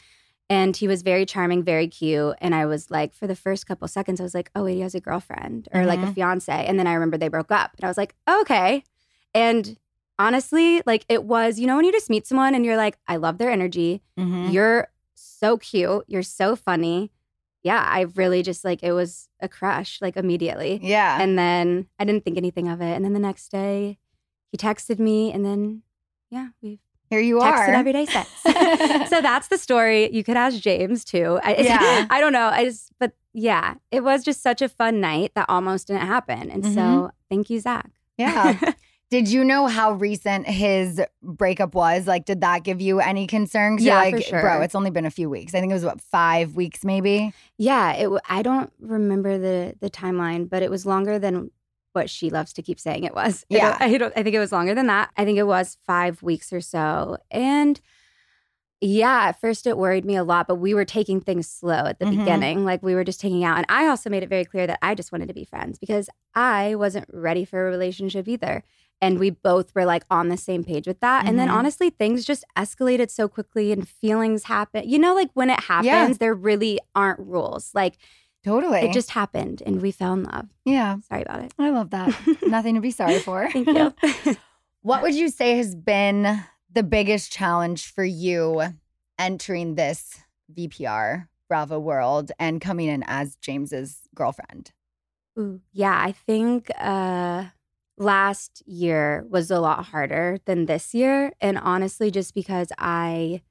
And 0.49 0.75
he 0.75 0.87
was 0.89 1.03
very 1.03 1.25
charming, 1.25 1.63
very 1.63 1.87
cute. 1.87 2.35
And 2.41 2.53
I 2.53 2.65
was 2.65 2.91
like, 2.91 3.13
for 3.13 3.27
the 3.27 3.35
first 3.35 3.65
couple 3.65 3.87
seconds, 3.87 4.19
I 4.19 4.23
was 4.23 4.35
like, 4.35 4.51
oh, 4.55 4.65
wait, 4.65 4.75
he 4.75 4.81
has 4.81 4.93
a 4.93 4.99
girlfriend 4.99 5.69
or 5.73 5.85
like 5.85 6.03
a 6.03 6.07
Mhm. 6.07 6.13
fiance. 6.15 6.65
And 6.67 6.77
then 6.77 6.85
I 6.85 6.93
remember 6.93 7.17
they 7.17 7.29
broke 7.29 7.51
up. 7.51 7.71
And 7.77 7.85
I 7.85 7.87
was 7.87 7.97
like, 7.97 8.13
okay. 8.29 8.83
And 9.33 9.77
honestly, 10.23 10.81
like 10.85 11.05
it 11.09 11.23
was, 11.25 11.59
you 11.59 11.67
know, 11.67 11.75
when 11.75 11.85
you 11.85 11.91
just 11.91 12.09
meet 12.09 12.25
someone 12.25 12.55
and 12.55 12.65
you're 12.65 12.77
like, 12.77 12.97
I 13.07 13.17
love 13.17 13.37
their 13.37 13.51
energy. 13.51 14.01
Mhm. 14.19 14.51
You're 14.53 14.87
so 15.15 15.57
cute. 15.57 16.05
You're 16.07 16.23
so 16.23 16.55
funny. 16.55 17.11
Yeah, 17.63 17.81
I 17.87 18.01
really 18.15 18.41
just 18.43 18.65
like 18.65 18.83
it 18.83 18.91
was 18.93 19.29
a 19.39 19.47
crush 19.47 19.99
like 20.01 20.17
immediately. 20.17 20.79
Yeah. 20.83 21.21
And 21.21 21.37
then 21.37 21.87
I 21.99 22.05
didn't 22.05 22.23
think 22.25 22.37
anything 22.37 22.67
of 22.67 22.81
it. 22.81 22.93
And 22.95 23.03
then 23.05 23.13
the 23.13 23.19
next 23.19 23.49
day 23.49 23.97
he 24.51 24.57
texted 24.57 24.99
me 24.99 25.31
and 25.31 25.45
then 25.45 25.81
yeah, 26.29 26.47
we've 26.61 26.79
Here 27.09 27.19
you 27.19 27.37
texted 27.39 27.69
are. 27.69 27.73
every 27.75 27.93
day 27.93 28.05
since. 28.05 28.29
so 29.09 29.21
that's 29.21 29.47
the 29.49 29.57
story. 29.57 30.11
You 30.13 30.23
could 30.23 30.35
ask 30.37 30.59
James 30.59 31.05
too. 31.05 31.39
I, 31.43 31.55
Yeah. 31.59 32.07
I 32.09 32.19
don't 32.21 32.33
know. 32.33 32.47
I 32.47 32.65
just, 32.65 32.91
but 32.99 33.11
yeah, 33.33 33.75
it 33.91 34.03
was 34.03 34.23
just 34.23 34.41
such 34.41 34.61
a 34.61 34.67
fun 34.69 34.99
night 34.99 35.31
that 35.35 35.45
almost 35.49 35.87
didn't 35.87 36.07
happen. 36.07 36.49
And 36.51 36.63
Mhm. 36.63 36.73
so 36.75 37.11
thank 37.29 37.49
you, 37.49 37.59
Zach. 37.59 37.89
Yeah. 38.17 38.59
Did 39.13 39.27
you 39.29 39.43
know 39.43 39.67
how 39.67 39.91
recent 39.91 40.47
his 40.47 40.99
breakup 41.21 41.75
was? 41.75 42.07
Like, 42.07 42.25
did 42.25 42.41
that 42.41 42.63
give 42.63 42.81
you 42.81 42.99
any 42.99 43.27
concern? 43.27 43.77
Yeah, 43.79 44.09
for 44.09 44.19
sure. 44.19 44.41
bro, 44.41 44.61
it's 44.61 44.73
only 44.73 44.89
been 44.89 45.05
a 45.05 45.11
few 45.11 45.29
weeks. 45.29 45.53
I 45.53 45.59
think 45.59 45.69
it 45.69 45.75
was 45.75 45.85
what 45.85 46.01
five 46.01 46.55
weeks, 46.55 46.83
maybe. 46.83 47.31
Yeah, 47.59 47.93
it. 47.93 48.03
w- 48.05 48.19
I 48.27 48.41
don't 48.41 48.73
remember 48.79 49.37
the 49.37 49.75
the 49.79 49.91
timeline, 49.91 50.49
but 50.49 50.63
it 50.63 50.71
was 50.71 50.87
longer 50.87 51.19
than 51.19 51.51
what 51.91 52.09
she 52.09 52.31
loves 52.31 52.53
to 52.53 52.63
keep 52.63 52.79
saying 52.79 53.03
it 53.03 53.13
was. 53.13 53.45
I 53.51 53.55
don't- 53.55 53.61
Yeah. 53.61 53.77
I 53.81 53.97
don't. 53.99 54.13
I 54.17 54.23
think 54.23 54.35
it 54.35 54.39
was 54.39 54.51
longer 54.51 54.73
than 54.73 54.87
that. 54.87 55.11
I 55.15 55.25
think 55.25 55.37
it 55.37 55.43
was 55.45 55.77
five 55.85 56.23
weeks 56.23 56.51
or 56.51 56.59
so, 56.59 57.17
and 57.29 57.79
yeah, 58.81 59.25
at 59.29 59.39
first 59.39 59.67
it 59.67 59.77
worried 59.77 60.05
me 60.05 60.15
a 60.15 60.23
lot, 60.23 60.47
but 60.47 60.55
we 60.55 60.73
were 60.73 60.85
taking 60.85 61.21
things 61.21 61.47
slow 61.47 61.85
at 61.85 61.99
the 61.99 62.05
Mhm. 62.05 62.17
beginning. 62.17 62.65
Like 62.65 62.81
we 62.81 62.95
were 62.95 63.03
just 63.03 63.21
taking 63.21 63.43
out, 63.43 63.57
and 63.57 63.65
I 63.69 63.85
also 63.85 64.09
made 64.09 64.23
it 64.23 64.29
very 64.29 64.43
clear 64.43 64.65
that 64.65 64.79
I 64.81 64.95
just 64.95 65.11
wanted 65.11 65.27
to 65.27 65.35
be 65.35 65.45
friends 65.45 65.77
because 65.77 66.09
I 66.33 66.73
wasn't 66.75 67.05
ready 67.13 67.45
for 67.45 67.67
a 67.67 67.69
relationship 67.69 68.27
either. 68.27 68.63
And 69.03 69.19
we 69.19 69.29
both 69.29 69.75
were 69.75 69.85
like 69.85 70.03
on 70.09 70.29
the 70.29 70.37
same 70.37 70.63
page 70.63 70.87
with 70.87 70.99
that. 71.01 71.27
And 71.27 71.37
then 71.37 71.49
Mhm. 71.49 71.53
honestly, 71.53 71.89
things 71.89 72.25
just 72.25 72.43
escalated 72.57 73.09
so 73.11 73.27
quickly 73.27 73.71
and 73.71 73.87
feelings 73.87 74.45
happen. 74.45 74.87
You 74.87 74.97
know, 74.99 75.13
like 75.13 75.29
when 75.33 75.49
it 75.49 75.59
happens, 75.61 75.85
Yeah. 75.85 76.13
there 76.19 76.33
really 76.33 76.79
aren't 76.95 77.19
rules. 77.19 77.71
Like 77.75 77.97
Totally. 78.43 78.79
it 78.79 78.93
just 78.93 79.11
happened 79.11 79.61
and 79.65 79.81
we 79.81 79.91
fell 79.91 80.13
in 80.13 80.23
love. 80.23 80.47
yeah. 80.65 80.97
Sorry 81.09 81.21
about 81.21 81.41
it. 81.41 81.53
I 81.59 81.69
love 81.69 81.89
that. 81.91 82.13
Nothing 82.47 82.75
to 82.75 82.81
be 82.81 82.91
sorry 82.91 83.19
for. 83.19 83.49
Thank 83.53 83.67
you. 83.67 83.93
What 84.81 85.01
would 85.01 85.15
you 85.15 85.29
say 85.29 85.55
has 85.57 85.75
been 85.75 86.43
the 86.71 86.83
biggest 86.83 87.31
challenge 87.31 87.89
for 87.93 88.03
you 88.03 88.61
entering 89.17 89.75
this 89.75 90.19
VPR 90.53 91.29
Bravo 91.47 91.79
world 91.79 92.31
and 92.39 92.59
coming 92.59 92.89
in 92.89 93.03
as 93.07 93.35
James's 93.37 94.01
girlfriend? 94.13 94.71
Ooh, 95.39 95.61
yeah, 95.71 95.97
I 95.97 96.11
think 96.11 96.69
uh 96.77 97.45
last 97.97 98.63
year 98.65 99.25
was 99.29 99.51
a 99.51 99.59
lot 99.59 99.85
harder 99.85 100.37
than 100.45 100.65
this 100.65 100.93
year 100.93 101.31
and 101.39 101.57
honestly 101.59 102.09
just 102.09 102.33
because 102.33 102.69
I 102.77 103.41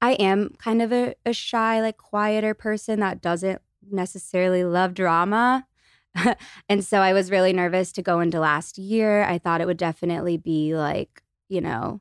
I 0.00 0.12
am 0.14 0.54
kind 0.58 0.82
of 0.82 0.92
a, 0.92 1.14
a 1.24 1.32
shy 1.32 1.80
like 1.80 1.96
quieter 1.96 2.54
person 2.54 2.98
that 3.00 3.22
doesn't 3.22 3.62
necessarily 3.88 4.64
love 4.64 4.94
drama. 4.94 5.66
and 6.68 6.84
so 6.84 6.98
I 6.98 7.12
was 7.12 7.30
really 7.30 7.52
nervous 7.52 7.92
to 7.92 8.02
go 8.02 8.18
into 8.18 8.40
last 8.40 8.78
year. 8.78 9.22
I 9.22 9.38
thought 9.38 9.60
it 9.60 9.66
would 9.66 9.76
definitely 9.76 10.36
be 10.36 10.74
like, 10.74 11.22
you 11.48 11.60
know, 11.60 12.00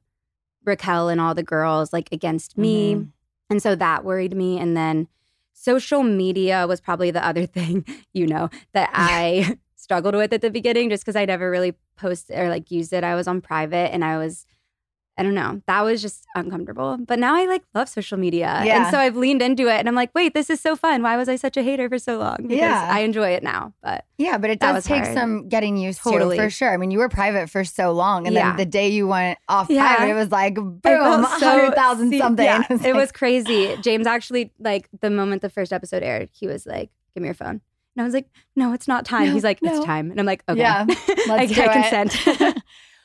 Raquel 0.66 1.10
and 1.10 1.22
all 1.22 1.36
the 1.36 1.44
girls 1.44 1.94
like 1.94 2.10
against 2.12 2.58
me. 2.58 2.96
Mhm. 2.96 3.12
And 3.52 3.62
so 3.62 3.76
that 3.76 4.04
worried 4.04 4.36
me. 4.36 4.58
And 4.58 4.76
then 4.76 5.08
social 5.54 6.02
media 6.02 6.66
was 6.68 6.82
probably 6.82 7.12
the 7.12 7.26
other 7.26 7.46
thing, 7.58 7.86
you 8.14 8.26
know, 8.26 8.50
that 8.74 8.90
I 8.94 9.58
struggled 9.82 10.16
with 10.16 10.32
at 10.32 10.42
the 10.42 10.52
beginning 10.52 10.90
just 10.90 11.04
because 11.04 11.16
I 11.16 11.26
never 11.26 11.50
really 11.50 11.74
posted 11.98 12.38
or 12.38 12.50
like 12.50 12.70
used 12.72 12.94
it. 12.94 13.04
I 13.04 13.16
was 13.16 13.28
on 13.28 13.42
private 13.42 13.92
and 13.94 14.06
I 14.06 14.18
was, 14.18 14.46
I 15.18 15.24
don't 15.24 15.34
know, 15.36 15.62
that 15.68 15.82
was 15.82 16.02
just 16.02 16.26
uncomfortable. 16.36 16.98
But 17.06 17.18
now 17.20 17.36
I 17.36 17.46
like 17.46 17.64
love 17.74 17.90
social 17.90 18.18
media. 18.18 18.62
Yeah. 18.64 18.84
And 18.84 18.92
so 18.92 18.98
I've 19.00 19.16
leaned 19.18 19.42
into 19.42 19.64
it 19.68 19.80
and 19.80 19.88
I'm 19.90 19.96
like, 19.96 20.12
wait, 20.16 20.34
this 20.36 20.50
is 20.52 20.62
so 20.62 20.76
fun. 20.76 21.02
Why 21.04 21.18
was 21.18 21.28
I 21.28 21.36
such 21.36 21.58
a 21.58 21.64
hater 21.64 21.90
for 21.90 21.98
so 22.00 22.18
long? 22.20 22.38
Because 22.44 22.58
Yeah. 22.60 22.88
I 22.90 23.00
enjoy 23.00 23.30
it 23.32 23.42
now. 23.44 23.74
But 23.82 24.06
Yeah, 24.20 24.38
but 24.38 24.52
it 24.52 24.60
does 24.60 24.86
take 24.86 25.04
hard. 25.04 25.16
some 25.18 25.50
getting 25.50 25.78
used 25.78 26.02
Totally. 26.02 26.38
to 26.38 26.44
for 26.44 26.50
sure. 26.52 26.72
I 26.72 26.78
mean, 26.78 26.92
you 26.92 27.00
were 27.00 27.10
private 27.10 27.50
for 27.50 27.64
so 27.66 27.92
long, 27.92 28.26
and 28.28 28.36
Yeah. 28.36 28.50
then 28.50 28.58
the 28.58 28.66
day 28.66 28.88
you 28.90 29.08
went 29.08 29.40
off 29.50 29.68
Yeah. 29.70 29.96
private, 29.96 30.12
it 30.12 30.16
was 30.16 30.32
like 30.32 30.56
boom, 30.56 30.80
felt 30.82 31.40
so 31.40 31.50
hundred 31.50 31.76
thousand 31.76 32.14
something. 32.18 32.46
Yeah, 32.46 32.64
it 32.70 32.82
like- 32.82 32.94
was 32.94 33.12
crazy. 33.12 33.76
James 33.82 34.06
actually, 34.08 34.52
like, 34.60 34.88
the 35.02 35.10
moment 35.10 35.42
the 35.42 35.50
first 35.50 35.74
episode 35.74 36.04
aired, 36.04 36.30
he 36.32 36.48
was 36.48 36.66
like, 36.66 36.90
"Give 37.14 37.22
me 37.22 37.28
your 37.28 37.34
phone," 37.36 37.62
and 37.96 38.02
I 38.02 38.06
was 38.06 38.14
like, 38.14 38.28
"No, 38.56 38.74
it's 38.74 38.88
not 38.88 39.06
time." 39.06 39.28
No, 39.28 39.34
He's 39.34 39.44
like, 39.44 39.62
no. 39.62 39.76
"It's 39.78 39.86
time," 39.86 40.12
and 40.12 40.20
I'm 40.20 40.26
like, 40.26 40.44
"Okay, 40.48 40.60
Yeah, 40.60 40.86
I, 40.90 41.26
let's 41.28 41.52
do 41.54 41.62
I 41.62 41.66
it. 41.66 41.72
consent." 42.12 42.64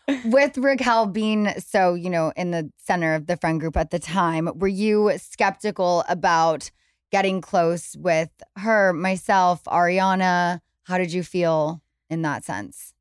With 0.25 0.57
Raquel 0.57 1.07
being 1.07 1.49
so, 1.59 1.95
you 1.95 2.11
know, 2.11 2.33
in 2.37 2.53
the 2.53 2.71
center 2.79 3.15
of 3.15 3.27
the 3.27 3.37
friend 3.37 3.59
group 3.59 3.77
at 3.77 3.91
the 3.91 3.99
time, 3.99 4.49
were 4.55 4.69
you 4.69 5.13
skeptical 5.19 6.05
about 6.09 6.71
getting 7.11 7.41
close 7.41 7.97
with 7.97 8.31
her, 8.57 8.93
myself, 8.93 9.65
Ariana? 9.65 10.61
How 10.85 10.97
did 10.99 11.13
you 11.13 11.25
feel 11.25 11.83
in 12.09 12.23
that 12.23 12.45
sense? 12.45 12.93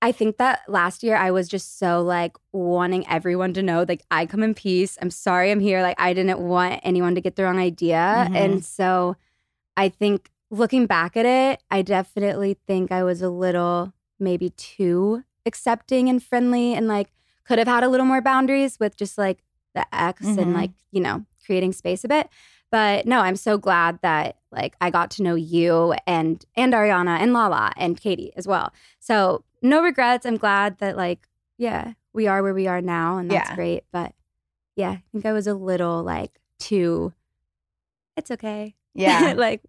I 0.00 0.10
think 0.12 0.38
that 0.38 0.60
last 0.68 1.02
year 1.02 1.16
I 1.16 1.30
was 1.30 1.48
just 1.48 1.78
so 1.78 2.00
like 2.02 2.32
wanting 2.52 3.06
everyone 3.08 3.52
to 3.54 3.62
know, 3.62 3.84
like, 3.86 4.02
I 4.10 4.24
come 4.26 4.42
in 4.42 4.54
peace. 4.54 4.96
I'm 5.02 5.10
sorry 5.10 5.50
I'm 5.50 5.60
here. 5.60 5.82
Like, 5.82 5.98
I 6.00 6.12
didn't 6.14 6.40
want 6.40 6.80
anyone 6.82 7.14
to 7.14 7.20
get 7.20 7.36
the 7.36 7.44
wrong 7.44 7.58
idea. 7.58 8.26
Mhm. 8.30 8.36
And 8.36 8.64
so 8.64 9.16
I 9.76 9.88
think 9.90 10.30
looking 10.58 10.86
back 10.86 11.16
at 11.16 11.26
it, 11.26 11.62
I 11.70 11.82
definitely 11.82 12.56
think 12.66 12.90
I 12.92 13.02
was 13.02 13.22
a 13.22 13.30
little 13.30 13.92
maybe 14.18 14.50
too 14.50 15.24
accepting 15.46 16.08
and 16.08 16.22
friendly 16.22 16.74
and 16.74 16.86
like 16.88 17.10
could 17.46 17.58
have 17.58 17.68
had 17.68 17.84
a 17.84 17.88
little 17.88 18.06
more 18.06 18.22
boundaries 18.22 18.78
with 18.80 18.96
just 18.96 19.18
like 19.18 19.42
the 19.74 19.84
ex 19.94 20.22
Mhm. 20.22 20.38
and 20.38 20.54
like, 20.54 20.70
you 20.92 21.00
know, 21.00 21.26
creating 21.44 21.72
space 21.72 22.04
a 22.04 22.08
bit. 22.08 22.28
But 22.70 23.06
no, 23.06 23.20
I'm 23.20 23.36
so 23.36 23.58
glad 23.58 23.98
that 24.02 24.38
like 24.50 24.74
I 24.80 24.90
got 24.90 25.10
to 25.12 25.22
know 25.22 25.34
you 25.34 25.94
and 26.06 26.44
and 26.56 26.72
Ariana 26.72 27.18
and 27.20 27.32
Lala 27.32 27.72
and 27.76 28.00
Katie 28.00 28.32
as 28.36 28.46
well. 28.48 28.72
So 29.00 29.44
no 29.62 29.82
regrets. 29.82 30.24
I'm 30.26 30.36
glad 30.38 30.78
that 30.78 30.96
like, 30.96 31.28
yeah, 31.58 31.92
we 32.12 32.26
are 32.26 32.42
where 32.42 32.54
we 32.54 32.66
are 32.66 32.80
now 32.80 33.18
and 33.18 33.30
that's 33.30 33.50
Yeah. 33.50 33.54
great. 33.54 33.84
But 33.92 34.14
yeah, 34.76 34.90
I 34.90 35.02
think 35.12 35.26
I 35.26 35.32
was 35.32 35.46
a 35.46 35.54
little 35.54 36.02
like 36.02 36.40
too 36.58 37.12
it's 38.16 38.30
okay. 38.30 38.74
Yeah. 38.94 39.34
like 39.36 39.60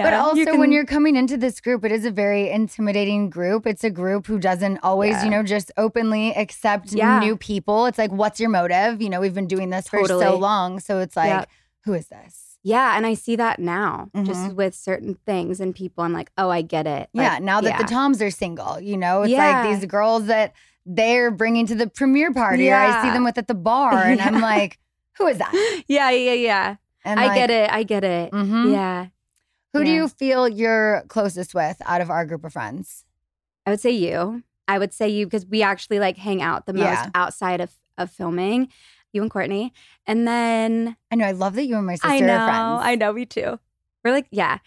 yeah. 0.00 0.10
but 0.10 0.14
also, 0.14 0.52
you 0.52 0.58
when 0.58 0.72
you're 0.72 0.84
coming 0.86 1.16
into 1.16 1.36
this 1.36 1.60
group, 1.60 1.84
it 1.84 1.92
is 1.92 2.04
a 2.04 2.10
very 2.10 2.50
intimidating 2.50 3.30
group. 3.30 3.66
It's 3.66 3.84
a 3.84 3.90
group 3.90 4.26
who 4.26 4.38
doesn't 4.38 4.78
always, 4.82 5.12
Yeah. 5.12 5.24
you 5.24 5.30
know, 5.30 5.42
just 5.42 5.70
openly 5.76 6.34
accept 6.34 6.92
Yeah. 6.92 7.18
new 7.20 7.36
people. 7.36 7.86
It's 7.86 7.98
like, 7.98 8.10
what's 8.12 8.38
your 8.40 8.50
motive? 8.50 9.00
You 9.02 9.10
know, 9.10 9.20
we've 9.20 9.34
been 9.34 9.46
doing 9.48 9.70
this 9.70 9.88
for 9.88 10.06
so 10.06 10.36
long. 10.36 10.80
So 10.80 10.98
it's 11.00 11.16
like, 11.16 11.48
who 11.84 11.94
is 11.94 12.08
this? 12.08 12.46
Yeah, 12.62 12.94
and 12.96 13.06
I 13.06 13.14
see 13.14 13.36
that 13.36 13.58
now 13.58 14.10
Mhm. 14.14 14.26
just 14.26 14.52
with 14.54 14.74
certain 14.74 15.16
things 15.24 15.60
and 15.60 15.74
people. 15.74 16.04
I'm 16.04 16.12
like, 16.12 16.30
oh, 16.36 16.50
I 16.50 16.60
get 16.60 16.86
it. 16.86 17.08
Yeah, 17.14 17.38
now 17.40 17.62
that 17.62 17.78
the. 17.78 17.84
Toms 17.84 18.20
are 18.20 18.30
single, 18.30 18.78
you 18.78 18.98
know, 18.98 19.22
it's 19.22 19.32
like 19.32 19.66
these 19.68 19.86
girls 19.86 20.26
that 20.26 20.52
they're 20.84 21.30
bringing 21.30 21.66
to 21.66 21.74
the 21.74 21.86
premiere 21.86 22.32
party, 22.34 22.70
or 22.70 22.74
I 22.76 23.02
see 23.02 23.10
them 23.10 23.24
with 23.24 23.38
at 23.38 23.48
the 23.48 23.54
bar, 23.54 23.94
and 23.94 24.20
I'm 24.20 24.40
like, 24.52 24.78
who 25.16 25.26
is 25.26 25.38
that? 25.38 25.52
yeah, 25.88 26.10
yeah, 26.10 26.32
yeah. 26.34 26.76
And 27.02 27.18
I 27.18 27.26
like, 27.28 27.34
get 27.36 27.50
it. 27.50 27.72
I 27.72 27.82
get 27.82 28.04
it. 28.04 28.30
Mhm. 28.32 28.72
Yeah. 28.72 29.06
Who 29.72 29.84
do 29.84 29.90
you 29.90 30.08
feel 30.08 30.48
you're 30.48 31.04
closest 31.08 31.54
with 31.54 31.80
out 31.86 32.00
of 32.00 32.10
our 32.10 32.26
group 32.26 32.44
of 32.44 32.52
friends? 32.52 33.04
I 33.66 33.70
would 33.70 33.80
say 33.80 33.90
you. 33.90 34.42
I 34.66 34.78
would 34.78 34.92
say 34.92 35.08
you 35.08 35.26
because 35.26 35.46
we 35.46 35.62
actually 35.62 35.98
like 36.00 36.16
hang 36.16 36.42
out 36.42 36.66
the 36.66 36.72
most 36.72 36.82
Yeah. 36.82 37.10
outside 37.14 37.60
of, 37.60 37.70
of 37.98 38.10
filming. 38.10 38.68
You 39.12 39.22
and 39.22 39.30
Courtney. 39.30 39.72
And 40.06 40.26
then 40.26 40.96
I 41.10 41.16
know. 41.16 41.24
I 41.26 41.32
love 41.32 41.54
that 41.56 41.66
you 41.66 41.76
and 41.76 41.86
my 41.86 41.94
sister 41.94 42.06
I 42.08 42.20
know. 42.20 42.36
are 42.36 42.46
friends. 42.46 42.80
I 42.84 42.94
know, 42.94 43.12
me 43.12 43.26
too. 43.26 43.58
We're 44.04 44.12
like, 44.12 44.26
yeah. 44.30 44.58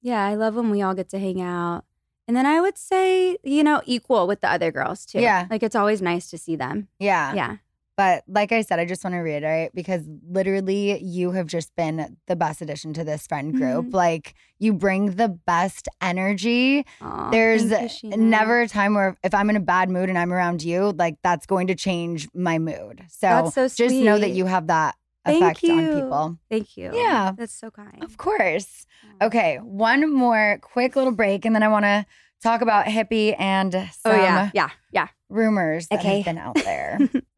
Yeah, 0.00 0.24
I 0.26 0.34
love 0.34 0.56
when 0.56 0.70
we 0.70 0.82
all 0.82 0.94
get 0.94 1.08
to 1.10 1.18
hang 1.20 1.40
out. 1.40 1.84
And 2.26 2.36
then 2.36 2.44
I 2.46 2.60
would 2.60 2.76
say, 2.78 3.36
you 3.44 3.62
know, 3.62 3.80
equal 3.84 4.26
with 4.26 4.40
the 4.40 4.50
other 4.50 4.72
girls 4.72 5.06
too. 5.06 5.20
Yeah. 5.20 5.46
Like 5.50 5.62
it's 5.62 5.76
always 5.76 6.02
nice 6.02 6.28
to 6.30 6.38
see 6.38 6.56
them. 6.56 6.88
Yeah. 6.98 7.34
Yeah. 7.34 7.56
But 7.96 8.24
like 8.26 8.52
I 8.52 8.62
said, 8.62 8.78
I 8.78 8.84
just 8.86 9.04
want 9.04 9.14
to 9.14 9.18
reiterate 9.20 9.74
because 9.74 10.02
literally 10.28 11.02
you 11.02 11.32
have 11.32 11.46
just 11.46 11.74
been 11.76 12.16
the 12.26 12.36
best 12.36 12.62
addition 12.62 12.94
to 12.94 13.04
this 13.04 13.26
friend 13.26 13.54
group. 13.54 13.86
Mhm. 13.86 13.92
Like 13.94 14.34
you 14.58 14.72
bring 14.72 15.12
the 15.16 15.28
best 15.28 15.88
energy. 16.00 16.86
Aw, 17.02 17.30
There's 17.30 17.70
you, 18.02 18.16
never 18.16 18.62
a 18.62 18.68
time 18.68 18.94
where 18.94 19.16
if 19.22 19.34
I'm 19.34 19.50
in 19.50 19.56
a 19.56 19.60
bad 19.60 19.90
mood 19.90 20.08
and 20.08 20.18
I'm 20.18 20.32
around 20.32 20.62
you, 20.62 20.92
like 20.96 21.16
that's 21.22 21.44
going 21.46 21.66
to 21.66 21.74
change 21.74 22.28
my 22.34 22.58
mood. 22.58 23.04
So, 23.08 23.50
so 23.54 23.68
just 23.68 23.94
know 23.94 24.18
that 24.18 24.30
you 24.30 24.46
have 24.46 24.68
that 24.68 24.94
Thank 25.26 25.42
effect 25.42 25.64
on 25.68 25.92
people. 25.92 26.38
Thank 26.50 26.76
you. 26.76 26.90
Yeah. 26.94 27.32
That's 27.36 27.52
so 27.54 27.70
kind. 27.70 28.02
Of 28.02 28.16
course. 28.16 28.86
Okay, 29.20 29.58
one 29.58 30.12
more 30.12 30.58
quick 30.62 30.96
little 30.96 31.12
break, 31.12 31.44
and 31.44 31.54
then 31.54 31.62
I 31.62 31.68
want 31.68 31.84
to 31.84 32.06
talk 32.42 32.60
about 32.60 32.86
hippie 32.86 33.36
and 33.38 33.72
some 33.72 34.12
Oh 34.12 34.14
yeah. 34.16 34.50
Yeah. 34.54 34.70
Yeah. 34.90 35.08
rumors 35.28 35.86
that 35.88 36.00
Okay. 36.00 36.16
have 36.22 36.24
been 36.24 36.38
out 36.38 36.54
there. 36.64 36.98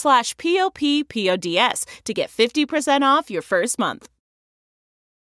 slash 0.00 0.36
p-o-p-p-o-d-s 0.36 1.86
to 2.04 2.14
get 2.14 2.30
50% 2.30 3.02
off 3.02 3.30
your 3.30 3.42
first 3.42 3.78
month. 3.78 4.08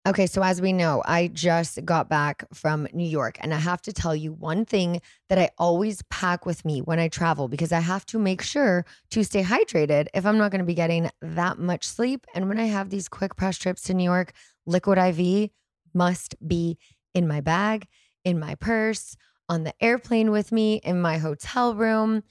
Okay, 0.07 0.27
so 0.27 0.43
as 0.43 0.61
we 0.61 0.71
know, 0.71 1.01
I 1.03 1.29
just 1.29 1.83
got 1.83 2.09
back 2.09 2.45
from 2.53 2.87
New 2.93 3.07
York, 3.07 3.39
and 3.41 3.51
I 3.55 3.57
have 3.57 3.81
to 3.81 3.91
tell 3.91 4.15
you 4.15 4.33
one 4.33 4.63
thing 4.63 5.01
that 5.29 5.39
I 5.39 5.49
always 5.57 6.03
pack 6.11 6.45
with 6.45 6.63
me 6.63 6.79
when 6.79 6.99
I 6.99 7.07
travel 7.07 7.47
because 7.47 7.71
I 7.71 7.79
have 7.79 8.05
to 8.07 8.19
make 8.19 8.43
sure 8.43 8.85
to 9.09 9.23
stay 9.23 9.41
hydrated 9.41 10.05
if 10.13 10.23
I'm 10.23 10.37
not 10.37 10.51
going 10.51 10.59
to 10.59 10.65
be 10.65 10.75
getting 10.75 11.09
that 11.23 11.57
much 11.57 11.87
sleep. 11.87 12.27
And 12.35 12.47
when 12.47 12.59
I 12.59 12.65
have 12.65 12.91
these 12.91 13.07
quick 13.07 13.35
press 13.35 13.57
trips 13.57 13.81
to 13.83 13.95
New 13.95 14.03
York, 14.03 14.33
Liquid 14.67 14.99
IV 14.99 15.49
must 15.95 16.35
be 16.47 16.77
in 17.15 17.27
my 17.27 17.41
bag, 17.41 17.87
in 18.23 18.37
my 18.39 18.53
purse, 18.53 19.17
on 19.49 19.63
the 19.63 19.73
airplane 19.81 20.29
with 20.29 20.51
me, 20.51 20.81
in 20.83 21.01
my 21.01 21.17
hotel 21.17 21.73
room, 21.73 22.21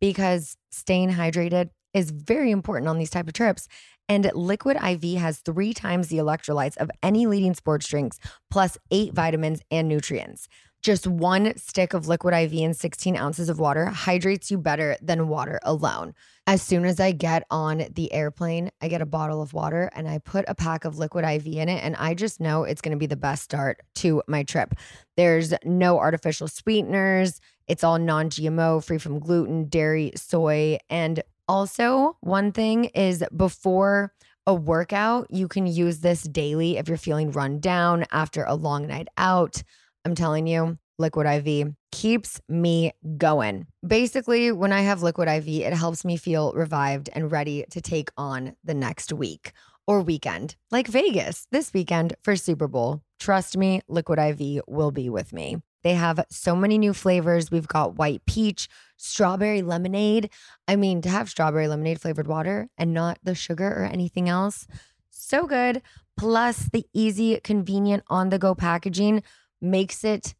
because 0.00 0.58
staying 0.70 1.12
hydrated 1.12 1.70
is 1.94 2.10
very 2.10 2.50
important 2.50 2.88
on 2.88 2.98
these 2.98 3.10
type 3.10 3.28
of 3.28 3.34
trips. 3.34 3.68
And 4.08 4.30
Liquid 4.34 4.76
IV 4.76 5.20
has 5.20 5.38
three 5.38 5.72
times 5.72 6.08
the 6.08 6.18
electrolytes 6.18 6.76
of 6.76 6.90
any 7.02 7.26
leading 7.26 7.54
sports 7.54 7.86
drinks, 7.88 8.18
plus 8.50 8.76
eight 8.90 9.14
vitamins 9.14 9.62
and 9.70 9.88
nutrients. 9.88 10.48
Just 10.82 11.06
one 11.06 11.56
stick 11.56 11.94
of 11.94 12.08
Liquid 12.08 12.34
IV 12.34 12.52
and 12.54 12.76
16 12.76 13.16
ounces 13.16 13.48
of 13.48 13.60
water 13.60 13.86
hydrates 13.86 14.50
you 14.50 14.58
better 14.58 14.96
than 15.00 15.28
water 15.28 15.60
alone. 15.62 16.12
As 16.48 16.60
soon 16.60 16.84
as 16.84 16.98
I 16.98 17.12
get 17.12 17.46
on 17.52 17.86
the 17.94 18.12
airplane, 18.12 18.72
I 18.80 18.88
get 18.88 19.00
a 19.00 19.06
bottle 19.06 19.40
of 19.40 19.54
water 19.54 19.90
and 19.94 20.08
I 20.08 20.18
put 20.18 20.44
a 20.48 20.56
pack 20.56 20.84
of 20.84 20.98
Liquid 20.98 21.24
IV 21.24 21.46
in 21.46 21.68
it. 21.68 21.84
And 21.84 21.94
I 21.96 22.14
just 22.14 22.40
know 22.40 22.64
it's 22.64 22.80
going 22.80 22.90
to 22.90 22.98
be 22.98 23.06
the 23.06 23.14
best 23.14 23.44
start 23.44 23.80
to 23.96 24.24
my 24.26 24.42
trip. 24.42 24.74
There's 25.16 25.54
no 25.64 26.00
artificial 26.00 26.48
sweeteners, 26.48 27.40
it's 27.68 27.84
all 27.84 27.98
non 28.00 28.28
GMO, 28.28 28.84
free 28.84 28.98
from 28.98 29.20
gluten, 29.20 29.68
dairy, 29.68 30.10
soy, 30.16 30.78
and 30.90 31.22
also, 31.52 32.16
one 32.22 32.50
thing 32.50 32.86
is 32.86 33.22
before 33.36 34.14
a 34.46 34.54
workout, 34.54 35.26
you 35.28 35.48
can 35.48 35.66
use 35.66 36.00
this 36.00 36.22
daily 36.22 36.78
if 36.78 36.88
you're 36.88 36.96
feeling 36.96 37.30
run 37.30 37.60
down 37.60 38.06
after 38.10 38.42
a 38.44 38.54
long 38.54 38.86
night 38.86 39.08
out. 39.18 39.62
I'm 40.06 40.14
telling 40.14 40.46
you, 40.46 40.78
Liquid 40.98 41.26
IV 41.26 41.74
keeps 41.92 42.40
me 42.48 42.92
going. 43.18 43.66
Basically, 43.86 44.50
when 44.50 44.72
I 44.72 44.80
have 44.80 45.02
Liquid 45.02 45.28
IV, 45.28 45.46
it 45.46 45.74
helps 45.74 46.06
me 46.06 46.16
feel 46.16 46.54
revived 46.54 47.10
and 47.12 47.30
ready 47.30 47.66
to 47.70 47.82
take 47.82 48.08
on 48.16 48.56
the 48.64 48.72
next 48.72 49.12
week 49.12 49.52
or 49.86 50.00
weekend, 50.00 50.56
like 50.70 50.86
Vegas 50.88 51.46
this 51.52 51.70
weekend 51.74 52.14
for 52.22 52.34
Super 52.34 52.66
Bowl. 52.66 53.02
Trust 53.20 53.58
me, 53.58 53.82
Liquid 53.88 54.18
IV 54.18 54.62
will 54.66 54.90
be 54.90 55.10
with 55.10 55.34
me. 55.34 55.58
They 55.82 55.94
have 55.94 56.24
so 56.30 56.54
many 56.54 56.78
new 56.78 56.94
flavors. 56.94 57.50
We've 57.50 57.68
got 57.68 57.96
white 57.96 58.24
peach, 58.26 58.68
strawberry 58.96 59.62
lemonade. 59.62 60.30
I 60.68 60.76
mean, 60.76 61.02
to 61.02 61.08
have 61.08 61.28
strawberry 61.28 61.68
lemonade 61.68 62.00
flavored 62.00 62.26
water 62.26 62.68
and 62.78 62.94
not 62.94 63.18
the 63.22 63.34
sugar 63.34 63.68
or 63.68 63.84
anything 63.84 64.28
else, 64.28 64.66
so 65.10 65.46
good. 65.46 65.82
Plus, 66.16 66.68
the 66.72 66.84
easy, 66.92 67.40
convenient 67.40 68.04
on 68.08 68.28
the 68.28 68.38
go 68.38 68.54
packaging 68.54 69.22
makes 69.60 70.04
it 70.04 70.34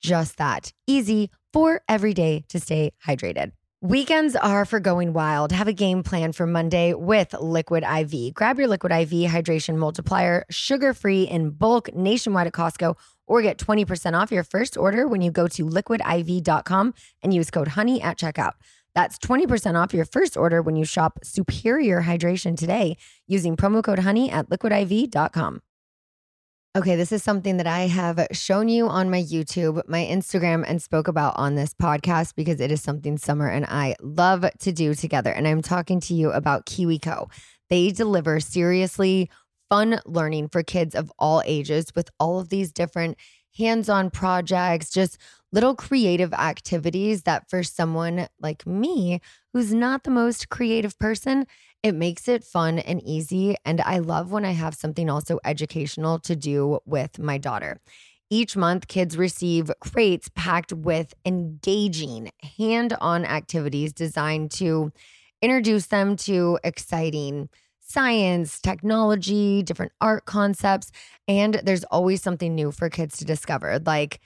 just 0.00 0.36
that 0.38 0.72
easy 0.86 1.30
for 1.52 1.82
every 1.88 2.14
day 2.14 2.44
to 2.48 2.60
stay 2.60 2.92
hydrated. 3.06 3.52
Weekends 3.82 4.34
are 4.34 4.64
for 4.64 4.80
going 4.80 5.12
wild. 5.12 5.52
Have 5.52 5.68
a 5.68 5.72
game 5.72 6.02
plan 6.02 6.32
for 6.32 6.46
Monday 6.46 6.94
with 6.94 7.34
Liquid 7.34 7.84
IV. 7.84 8.34
Grab 8.34 8.58
your 8.58 8.68
Liquid 8.68 8.90
IV 8.90 9.30
hydration 9.30 9.76
multiplier, 9.76 10.44
sugar 10.50 10.94
free 10.94 11.24
in 11.24 11.50
bulk 11.50 11.94
nationwide 11.94 12.46
at 12.46 12.52
Costco, 12.52 12.96
or 13.26 13.42
get 13.42 13.58
20% 13.58 14.14
off 14.14 14.30
your 14.30 14.44
first 14.44 14.76
order 14.76 15.06
when 15.06 15.20
you 15.20 15.30
go 15.30 15.46
to 15.48 15.64
liquidiv.com 15.66 16.94
and 17.22 17.34
use 17.34 17.50
code 17.50 17.68
HONEY 17.68 18.00
at 18.00 18.18
checkout. 18.18 18.52
That's 18.94 19.18
20% 19.18 19.80
off 19.80 19.92
your 19.92 20.06
first 20.06 20.36
order 20.36 20.62
when 20.62 20.76
you 20.76 20.84
shop 20.84 21.18
Superior 21.22 22.02
Hydration 22.02 22.56
today 22.56 22.96
using 23.26 23.56
promo 23.56 23.82
code 23.84 23.98
HONEY 23.98 24.30
at 24.30 24.48
liquidiv.com. 24.48 25.60
Okay, 26.76 26.94
this 26.94 27.10
is 27.10 27.22
something 27.22 27.56
that 27.56 27.66
I 27.66 27.86
have 27.86 28.26
shown 28.32 28.68
you 28.68 28.86
on 28.86 29.08
my 29.08 29.22
YouTube, 29.22 29.80
my 29.88 30.04
Instagram, 30.04 30.62
and 30.68 30.82
spoke 30.82 31.08
about 31.08 31.34
on 31.38 31.54
this 31.54 31.72
podcast 31.72 32.34
because 32.34 32.60
it 32.60 32.70
is 32.70 32.82
something 32.82 33.16
Summer 33.16 33.48
and 33.48 33.64
I 33.64 33.96
love 34.02 34.44
to 34.58 34.72
do 34.72 34.94
together. 34.94 35.30
And 35.30 35.48
I'm 35.48 35.62
talking 35.62 36.00
to 36.00 36.12
you 36.12 36.30
about 36.32 36.66
KiwiCo. 36.66 37.30
They 37.70 37.92
deliver 37.92 38.40
seriously 38.40 39.30
fun 39.68 40.00
learning 40.06 40.48
for 40.48 40.62
kids 40.62 40.94
of 40.94 41.12
all 41.18 41.42
ages 41.44 41.94
with 41.94 42.10
all 42.18 42.38
of 42.38 42.48
these 42.48 42.72
different 42.72 43.16
hands 43.56 43.88
on 43.88 44.10
projects, 44.10 44.90
just 44.90 45.18
little 45.52 45.74
creative 45.74 46.32
activities 46.34 47.22
that 47.22 47.48
for 47.48 47.62
someone 47.62 48.26
like 48.40 48.66
me, 48.66 49.20
who's 49.52 49.72
not 49.72 50.04
the 50.04 50.10
most 50.10 50.48
creative 50.48 50.98
person, 50.98 51.46
it 51.82 51.94
makes 51.94 52.28
it 52.28 52.44
fun 52.44 52.78
and 52.78 53.02
easy. 53.02 53.56
And 53.64 53.80
I 53.80 53.98
love 53.98 54.30
when 54.30 54.44
I 54.44 54.50
have 54.52 54.74
something 54.74 55.08
also 55.08 55.38
educational 55.44 56.18
to 56.20 56.36
do 56.36 56.80
with 56.84 57.18
my 57.18 57.38
daughter. 57.38 57.80
Each 58.28 58.56
month, 58.56 58.88
kids 58.88 59.16
receive 59.16 59.70
crates 59.80 60.28
packed 60.34 60.72
with 60.72 61.14
engaging 61.24 62.30
hand 62.58 62.96
on 63.00 63.24
activities 63.24 63.92
designed 63.92 64.50
to 64.52 64.92
introduce 65.40 65.86
them 65.86 66.16
to 66.16 66.58
exciting 66.64 67.48
science, 67.86 68.60
technology, 68.60 69.62
different 69.62 69.92
art 70.00 70.24
concepts. 70.26 70.90
And 71.26 71.54
there's 71.64 71.84
always 71.84 72.20
something 72.20 72.54
new 72.54 72.72
for 72.72 72.90
kids 72.90 73.16
to 73.18 73.24
discover, 73.24 73.78
like 73.86 74.20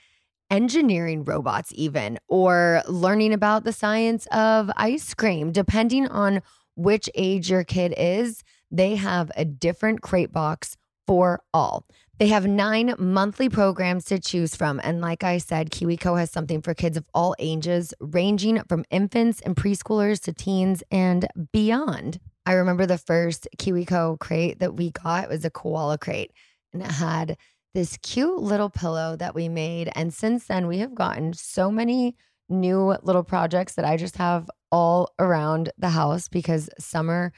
engineering 0.49 1.23
robots, 1.23 1.71
even, 1.75 2.19
or 2.27 2.81
learning 2.87 3.33
about 3.33 3.63
the 3.63 3.71
science 3.71 4.27
of 4.31 4.69
ice 4.75 5.13
cream. 5.13 5.51
Depending 5.51 6.07
on 6.07 6.41
which 6.75 7.09
age 7.15 7.49
your 7.49 7.63
kid 7.63 7.93
is, 7.97 8.43
they 8.71 8.95
have 8.95 9.31
a 9.37 9.45
different 9.45 10.01
crate 10.01 10.33
box 10.33 10.75
for 11.07 11.41
all. 11.53 11.85
They 12.19 12.27
have 12.27 12.45
nine 12.45 12.93
monthly 12.99 13.49
programs 13.49 14.05
to 14.05 14.19
choose 14.19 14.55
from. 14.55 14.79
And 14.83 15.01
like 15.01 15.23
I 15.23 15.39
said, 15.39 15.71
KiwiCo 15.71 16.19
has 16.19 16.31
something 16.31 16.61
for 16.61 16.73
kids 16.73 16.95
of 16.95 17.05
all 17.13 17.35
ages, 17.39 17.93
ranging 17.99 18.61
from 18.69 18.85
infants 18.91 19.41
and 19.41 19.55
preschoolers 19.55 20.21
to 20.23 20.33
teens 20.33 20.83
and 20.91 21.27
beyond. 21.51 22.19
I 22.45 22.53
remember 22.53 22.85
the 22.85 22.97
first 22.97 23.47
KiwiCo 23.57 24.19
crate 24.19 24.59
that 24.59 24.75
we 24.75 24.91
got 24.91 25.29
was 25.29 25.45
a 25.45 25.49
koala 25.49 25.97
crate, 25.97 26.31
and 26.73 26.81
it 26.81 26.91
had 26.91 27.37
this 27.73 27.97
cute 28.01 28.39
little 28.39 28.69
pillow 28.69 29.15
that 29.15 29.35
we 29.35 29.47
made. 29.47 29.89
And 29.95 30.13
since 30.13 30.47
then, 30.47 30.67
we 30.67 30.79
have 30.79 30.95
gotten 30.95 31.33
so 31.33 31.71
many 31.71 32.15
new 32.49 32.95
little 33.03 33.23
projects 33.23 33.75
that 33.75 33.85
I 33.85 33.95
just 33.97 34.17
have 34.17 34.49
all 34.71 35.13
around 35.19 35.71
the 35.77 35.89
house 35.89 36.27
because 36.27 36.69
Summer 36.77 37.31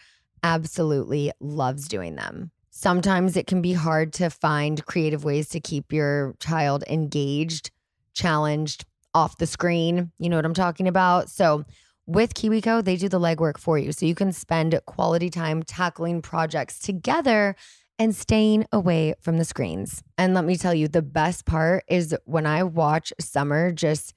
absolutely 0.44 1.32
loves 1.40 1.88
doing 1.88 2.16
them. 2.16 2.52
Sometimes 2.72 3.38
it 3.38 3.46
can 3.46 3.62
be 3.62 3.74
hard 3.74 4.14
to 4.14 4.30
find 4.30 4.84
creative 4.86 5.24
ways 5.24 5.50
to 5.50 5.60
keep 5.60 5.94
your 5.94 6.36
child 6.40 6.84
engaged, 6.90 7.70
challenged, 8.14 8.86
off 9.14 9.38
the 9.38 9.46
screen. 9.46 10.12
You 10.18 10.30
know 10.30 10.38
what 10.38 10.46
I'm 10.46 10.56
talking 10.56 10.88
about? 10.88 11.30
So, 11.30 11.66
with 12.06 12.34
KiwiCo, 12.34 12.84
they 12.84 12.96
do 12.96 13.08
the 13.10 13.20
legwork 13.20 13.58
for 13.58 13.78
you. 13.78 13.92
So 13.92 14.06
you 14.06 14.16
can 14.16 14.32
spend 14.32 14.80
quality 14.86 15.30
time 15.30 15.64
tackling 15.64 16.22
projects 16.22 16.80
together 16.80 17.56
and 18.00 18.16
staying 18.16 18.66
away 18.72 19.14
from 19.22 19.38
the 19.38 19.46
screens. 19.46 20.04
And 20.18 20.34
let 20.34 20.46
me 20.46 20.58
tell 20.58 20.74
you, 20.74 20.88
the 20.88 21.02
best 21.02 21.46
part 21.46 21.84
is 21.88 22.16
when 22.26 22.46
I 22.46 22.64
watch 22.64 23.14
Summer 23.20 23.72
just 23.72 24.14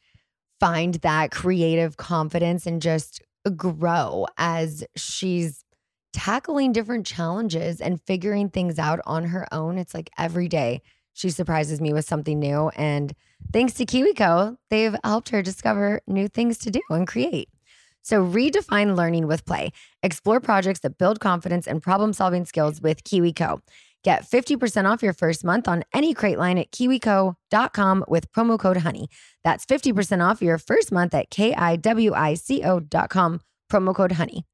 find 0.58 0.94
that 0.94 1.30
creative 1.30 1.96
confidence 1.96 2.66
and 2.66 2.80
just 2.80 3.22
grow 3.54 4.26
as 4.38 4.82
she's 4.96 5.64
tackling 6.12 6.72
different 6.72 7.06
challenges 7.06 7.80
and 7.80 8.00
figuring 8.02 8.48
things 8.48 8.78
out 8.78 9.00
on 9.04 9.24
her 9.24 9.46
own. 9.52 9.76
It's 9.76 9.94
like 9.94 10.10
every 10.16 10.48
day 10.48 10.80
she 11.12 11.30
surprises 11.30 11.80
me 11.80 11.92
with 11.92 12.06
something 12.06 12.38
new. 12.38 12.70
And 12.70 13.14
thanks 13.52 13.74
to 13.74 13.86
KiwiCo, 13.86 14.56
they've 14.70 14.96
helped 15.04 15.28
her 15.28 15.42
discover 15.42 16.00
new 16.06 16.28
things 16.28 16.58
to 16.58 16.70
do 16.70 16.80
and 16.88 17.06
create. 17.06 17.50
So 18.06 18.24
redefine 18.24 18.96
learning 18.96 19.26
with 19.26 19.44
play. 19.44 19.72
Explore 20.04 20.38
projects 20.38 20.78
that 20.80 20.96
build 20.96 21.18
confidence 21.18 21.66
and 21.66 21.82
problem 21.82 22.12
solving 22.12 22.44
skills 22.46 22.80
with 22.80 23.02
KiwiCo. 23.02 23.58
Get 24.04 24.22
50% 24.22 24.88
off 24.88 25.02
your 25.02 25.12
first 25.12 25.42
month 25.42 25.66
on 25.66 25.82
any 25.92 26.14
crate 26.14 26.38
line 26.38 26.56
at 26.56 26.70
kiwico.com 26.70 28.04
with 28.06 28.30
promo 28.30 28.60
code 28.60 28.76
HONEY. 28.76 29.08
That's 29.42 29.66
50% 29.66 30.24
off 30.24 30.40
your 30.40 30.58
first 30.58 30.92
month 30.92 31.14
at 31.14 31.30
K-I-W-I-C-O.com, 31.30 31.80
promo 33.72 33.92
code 33.92 34.12
HONEY. 34.12 34.44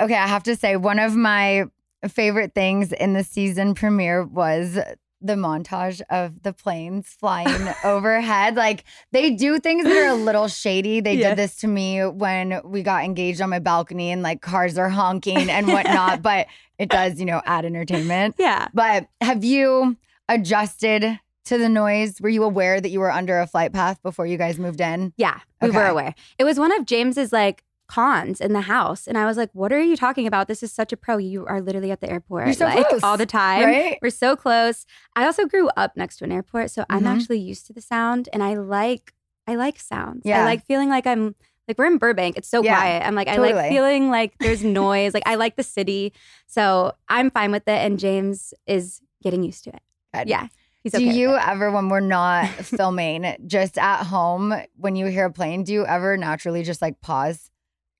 Okay, 0.00 0.16
I 0.16 0.26
have 0.26 0.42
to 0.42 0.56
say, 0.56 0.74
one 0.74 0.98
of 0.98 1.14
my 1.14 1.66
favorite 2.08 2.52
things 2.52 2.92
in 2.92 3.12
the 3.12 3.22
season 3.22 3.74
premiere 3.76 4.24
was 4.24 4.76
the 5.22 5.34
montage 5.34 6.00
of 6.10 6.42
the 6.42 6.52
planes 6.52 7.08
flying 7.08 7.68
overhead. 7.84 8.56
Like 8.56 8.84
they 9.12 9.30
do 9.30 9.58
things 9.60 9.84
that 9.84 9.96
are 9.96 10.08
a 10.10 10.14
little 10.14 10.48
shady. 10.48 11.00
They 11.00 11.14
Yeah. 11.14 11.30
did 11.30 11.38
this 11.38 11.56
to 11.58 11.68
me 11.68 12.04
when 12.04 12.60
we 12.64 12.82
got 12.82 13.04
engaged 13.04 13.40
on 13.40 13.50
my 13.50 13.58
balcony 13.60 14.10
and 14.10 14.22
like 14.22 14.40
cars 14.42 14.76
are 14.78 14.88
honking 14.88 15.48
and 15.48 15.68
whatnot, 15.68 16.22
but 16.22 16.46
it 16.78 16.88
does, 16.88 17.20
you 17.20 17.24
know, 17.26 17.40
add 17.46 17.64
entertainment. 17.64 18.34
Yeah. 18.38 18.68
But 18.74 19.06
have 19.20 19.44
you 19.44 19.96
adjusted 20.28 21.18
to 21.44 21.58
the 21.58 21.68
noise? 21.68 22.20
Were 22.20 22.28
you 22.28 22.42
aware 22.44 22.80
that 22.80 22.88
you 22.90 23.00
were 23.00 23.10
under 23.12 23.38
a 23.40 23.46
flight 23.46 23.72
path 23.72 24.02
before 24.02 24.26
you 24.26 24.36
guys 24.38 24.58
moved 24.58 24.80
in? 24.80 25.12
Yeah, 25.16 25.38
we 25.60 25.70
were 25.70 25.86
aware. 25.86 26.14
It 26.38 26.44
was 26.44 26.58
one 26.58 26.72
of 26.76 26.86
James's 26.86 27.32
like 27.32 27.62
cons 27.92 28.40
in 28.40 28.52
the 28.52 28.62
house. 28.62 29.06
And 29.06 29.16
I 29.18 29.26
was 29.26 29.36
like, 29.36 29.50
what 29.52 29.70
are 29.72 29.82
you 29.82 29.96
talking 29.96 30.26
about? 30.26 30.48
This 30.48 30.62
is 30.62 30.72
such 30.72 30.92
a 30.92 30.96
pro. 30.96 31.16
You 31.18 31.44
are 31.46 31.60
literally 31.60 31.90
at 31.90 32.00
the 32.00 32.10
airport 32.10 32.54
so 32.56 32.64
like 32.64 32.88
close, 32.88 33.02
all 33.02 33.16
the 33.18 33.26
time. 33.26 33.64
right? 33.66 33.98
We're 34.00 34.10
so 34.10 34.34
close. 34.36 34.86
I 35.14 35.26
also 35.26 35.46
grew 35.46 35.68
up 35.76 35.96
next 35.96 36.16
to 36.18 36.24
an 36.24 36.32
airport, 36.32 36.70
so 36.70 36.84
I'm 36.88 37.02
Mhm. 37.04 37.14
actually 37.14 37.38
used 37.40 37.66
to 37.66 37.72
the 37.72 37.82
sound 37.82 38.28
and 38.32 38.42
I 38.42 38.54
like 38.54 39.12
I 39.46 39.56
like 39.56 39.78
sounds. 39.80 40.22
Yeah. 40.24 40.40
I 40.40 40.44
like 40.44 40.64
feeling 40.66 40.88
like 40.88 41.06
I'm 41.06 41.34
like 41.68 41.76
we're 41.78 41.86
in 41.86 41.98
Burbank. 41.98 42.36
It's 42.38 42.48
so 42.48 42.62
Yeah, 42.62 42.76
quiet. 42.76 43.06
I'm 43.06 43.14
like 43.14 43.28
I 43.28 43.36
like 43.36 43.68
feeling 43.68 44.08
like 44.10 44.32
there's 44.38 44.62
noise. 44.84 45.12
like 45.14 45.24
I 45.26 45.34
like 45.34 45.56
the 45.56 45.62
city. 45.62 46.12
So 46.46 46.92
I'm 47.08 47.30
fine 47.30 47.50
with 47.52 47.66
it 47.68 47.80
and 47.84 47.98
James 47.98 48.54
is 48.66 49.00
getting 49.22 49.42
used 49.42 49.64
to 49.64 49.70
it. 49.70 49.82
Good. 50.14 50.28
Yeah. 50.28 50.46
He's 50.82 50.92
do 50.92 50.98
okay 50.98 51.12
you 51.16 51.36
ever, 51.36 51.70
when 51.70 51.88
we're 51.88 52.00
not 52.00 52.48
filming, 52.76 53.36
just 53.46 53.78
at 53.78 54.02
home, 54.04 54.52
when 54.76 54.96
you 54.96 55.06
hear 55.06 55.26
a 55.26 55.32
plane, 55.32 55.62
do 55.62 55.72
you 55.72 55.86
ever 55.86 56.16
naturally 56.16 56.64
just 56.64 56.82
like 56.82 57.00
pause 57.00 57.51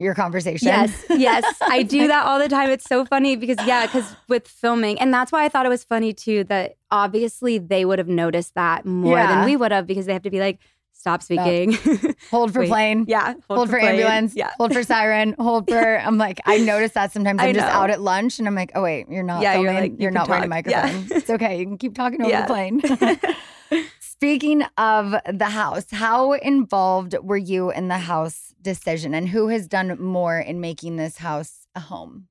your 0.03 0.14
conversation? 0.14 0.68
Yes, 0.68 1.05
yes, 1.11 1.44
I 1.62 1.82
do 1.82 2.07
that 2.09 2.26
all 2.26 2.38
the 2.38 2.48
time. 2.48 2.70
It's 2.70 2.84
so 2.84 3.05
funny 3.05 3.36
because 3.36 3.59
yeah, 3.66 3.86
because 3.86 4.14
with 4.28 4.46
filming, 4.48 4.98
and 5.00 5.12
that's 5.14 5.32
why 5.32 5.44
I 5.44 5.48
thought 5.48 5.64
it 5.66 5.70
was 5.70 5.84
funny 5.84 6.12
too. 6.12 6.44
That 6.44 6.76
obviously 6.90 7.59
they 7.59 7.84
would 7.84 7.98
have 7.98 8.09
noticed 8.09 8.55
that 8.55 8.84
more 8.84 9.16
Yeah. 9.16 9.28
than 9.36 9.44
we 9.46 9.57
would 9.57 9.72
have 9.72 9.86
because 9.86 10.07
they 10.07 10.12
have 10.12 10.22
to 10.22 10.30
be 10.30 10.40
like, 10.40 10.59
stop 10.92 11.22
speaking, 11.22 11.72
Hold 12.30 12.53
for 12.53 12.61
Wait. 12.61 12.68
plane. 12.68 13.05
yeah, 13.09 13.34
Hold, 13.48 13.68
for, 13.70 13.78
plane. 13.80 13.92
ambulance. 13.96 14.34
yeah, 14.36 14.50
Hold 14.59 14.72
for 14.72 14.82
siren. 14.84 15.34
Hold 15.38 15.68
for. 15.68 15.98
I'm 15.98 16.16
like, 16.18 16.40
I 16.46 16.59
notice 16.59 16.92
that 16.92 17.11
sometimes 17.12 17.40
I'm 17.40 17.55
just 17.55 17.66
out 17.66 17.90
at 17.90 18.00
lunch 18.00 18.38
and 18.38 18.46
I'm 18.46 18.55
like, 18.55 18.70
oh 18.74 18.82
wait, 18.82 19.07
you're 19.09 19.22
not 19.24 19.42
Yeah, 19.42 19.59
you're 19.59 19.72
like, 19.72 19.92
You're, 19.98 20.11
you 20.11 20.14
not 20.14 20.28
wearing 20.28 20.44
a 20.53 20.62
talk. 20.62 20.66
Yeah. 20.70 20.82
microphone. 20.92 21.16
It's 21.16 21.30
okay. 21.30 21.59
You 21.59 21.64
can 21.66 21.78
keep 21.78 21.94
talking 21.94 22.20
over 22.22 22.30
Yeah. 22.30 22.42
the 22.42 22.46
plane. 22.46 23.82
Speaking 24.22 24.62
of 24.78 25.16
the 25.28 25.46
house, 25.46 25.86
how 25.90 26.34
involved 26.34 27.16
were 27.24 27.36
you 27.36 27.72
in 27.72 27.88
the 27.88 27.98
house 27.98 28.54
decision 28.62 29.14
and 29.14 29.28
who 29.28 29.48
has 29.48 29.66
done 29.66 30.00
more 30.00 30.38
in 30.38 30.60
making 30.60 30.94
this 30.94 31.18
house 31.18 31.66
a 31.74 31.80
home? 31.80 32.28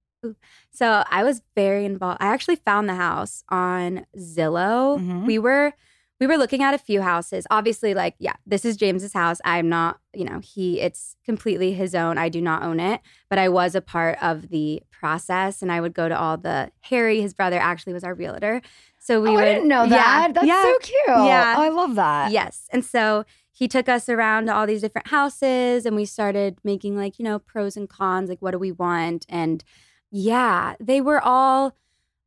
So 0.71 1.03
I 1.11 1.25
was 1.25 1.41
very 1.53 1.83
involved. 1.83 2.19
I 2.21 2.27
actually 2.27 2.55
found 2.55 2.87
the 2.87 2.95
house 2.95 3.43
on 3.49 4.05
Zillow. 4.17 5.01
Mhm. 5.01 5.25
We 5.25 5.37
were 5.37 5.73
we 6.21 6.27
were 6.27 6.37
looking 6.37 6.61
at 6.61 6.75
a 6.75 6.77
few 6.77 7.01
houses. 7.01 7.47
Obviously, 7.49 7.95
like, 7.95 8.13
yeah, 8.19 8.35
this 8.45 8.63
is 8.63 8.77
James's 8.77 9.11
house. 9.11 9.39
I'm 9.43 9.67
not, 9.67 9.99
you 10.13 10.23
know, 10.23 10.39
he 10.39 10.79
it's 10.79 11.17
completely 11.25 11.73
his 11.73 11.93
own. 11.93 12.17
I 12.19 12.29
do 12.29 12.39
not 12.39 12.63
own 12.63 12.79
it, 12.79 13.01
but 13.29 13.37
I 13.39 13.49
was 13.49 13.73
a 13.75 13.81
part 13.81 14.21
of 14.21 14.49
the 14.49 14.81
process 14.91 15.63
and 15.63 15.71
I 15.71 15.81
would 15.81 15.95
go 15.95 16.07
to 16.07 16.17
all 16.17 16.37
the 16.37 16.71
Harry, 16.81 17.21
his 17.21 17.33
brother 17.33 17.57
actually 17.57 17.93
was 17.93 18.03
our 18.03 18.13
realtor. 18.13 18.61
So 19.03 19.19
we 19.19 19.29
oh, 19.29 19.33
would 19.33 19.43
I 19.45 19.53
didn't 19.55 19.67
know 19.67 19.87
that. 19.87 19.89
Yeah, 19.89 20.27
that. 20.27 20.33
That's 20.35 20.47
yeah, 20.47 20.61
so 20.63 20.77
cute. 20.79 20.99
Yeah. 21.07 21.55
Oh, 21.57 21.63
I 21.63 21.69
love 21.69 21.95
that. 21.95 22.31
Yes. 22.31 22.67
And 22.71 22.85
so 22.85 23.25
he 23.51 23.67
took 23.67 23.89
us 23.89 24.07
around 24.07 24.45
to 24.45 24.53
all 24.55 24.67
these 24.67 24.81
different 24.81 25.07
houses 25.07 25.87
and 25.87 25.95
we 25.95 26.05
started 26.05 26.59
making 26.63 26.95
like, 26.95 27.17
you 27.17 27.25
know, 27.25 27.39
pros 27.39 27.75
and 27.75 27.89
cons, 27.89 28.29
like 28.29 28.43
what 28.43 28.51
do 28.51 28.59
we 28.59 28.71
want? 28.71 29.25
And 29.27 29.63
yeah, 30.11 30.75
they 30.79 31.01
were 31.01 31.19
all 31.19 31.75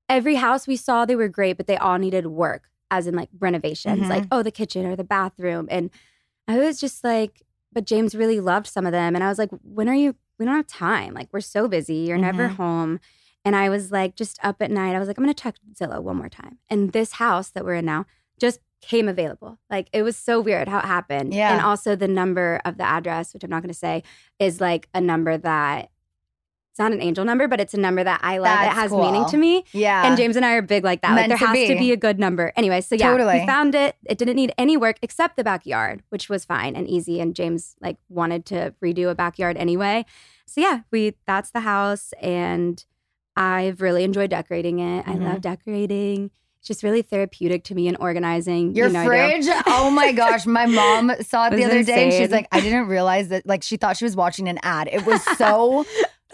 every 0.09 0.35
house 0.35 0.67
we 0.67 0.75
saw, 0.77 1.05
they 1.05 1.15
were 1.15 1.29
great, 1.29 1.57
but 1.57 1.69
they 1.69 1.77
all 1.77 1.97
needed 1.99 2.27
work, 2.27 2.65
as 2.91 3.07
in 3.07 3.15
like 3.15 3.29
renovations, 3.39 4.07
Mhm. 4.07 4.11
like, 4.11 4.25
oh, 4.33 4.43
the 4.43 4.51
kitchen 4.51 4.85
or 4.85 4.97
the 4.97 5.05
bathroom. 5.05 5.69
And 5.71 5.91
I 6.49 6.59
was 6.59 6.81
just 6.81 7.05
like, 7.05 7.43
but 7.73 7.87
James 7.87 8.17
really 8.17 8.41
loved 8.41 8.67
some 8.67 8.85
of 8.85 8.91
them. 8.93 9.15
And 9.15 9.23
I 9.23 9.29
was 9.29 9.39
like, 9.39 9.51
when 9.63 9.89
are 9.89 9.95
you? 9.95 10.17
We 10.41 10.45
don't 10.45 10.57
have 10.57 10.67
time. 10.67 11.15
Like, 11.15 11.29
we're 11.33 11.41
so 11.41 11.69
busy. 11.69 11.95
You're 12.09 12.19
never 12.19 12.49
Mhm. 12.49 12.57
home. 12.57 13.01
And 13.45 13.55
I 13.55 13.69
was 13.69 13.93
like, 13.93 14.17
just 14.17 14.39
up 14.43 14.63
at 14.63 14.71
night, 14.71 14.95
I 14.95 14.99
was 14.99 15.07
like, 15.09 15.19
I'm 15.19 15.25
going 15.25 15.35
to 15.35 15.43
check 15.43 15.57
Zillow 15.75 16.03
one 16.03 16.17
more 16.17 16.29
time. 16.29 16.59
And 16.71 16.93
this 16.93 17.13
house 17.13 17.51
that 17.51 17.65
we're 17.65 17.75
in 17.75 17.85
now 17.85 18.07
just 18.41 18.61
came 18.81 19.09
available. 19.09 19.59
Like, 19.71 19.89
it 19.93 20.03
was 20.03 20.17
so 20.17 20.41
weird 20.41 20.69
how 20.69 20.79
it 20.79 20.85
happened. 20.87 21.35
Yeah. 21.35 21.53
And 21.53 21.61
also, 21.65 21.95
the 21.95 22.09
number 22.09 22.61
of 22.65 22.79
the 22.79 22.85
address, 22.85 23.35
which 23.35 23.45
I'm 23.45 23.51
not 23.51 23.63
going 23.63 23.69
to 23.73 23.79
say, 23.79 24.03
is 24.39 24.61
like 24.61 24.89
a 24.95 25.01
number 25.01 25.37
that 25.37 25.91
it's 26.71 26.79
not 26.81 26.91
an 26.91 27.01
angel 27.01 27.25
number, 27.25 27.47
but 27.47 27.61
it's 27.61 27.73
a 27.75 27.79
number 27.79 28.03
that 28.03 28.19
I 28.25 28.39
love. 28.39 28.47
That's 28.59 28.77
It 28.77 28.81
has 28.81 28.91
cool. 28.91 29.05
meaning 29.05 29.29
to 29.29 29.37
me. 29.37 29.65
Yeah. 29.73 30.09
And 30.09 30.17
James 30.17 30.35
and 30.35 30.45
I 30.45 30.55
are 30.55 30.63
big 30.63 30.83
like 30.83 31.03
that. 31.03 31.11
like 31.11 31.29
Meant 31.29 31.29
there 31.29 31.39
to 31.39 31.47
has 31.47 31.69
to 31.69 31.75
be. 31.75 31.79
be 31.79 31.93
a 31.93 31.97
good 31.97 32.19
number. 32.19 32.53
Anyway, 32.57 32.81
so 32.81 32.97
yeah, 32.97 33.11
Totally. 33.13 33.41
we 33.41 33.47
found 33.47 33.77
it. 33.77 33.95
It 34.07 34.19
didn't 34.19 34.35
need 34.35 34.53
any 34.59 34.77
work 34.77 34.97
except 35.01 35.37
the 35.37 35.45
backyard, 35.45 36.03
which 36.09 36.29
was 36.29 36.45
fine 36.45 36.75
and 36.75 36.89
easy. 36.89 37.21
And 37.21 37.37
James 37.37 37.77
like 37.81 37.99
wanted 38.09 38.45
to 38.47 38.75
redo 38.83 39.09
a 39.09 39.15
backyard 39.15 39.57
anyway. 39.57 40.05
So 40.47 40.61
yeah, 40.61 40.81
we 40.91 41.15
that's 41.27 41.53
the 41.53 41.61
house 41.61 42.13
and 42.21 42.85
I've 43.37 43.81
really 43.81 44.05
enjoyed 44.05 44.31
decorating 44.31 44.79
it. 44.79 45.05
I 45.07 45.13
Mhm. 45.15 45.25
love 45.25 45.41
decorating. 45.41 46.31
It's 46.61 46.69
just 46.69 46.83
really 46.83 47.03
therapeutic 47.03 47.65
to 47.65 47.75
me 47.75 47.89
and 47.89 47.97
organizing. 48.01 48.75
Your 48.75 48.87
you 48.87 48.93
know, 48.95 49.01
I 49.01 49.07
fridge? 49.07 49.47
Oh 49.67 49.91
my 49.91 50.13
gosh. 50.13 50.47
My 50.47 50.65
mom 50.67 51.13
saw 51.21 51.49
it 51.49 51.53
It 51.53 51.57
the 51.57 51.63
was 51.65 51.71
other 51.73 51.83
day 51.83 52.05
and 52.05 52.13
she's 52.13 52.31
like, 52.31 52.47
I 52.53 52.61
didn't 52.61 52.87
realize 52.87 53.29
that 53.29 53.45
like 53.47 53.63
she 53.63 53.77
thought 53.77 53.97
she 53.99 54.05
was 54.05 54.17
watching 54.17 54.49
an 54.49 54.59
ad. 54.63 54.89
It 54.91 55.05
was 55.05 55.23
so 55.39 55.85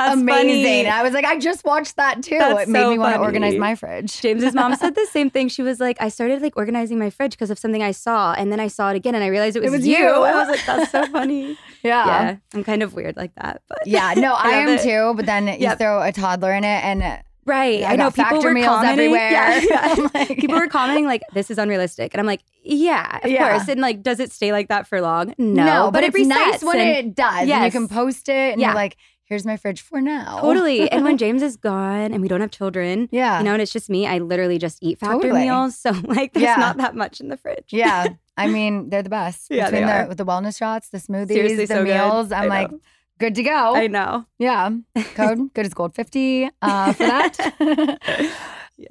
That's 0.06 0.20
amazing. 0.20 0.84
funny. 0.84 0.88
I 0.88 1.02
was 1.02 1.12
like, 1.12 1.24
I 1.24 1.38
just 1.38 1.64
watched 1.64 1.96
that 1.96 2.22
too. 2.22 2.38
That's 2.38 2.62
it 2.62 2.68
made 2.68 2.82
so 2.82 2.90
me 2.90 2.98
want 2.98 3.14
to 3.14 3.20
organize 3.20 3.56
my 3.56 3.74
fridge. 3.74 4.20
James's 4.20 4.54
mom 4.54 4.74
said 4.76 4.94
the 4.94 5.06
same 5.10 5.30
thing. 5.30 5.48
She 5.48 5.62
was 5.62 5.80
like, 5.80 5.96
I 6.00 6.08
started 6.08 6.42
like 6.42 6.56
organizing 6.56 6.98
my 6.98 7.10
fridge 7.10 7.32
because 7.32 7.50
of 7.50 7.58
something 7.58 7.82
I 7.82 7.90
saw, 7.92 8.32
and 8.32 8.50
then 8.52 8.60
I 8.60 8.68
saw 8.68 8.90
it 8.90 8.96
again, 8.96 9.14
and 9.14 9.22
I 9.24 9.28
realized 9.28 9.56
it 9.56 9.62
was, 9.62 9.72
was 9.72 9.86
you. 9.86 9.96
you. 9.98 10.08
I 10.08 10.34
was 10.34 10.48
like, 10.48 10.64
that's 10.66 10.90
so 10.90 11.06
funny. 11.12 11.58
Yeah. 11.82 12.06
yeah, 12.06 12.36
I'm 12.54 12.64
kind 12.64 12.82
of 12.82 12.94
weird 12.94 13.16
like 13.16 13.34
that, 13.36 13.62
but 13.68 13.86
Yeah, 13.86 14.14
no, 14.16 14.34
I, 14.36 14.50
am 14.50 14.68
it. 14.70 14.82
too. 14.82 15.14
But 15.16 15.26
then 15.26 15.46
you 15.60 15.74
throw 15.76 16.02
a 16.02 16.12
toddler 16.12 16.52
in 16.52 16.64
it 16.64 16.84
and 16.84 17.22
Right. 17.46 17.82
I 17.82 17.94
I 17.94 17.96
know 17.96 18.10
people 18.10 18.24
factor 18.32 18.48
were 18.48 18.52
meals 18.54 18.66
commenting 18.66 18.92
everywhere. 19.14 19.30
Yeah, 19.30 19.60
yeah. 19.96 20.08
Like- 20.14 20.28
people 20.38 20.56
were 20.58 20.68
commenting 20.68 21.06
like 21.06 21.22
this 21.32 21.50
is 21.50 21.56
unrealistic, 21.58 22.12
and 22.14 22.20
I'm 22.20 22.26
like, 22.26 22.42
yeah, 22.62 23.18
of 23.24 23.30
Yeah. 23.30 23.48
course. 23.56 23.66
And 23.68 23.80
like, 23.80 24.02
does 24.02 24.20
it 24.20 24.30
stay 24.30 24.52
like 24.52 24.68
that 24.68 24.86
for 24.86 25.00
long? 25.00 25.34
No, 25.38 25.90
but, 25.90 26.04
it 26.04 26.14
it's 26.14 26.28
nice 26.28 26.62
when 26.62 26.78
and- 26.78 26.88
it 27.08 27.14
does. 27.16 27.48
And 27.48 27.64
you 27.64 27.70
can 27.70 27.88
post 27.88 28.28
it 28.28 28.52
and 28.52 28.60
Yeah. 28.60 28.68
you're 28.68 28.74
like, 28.76 28.98
here's 29.30 29.46
my 29.46 29.56
fridge 29.56 29.80
for 29.80 30.00
now. 30.02 30.40
Totally. 30.42 30.90
And 30.90 31.02
when 31.04 31.16
James 31.24 31.40
is 31.42 31.56
gone 31.56 32.12
and 32.12 32.20
we 32.20 32.28
don't 32.28 32.42
have 32.42 32.50
children, 32.50 33.08
Yeah. 33.12 33.38
you 33.38 33.44
know, 33.44 33.54
and 33.54 33.62
it's 33.62 33.72
just 33.72 33.88
me, 33.88 34.06
I 34.06 34.18
literally 34.18 34.58
just 34.58 34.78
eat 34.82 34.98
factor 34.98 35.22
Totally. 35.28 35.42
meals. 35.46 35.76
So 35.80 35.92
like, 36.04 36.34
there's 36.34 36.42
Yeah. 36.44 36.56
not 36.56 36.76
that 36.76 36.94
much 36.94 37.20
in 37.20 37.28
the 37.28 37.38
fridge. 37.38 37.68
yeah. 37.70 38.08
I 38.36 38.46
mean, 38.48 38.90
they're 38.90 39.02
the 39.02 39.10
best. 39.10 39.46
Yeah, 39.50 39.66
Between 39.66 39.82
they 39.82 39.86
the 39.86 39.98
are. 40.04 40.08
with 40.08 40.18
the 40.18 40.24
wellness 40.26 40.58
shots, 40.58 40.88
the 40.88 40.98
smoothies, 40.98 41.28
Seriously, 41.28 41.66
the 41.66 41.74
so 41.74 41.84
meals. 41.84 42.32
I 42.32 42.42
I'm 42.44 42.48
like, 42.48 42.70
good 43.18 43.34
to 43.36 43.42
go. 43.42 43.74
I 43.76 43.86
know. 43.86 44.24
Yeah. 44.38 44.70
Code 45.14 45.52
good 45.54 45.66
as 45.66 45.74
gold 45.74 45.94
50 45.94 46.48
uh, 46.62 46.92
for 46.94 47.02
that. 47.04 48.30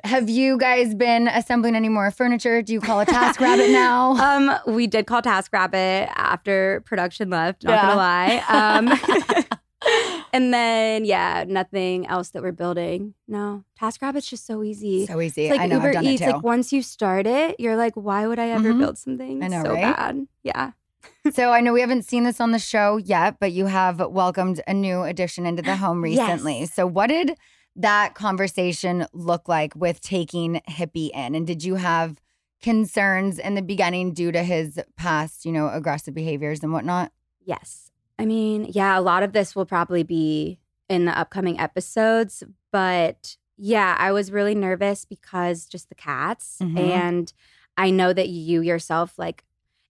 Have 0.04 0.30
you 0.30 0.56
guys 0.60 0.94
been 0.94 1.28
assembling 1.28 1.76
any 1.76 1.90
more 1.90 2.12
furniture? 2.12 2.62
Do 2.62 2.74
you 2.74 2.80
call 2.80 3.00
a 3.00 3.08
TaskRabbit 3.08 3.72
now? 3.72 4.12
Um, 4.12 4.76
we 4.76 4.86
did 4.86 5.08
call 5.08 5.24
TaskRabbit 5.24 6.12
after 6.16 6.84
production 6.86 7.32
left. 7.32 7.64
Not 7.64 7.72
Yeah. 7.72 7.82
gonna 7.82 7.96
lie. 7.96 8.44
Um, 8.50 10.19
and 10.34 10.54
then 10.54 11.06
yeah, 11.06 11.46
nothing 11.48 12.08
else 12.08 12.30
that 12.30 12.42
we're 12.44 12.52
building. 12.52 13.14
No, 13.28 13.64
TaskRabbit's 13.80 14.30
just 14.30 14.46
so 14.46 14.64
easy. 14.64 15.06
so 15.06 15.20
easy. 15.22 15.46
It's 15.46 15.52
like 15.52 15.62
I 15.62 15.66
know. 15.68 15.76
Uber 15.78 15.88
I've 15.90 15.94
done 15.96 16.06
Eats. 16.06 16.22
it 16.22 16.26
too. 16.26 16.32
Like 16.32 16.44
once 16.44 16.72
you 16.74 16.82
start 16.82 17.28
it, 17.28 17.60
you're 17.60 17.76
like, 17.78 17.94
why 17.96 18.28
would 18.28 18.40
I 18.40 18.50
ever 18.50 18.74
Mhm. 18.74 18.80
build 18.80 18.98
something 18.98 19.44
I 19.44 19.48
know, 19.48 19.64
so 19.64 19.74
right? 19.74 19.96
bad? 19.96 20.28
Yeah. 20.44 20.72
so 21.32 21.52
I 21.52 21.62
know 21.62 21.72
we 21.74 21.82
haven't 21.82 22.04
seen 22.06 22.24
this 22.26 22.42
on 22.42 22.52
the 22.52 22.60
show 22.60 22.98
yet, 22.98 23.38
but 23.40 23.52
you 23.52 23.68
have 23.68 24.00
welcomed 24.00 24.62
a 24.68 24.74
new 24.74 25.04
addition 25.04 25.46
into 25.46 25.62
the 25.62 25.78
home 25.78 26.04
Yes. 26.06 26.20
recently. 26.30 26.66
So 26.66 26.86
what 26.86 27.08
did 27.08 27.36
that 27.76 28.16
conversation 28.16 29.06
look 29.14 29.48
like 29.48 29.74
with 29.76 30.02
taking 30.02 30.62
Hippie 30.70 31.12
in? 31.14 31.36
And 31.36 31.48
did 31.48 31.64
you 31.64 31.76
have 31.76 32.18
concerns 32.62 33.40
in 33.40 33.56
the 33.56 33.62
beginning 33.62 34.14
due 34.14 34.32
to 34.34 34.44
his 34.44 34.80
past, 34.98 35.46
you 35.46 35.52
know, 35.54 35.70
aggressive 35.70 36.14
behaviors 36.14 36.62
and 36.62 36.74
whatnot? 36.74 37.12
Yes. 37.46 37.89
I 38.20 38.26
mean, 38.26 38.68
yeah, 38.70 39.00
a 39.00 39.02
lot 39.02 39.24
of 39.24 39.34
this 39.34 39.56
will 39.56 39.66
probably 39.66 40.04
be 40.04 40.60
in 40.90 41.06
the 41.06 41.18
upcoming 41.18 41.60
episodes, 41.60 42.44
but 42.72 43.38
yeah, 43.58 43.96
I 44.00 44.12
was 44.12 44.32
really 44.32 44.56
nervous 44.56 45.06
because 45.06 45.66
just 45.66 45.90
the 45.90 45.96
cats. 45.96 46.58
Mhm. 46.62 46.78
And 46.78 47.34
I 47.78 47.90
know 47.92 48.12
that 48.14 48.30
you 48.30 48.62
yourself, 48.62 49.18
like, 49.18 49.44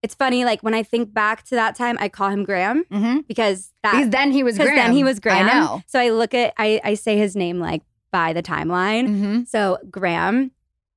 it's 0.04 0.16
funny, 0.16 0.46
like 0.46 0.62
when 0.62 0.74
I 0.74 0.84
think 0.84 1.14
back 1.14 1.44
to 1.46 1.56
that 1.56 1.76
time, 1.76 1.98
I 2.00 2.08
call 2.10 2.30
him 2.30 2.44
Graham 2.46 2.84
Mm-hmm. 2.92 3.20
because 3.28 3.74
that 3.84 3.94
Because 3.94 4.10
then 4.12 4.32
he 4.32 4.44
was 4.44 4.56
because 4.56 4.68
Graham. 4.72 4.88
then 4.88 4.96
he 4.96 5.04
was 5.04 5.20
Graham. 5.20 5.48
I 5.50 5.54
know. 5.60 5.82
So 5.88 6.00
I 6.00 6.10
look 6.10 6.34
at 6.34 6.54
I 6.58 6.80
I 6.84 6.94
say 6.94 7.18
his 7.18 7.36
name 7.36 7.60
like 7.60 7.82
by 8.12 8.32
the 8.34 8.42
timeline. 8.44 9.08
Mm-hmm. 9.10 9.44
So 9.44 9.78
Graham, 9.92 10.52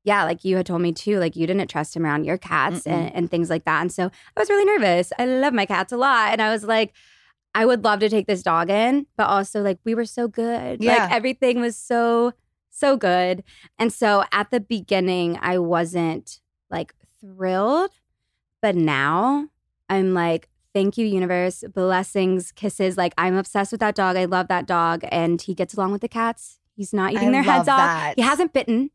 yeah, 0.04 0.22
like 0.24 0.44
you 0.44 0.56
had 0.56 0.66
told 0.66 0.82
me 0.82 0.92
too, 0.92 1.18
like 1.18 1.34
you 1.36 1.46
didn't 1.46 1.66
trust 1.68 1.96
him 1.96 2.04
around 2.06 2.24
your 2.24 2.38
cats 2.38 2.86
and, 2.86 3.12
and 3.14 3.30
things 3.30 3.50
like 3.50 3.64
that. 3.64 3.80
And 3.82 3.90
so 3.92 4.04
I 4.36 4.40
was 4.40 4.48
really 4.48 4.64
nervous. 4.64 5.12
I 5.18 5.24
love 5.26 5.52
my 5.52 5.66
cats 5.66 5.92
a 5.92 5.96
lot. 5.96 6.30
And 6.32 6.40
I 6.40 6.50
was 6.52 6.62
like, 6.64 6.92
I 7.54 7.66
would 7.66 7.84
love 7.84 8.00
to 8.00 8.08
take 8.08 8.26
this 8.26 8.42
dog 8.42 8.70
in, 8.70 9.06
but 9.16 9.24
also 9.24 9.62
like 9.62 9.78
we 9.84 9.94
were 9.94 10.04
so 10.04 10.28
good. 10.28 10.82
Yeah. 10.82 10.96
Like 10.96 11.12
everything 11.12 11.60
was 11.60 11.76
so, 11.76 12.32
so 12.70 12.96
good. 12.96 13.44
And 13.78 13.92
so 13.92 14.24
at 14.32 14.50
the 14.50 14.60
beginning, 14.60 15.38
I 15.40 15.58
wasn't 15.58 16.40
like 16.70 16.94
thrilled. 17.20 17.90
But 18.60 18.76
now 18.76 19.48
I'm 19.88 20.14
like, 20.14 20.48
thank 20.72 20.96
you, 20.96 21.06
universe. 21.06 21.64
Blessings, 21.74 22.52
kisses. 22.52 22.96
Like 22.96 23.12
I'm 23.18 23.36
obsessed 23.36 23.72
with 23.72 23.80
that 23.80 23.94
dog. 23.94 24.16
I 24.16 24.24
love 24.24 24.48
that 24.48 24.66
dog. 24.66 25.04
And 25.10 25.40
he 25.42 25.54
gets 25.54 25.74
along 25.74 25.92
with 25.92 26.00
the 26.00 26.08
cats. 26.08 26.58
He's 26.74 26.94
not 26.94 27.12
eating 27.12 27.28
I 27.28 27.32
their 27.32 27.42
heads 27.42 27.68
love 27.68 27.80
off. 27.80 28.14
He 28.16 28.22
hasn't 28.22 28.52
bitten. 28.52 28.90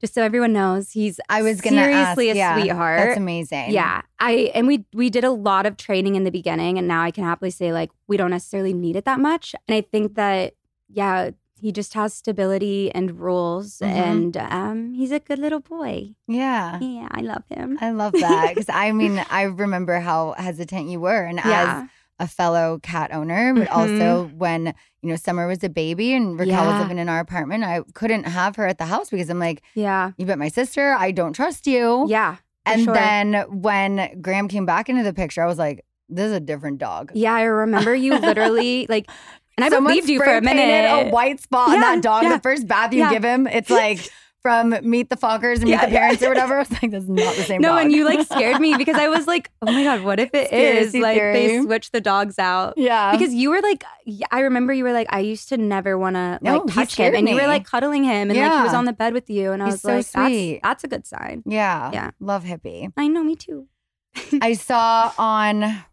Just 0.00 0.14
so 0.14 0.22
everyone 0.22 0.52
knows, 0.52 0.92
he's 0.92 1.18
I 1.28 1.42
was 1.42 1.60
gonna 1.60 1.82
seriously 1.82 2.28
ask, 2.30 2.34
a 2.36 2.38
yeah, 2.38 2.54
sweetheart. 2.60 2.98
That's 3.00 3.16
amazing. 3.16 3.72
Yeah, 3.72 4.02
I 4.20 4.52
and 4.54 4.66
we 4.68 4.84
we 4.92 5.10
did 5.10 5.24
a 5.24 5.30
lot 5.30 5.66
of 5.66 5.76
training 5.76 6.14
in 6.14 6.22
the 6.24 6.30
beginning, 6.30 6.78
and 6.78 6.86
now 6.86 7.02
I 7.02 7.10
can 7.10 7.24
happily 7.24 7.50
say 7.50 7.72
like 7.72 7.90
we 8.06 8.16
don't 8.16 8.30
necessarily 8.30 8.72
need 8.72 8.94
it 8.96 9.04
that 9.06 9.18
much. 9.18 9.54
And 9.66 9.74
I 9.74 9.80
think 9.80 10.14
that 10.14 10.54
yeah, 10.88 11.30
he 11.60 11.72
just 11.72 11.94
has 11.94 12.14
stability 12.14 12.92
and 12.94 13.18
rules, 13.18 13.78
Mhm. 13.78 13.86
and 13.88 14.36
um, 14.36 14.92
he's 14.94 15.10
a 15.10 15.18
good 15.18 15.40
little 15.40 15.58
boy. 15.60 16.14
Yeah. 16.28 16.78
Yeah, 16.80 17.08
I 17.10 17.20
love 17.22 17.42
him. 17.48 17.76
I 17.80 17.90
love 17.90 18.12
that 18.12 18.50
because 18.54 18.68
I 18.72 18.92
mean, 19.00 19.20
I 19.30 19.42
remember 19.42 19.98
how 19.98 20.34
hesitant 20.38 20.88
you 20.90 21.00
were, 21.00 21.24
and 21.24 21.38
Yeah. 21.38 21.82
as 21.82 21.88
a 22.20 22.26
fellow 22.26 22.78
cat 22.82 23.12
owner, 23.12 23.54
but 23.54 23.68
Mhm. 23.68 23.76
also 23.76 24.30
when 24.36 24.74
you 25.02 25.08
know 25.10 25.16
Summer 25.16 25.46
was 25.46 25.62
a 25.62 25.68
baby 25.68 26.12
and 26.14 26.38
Raquel 26.38 26.66
was 26.66 26.80
living 26.80 26.98
in 26.98 27.08
our 27.08 27.20
apartment, 27.20 27.62
I 27.64 27.82
couldn't 27.94 28.24
have 28.24 28.56
her 28.56 28.66
at 28.66 28.78
the 28.78 28.86
house 28.86 29.10
because 29.10 29.30
I'm 29.30 29.38
like, 29.38 29.62
Yeah, 29.74 30.10
you 30.16 30.26
bet 30.26 30.38
my 30.38 30.48
sister, 30.48 30.92
I 30.98 31.12
don't 31.12 31.32
trust 31.32 31.66
you. 31.66 32.06
yeah, 32.08 32.36
and 32.66 32.82
sure. 32.84 32.94
then 32.94 33.44
when 33.48 34.20
Graham 34.20 34.48
came 34.48 34.66
back 34.66 34.88
into 34.88 35.04
the 35.04 35.12
picture, 35.14 35.42
I 35.42 35.46
was 35.46 35.58
like, 35.58 35.84
this 36.08 36.26
is 36.26 36.32
a 36.32 36.40
different 36.40 36.78
dog. 36.78 37.12
yeah, 37.14 37.34
I 37.34 37.42
remember 37.42 37.94
you 37.94 38.18
literally 38.18 38.86
like, 38.88 39.08
and 39.56 39.64
I 39.64 39.68
Someone 39.68 39.92
believed 39.92 40.08
you 40.08 40.18
for 40.18 40.36
a 40.36 40.40
minute. 40.40 41.08
A 41.08 41.10
white 41.10 41.40
spot 41.40 41.70
on 41.70 41.80
that 41.80 42.02
dog. 42.02 42.22
yeah. 42.24 42.36
The 42.36 42.42
first 42.42 42.66
bath 42.66 42.92
you 42.92 43.00
Yeah. 43.00 43.10
give 43.10 43.24
him, 43.24 43.46
it's 43.46 43.70
like 43.84 44.08
from 44.48 44.90
Meet 44.90 45.10
the 45.10 45.16
Fockers 45.16 45.56
and 45.56 45.64
Meet 45.64 45.70
Yeah, 45.70 45.86
the 45.86 45.92
yeah. 45.92 45.98
Parents 46.00 46.22
or 46.22 46.28
whatever. 46.28 46.54
I 46.56 46.58
was 46.60 46.70
like, 46.70 46.90
this 46.90 47.02
is 47.04 47.08
not 47.10 47.36
the 47.36 47.42
same 47.42 47.60
no, 47.60 47.68
dog. 47.70 47.82
and 47.82 47.92
you 47.92 48.04
like 48.04 48.26
scared 48.32 48.60
me 48.60 48.76
because 48.76 48.96
I 48.96 49.08
was 49.08 49.26
like, 49.26 49.50
oh 49.62 49.70
my 49.72 49.84
god, 49.84 50.02
what 50.02 50.18
if 50.20 50.30
it 50.34 50.52
is 50.52 50.94
like 50.94 51.16
they 51.18 51.48
theory. 51.48 51.62
switch 51.64 51.90
the 51.90 52.00
dogs 52.00 52.38
out? 52.38 52.74
yeah. 52.76 53.12
because 53.12 53.34
you 53.34 53.50
were 53.50 53.60
like 53.60 53.84
I 54.30 54.40
remember 54.40 54.72
you 54.72 54.84
were 54.84 54.92
like 54.94 55.06
i 55.10 55.20
used 55.20 55.50
to 55.50 55.58
never 55.58 55.98
want 55.98 56.16
to 56.16 56.38
like 56.40 56.62
touch 56.68 56.76
him 56.76 56.86
scared 56.86 57.14
and 57.14 57.28
you 57.28 57.34
were 57.34 57.46
like 57.46 57.66
cuddling 57.66 58.04
him 58.04 58.30
and 58.30 58.38
like 58.38 58.52
he 58.58 58.62
was 58.64 58.72
on 58.72 58.86
the 58.86 58.92
bed 58.94 59.12
with 59.12 59.28
you 59.28 59.52
and 59.52 59.62
i 59.62 59.66
He's 59.66 59.74
was 59.74 59.80
so 59.82 59.96
like 59.96 60.06
sweet. 60.06 60.60
that's 60.62 60.82
that's 60.82 60.84
a 60.84 60.88
good 60.88 61.06
sign 61.06 61.42
yeah. 61.44 61.90
Yeah. 61.92 62.10
Love 62.20 62.44
hippie. 62.44 62.90
i 62.96 63.06
know 63.06 63.22
me 63.22 63.36
too 63.36 63.66
I 64.40 64.54
saw 64.54 65.12
on, 65.18 65.84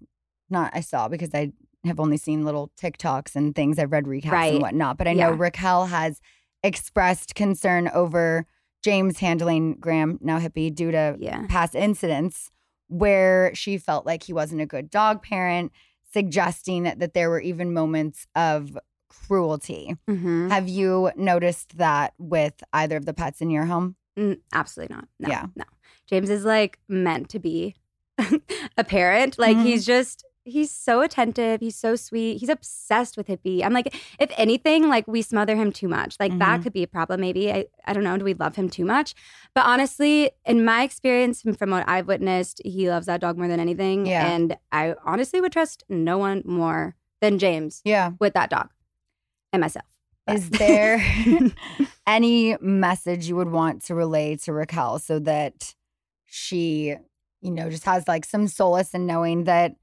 not 0.49 0.71
I 0.73 0.79
saw 0.79 1.07
because 1.09 1.31
I 1.33 1.51
have 1.83 1.99
only 1.99 2.17
seen 2.17 2.43
little 2.45 2.71
TikToks 2.81 3.35
and 3.35 3.53
things. 3.53 3.77
I've 3.77 3.91
read 3.91 4.05
recaps 4.05 4.31
Right. 4.31 4.53
and 4.53 4.61
whatnot, 4.61 4.97
but 4.97 5.07
I 5.07 5.13
know 5.13 5.29
Yeah. 5.31 5.35
Raquel 5.37 5.85
has 5.87 6.19
expressed 6.65 7.35
concern 7.35 7.89
over 7.93 8.45
James 8.83 9.19
handling 9.19 9.75
Graham, 9.79 10.19
now 10.21 10.39
hippie, 10.39 10.73
due 10.73 10.91
to 10.91 11.15
yeah 11.19 11.45
past 11.47 11.75
incidents 11.75 12.51
where 12.87 13.53
she 13.55 13.77
felt 13.77 14.05
like 14.05 14.23
he 14.23 14.33
wasn't 14.33 14.61
a 14.61 14.65
good 14.65 14.89
dog 14.89 15.23
parent, 15.23 15.71
suggesting 16.13 16.83
that 16.83 17.13
there 17.13 17.29
were 17.29 17.39
even 17.41 17.73
moments 17.73 18.27
of 18.35 18.77
cruelty. 19.09 19.95
mm-hmm. 20.09 20.49
Have 20.49 20.67
you 20.69 21.11
noticed 21.15 21.77
that 21.77 22.13
with 22.19 22.63
either 22.73 22.97
of 22.97 23.05
the 23.05 23.13
pets 23.13 23.41
in 23.41 23.49
your 23.49 23.65
home? 23.65 23.95
Mm, 24.17 24.39
absolutely 24.53 24.95
not 24.95 25.07
no 25.19 25.27
Yeah. 25.29 25.45
no 25.55 25.65
james 26.07 26.29
is 26.29 26.45
like 26.45 26.79
meant 26.87 27.27
to 27.29 27.39
be 27.39 27.75
a 28.77 28.83
parent 28.85 29.37
like 29.37 29.57
Mhm. 29.57 29.63
he's 29.63 29.85
just 29.85 30.23
he's 30.47 30.69
so 30.71 31.01
attentive 31.01 31.59
he's 31.59 31.75
so 31.75 31.95
sweet 31.95 32.37
he's 32.37 32.49
obsessed 32.49 33.17
with 33.17 33.25
hippie 33.27 33.63
i'm 33.63 33.73
like 33.73 33.95
if 34.19 34.31
anything 34.37 34.87
like 34.87 35.07
we 35.07 35.21
smother 35.23 35.55
him 35.55 35.71
too 35.71 35.87
much 35.87 36.15
like 36.19 36.37
that 36.37 36.59
Mhm. 36.59 36.63
could 36.63 36.73
be 36.73 36.83
a 36.83 36.87
problem 36.87 37.19
maybe 37.19 37.51
I, 37.51 37.65
I 37.85 37.93
don't 37.93 38.03
know 38.03 38.15
do 38.17 38.23
we 38.23 38.35
love 38.35 38.55
him 38.55 38.69
too 38.69 38.85
much 38.85 39.15
but 39.55 39.65
honestly 39.65 40.29
in 40.45 40.63
my 40.63 40.83
experience 40.83 41.43
and 41.43 41.57
from 41.57 41.71
what 41.71 41.83
i've 41.89 42.07
witnessed 42.07 42.61
he 42.63 42.87
loves 42.89 43.07
that 43.07 43.21
dog 43.21 43.37
more 43.39 43.47
than 43.47 43.59
anything 43.59 44.05
Yeah. 44.05 44.27
and 44.27 44.55
i 44.71 44.93
honestly 45.03 45.41
would 45.41 45.51
trust 45.51 45.83
no 45.89 46.17
one 46.19 46.43
more 46.45 46.95
than 47.21 47.39
james 47.39 47.81
Yeah. 47.83 48.11
with 48.19 48.33
that 48.35 48.51
dog 48.51 48.69
and 49.51 49.61
myself 49.61 49.85
But- 50.27 50.35
Is 50.35 50.49
there 50.51 51.03
any 52.07 52.55
message 52.61 53.27
you 53.27 53.35
would 53.35 53.51
want 53.51 53.83
to 53.85 53.95
relay 53.95 54.35
to 54.37 54.53
Raquel 54.53 54.99
so 54.99 55.17
that 55.19 55.73
she, 56.25 56.95
you 57.41 57.51
know, 57.51 57.69
just 57.69 57.85
has 57.85 58.07
like 58.07 58.25
some 58.25 58.47
solace 58.47 58.93
in 58.93 59.05
knowing 59.05 59.45
that 59.45 59.75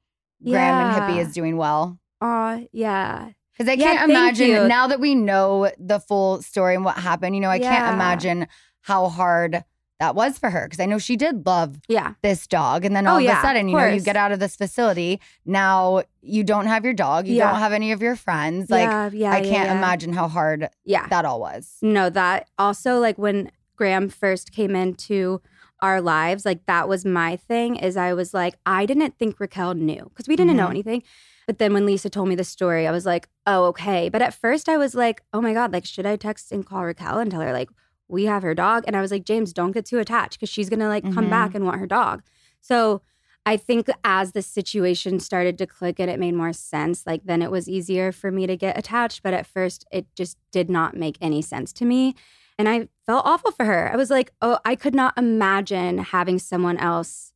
Graham 0.45 0.87
and 0.87 1.03
Hippie 1.03 1.21
is 1.21 1.33
doing 1.33 1.57
well? 1.57 1.99
Aw, 2.21 2.61
yeah 2.73 3.31
Because 3.53 3.69
I 3.71 3.77
can't 3.77 3.99
thank 3.99 4.11
imagine 4.11 4.49
you. 4.49 4.69
now 4.69 4.87
that 4.87 5.01
we 5.01 5.15
know 5.15 5.71
the 5.79 5.99
full 6.01 6.41
story 6.43 6.75
and 6.75 6.85
what 6.85 6.97
happened, 6.97 7.35
you 7.35 7.41
know, 7.41 7.51
I 7.51 7.57
Yeah. 7.57 7.69
can't 7.77 7.95
imagine 7.95 8.47
how 8.83 9.09
hard 9.09 9.65
that 10.01 10.15
was 10.17 10.37
for 10.39 10.51
her 10.51 10.67
because 10.67 10.81
I 10.81 10.87
know 10.87 10.99
she 10.99 11.15
did 11.17 11.47
love 11.47 11.79
yeah. 11.89 12.15
this 12.23 12.47
dog. 12.49 12.85
And 12.85 12.95
then 12.97 13.07
Oh, 13.07 13.13
all 13.13 13.21
yeah, 13.21 13.33
of 13.33 13.39
a 13.39 13.47
sudden, 13.47 13.69
you 13.69 13.77
know, 13.77 13.87
you 13.87 14.01
get 14.01 14.17
out 14.17 14.33
of 14.33 14.41
this 14.41 14.57
facility. 14.57 15.21
Now 15.47 16.03
you 16.23 16.43
don't 16.43 16.67
have 16.67 16.85
your 16.85 16.95
dog. 16.95 17.29
You 17.29 17.37
Yeah. 17.37 17.51
don't 17.53 17.61
have 17.61 17.73
any 17.73 17.93
of 17.93 18.03
your 18.03 18.17
friends. 18.17 18.69
Like, 18.69 18.89
Yeah, 18.89 19.11
yeah, 19.13 19.31
I 19.33 19.41
can't 19.43 19.69
yeah. 19.69 19.79
imagine 19.79 20.13
how 20.13 20.27
hard 20.27 20.69
Yeah. 20.85 21.07
that 21.09 21.25
all 21.25 21.39
was. 21.41 21.77
No, 21.83 22.11
that 22.11 22.49
also 22.59 22.99
like 22.99 23.17
when 23.17 23.53
Graham 23.77 24.09
first 24.09 24.51
came 24.53 24.75
into 24.75 25.41
our 25.83 26.01
lives, 26.01 26.47
like 26.47 26.65
that 26.67 26.89
was 26.89 27.05
my 27.05 27.37
thing 27.37 27.77
is 27.77 27.97
I 27.97 28.15
was 28.15 28.33
like, 28.33 28.55
I 28.65 28.87
didn't 28.87 29.19
think 29.19 29.39
Raquel 29.41 29.75
knew 29.75 30.05
because 30.09 30.29
we 30.29 30.37
didn't 30.37 30.57
know 30.57 30.69
Mhm. 30.69 30.71
anything. 30.71 31.03
But 31.47 31.59
then 31.59 31.75
when 31.75 31.85
Lisa 31.85 32.09
told 32.09 32.29
me 32.29 32.37
the 32.37 32.45
story, 32.45 32.87
I 32.87 32.93
was 32.93 33.05
like, 33.05 33.29
oh, 33.47 33.65
okay. 33.67 34.09
But 34.09 34.23
at 34.23 34.33
first 34.33 34.69
I 34.69 34.77
was 34.77 34.95
like, 34.95 35.23
oh 35.33 35.41
my 35.41 35.53
God, 35.53 35.73
like, 35.73 35.85
should 35.85 36.07
I 36.07 36.15
text 36.17 36.53
and 36.53 36.65
call 36.65 36.85
Raquel 36.85 37.19
and 37.19 37.31
tell 37.31 37.41
her, 37.41 37.53
like, 37.53 37.69
we 38.09 38.25
have 38.27 38.43
her 38.45 38.55
dog? 38.55 38.85
And 38.87 38.97
I 38.97 39.01
was 39.01 39.11
like, 39.11 39.25
James, 39.25 39.53
don't 39.53 39.73
get 39.73 39.85
too 39.85 39.99
attached 39.99 40.39
because 40.39 40.49
she's 40.49 40.69
going 40.71 40.81
to 40.81 40.89
like 40.89 41.03
come 41.03 41.27
Mhm. 41.27 41.31
back 41.31 41.55
and 41.55 41.65
want 41.65 41.81
her 41.81 41.87
dog. 41.87 42.23
So 42.61 43.03
I 43.45 43.57
think 43.57 43.89
as 44.05 44.33
the 44.33 44.43
situation 44.43 45.19
started 45.19 45.59
to 45.59 45.67
click 45.67 45.99
and 45.99 46.09
it 46.09 46.21
made 46.21 46.35
more 46.35 46.53
sense, 46.53 47.05
like 47.09 47.23
then 47.25 47.43
it 47.43 47.51
was 47.51 47.69
easier 47.69 48.13
for 48.13 48.31
me 48.31 48.47
to 48.47 48.57
get 48.57 48.79
attached. 48.79 49.25
But 49.25 49.35
at 49.35 49.47
first, 49.49 49.85
it 49.91 50.07
just 50.15 50.39
did 50.53 50.71
not 50.71 50.97
make 50.97 51.19
any 51.21 51.43
sense 51.43 51.73
to 51.75 51.85
me. 51.85 52.15
And 52.59 52.69
I 52.69 52.89
felt 53.07 53.25
awful 53.27 53.51
for 53.51 53.65
her. 53.65 53.91
I 53.93 53.97
was 53.97 54.11
like, 54.11 54.33
oh, 54.43 54.59
I 54.65 54.77
could 54.77 54.95
not 54.95 55.17
imagine 55.17 55.99
having 55.99 56.39
someone 56.39 56.77
else 56.77 57.33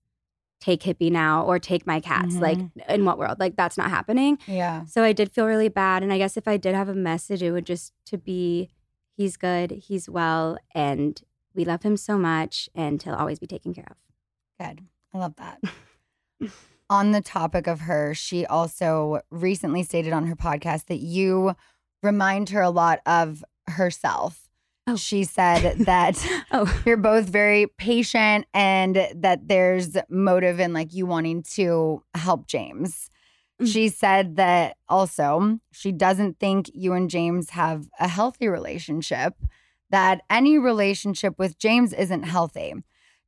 take 0.60 0.82
Hippie 0.82 1.10
now 1.10 1.44
or 1.44 1.58
take 1.58 1.86
my 1.86 2.00
cats. 2.00 2.36
Like, 2.36 2.58
mm-hmm. 2.58 2.90
in 2.90 3.04
what 3.04 3.18
world? 3.18 3.38
Like, 3.38 3.56
that's 3.56 3.76
not 3.76 3.90
happening. 3.90 4.38
Yeah. 4.46 4.84
So 4.86 5.02
I 5.02 5.12
did 5.12 5.32
feel 5.32 5.46
really 5.46 5.68
bad. 5.68 6.02
And 6.02 6.12
I 6.12 6.18
guess 6.18 6.36
if 6.36 6.48
I 6.48 6.56
did 6.56 6.74
have 6.74 6.88
a 6.88 6.94
message, 6.94 7.42
it 7.42 7.52
would 7.52 7.66
just 7.66 7.92
to 8.06 8.18
be 8.18 8.70
he's 9.16 9.36
good, 9.36 9.70
he's 9.70 10.08
well, 10.08 10.58
and 10.74 11.20
we 11.54 11.64
love 11.64 11.82
him 11.82 11.96
so 11.96 12.18
much, 12.18 12.68
and 12.74 13.02
he'll 13.02 13.14
always 13.14 13.38
be 13.38 13.46
taken 13.46 13.72
care 13.72 13.88
of. 13.90 13.96
Good. 14.60 14.84
I 15.14 15.18
love 15.18 15.36
that. 15.36 15.60
on 16.90 17.12
the 17.12 17.20
topic 17.20 17.66
of 17.66 17.80
her, 17.80 18.14
she 18.14 18.46
also 18.46 19.20
recently 19.30 19.82
stated 19.82 20.12
on 20.12 20.26
her 20.26 20.36
podcast 20.36 20.86
that 20.86 21.00
you 21.00 21.54
remind 22.02 22.50
her 22.50 22.60
a 22.60 22.70
lot 22.70 23.00
of 23.06 23.44
herself. 23.68 24.45
Oh. 24.86 24.96
She 24.96 25.24
said 25.24 25.78
that 25.80 26.24
oh. 26.52 26.82
you're 26.84 26.96
both 26.96 27.26
very 27.26 27.66
patient 27.66 28.46
and 28.54 29.08
that 29.14 29.48
there's 29.48 29.96
motive 30.08 30.60
in 30.60 30.72
like 30.72 30.94
you 30.94 31.06
wanting 31.06 31.42
to 31.54 32.02
help 32.14 32.46
James. 32.46 33.10
Mm. 33.60 33.72
She 33.72 33.88
said 33.88 34.36
that 34.36 34.76
also 34.88 35.58
she 35.72 35.90
doesn't 35.90 36.38
think 36.38 36.70
you 36.72 36.92
and 36.92 37.10
James 37.10 37.50
have 37.50 37.88
a 37.98 38.06
healthy 38.06 38.48
relationship, 38.48 39.34
that 39.90 40.22
any 40.30 40.58
relationship 40.58 41.38
with 41.38 41.58
James 41.58 41.92
isn't 41.92 42.24
healthy. 42.24 42.74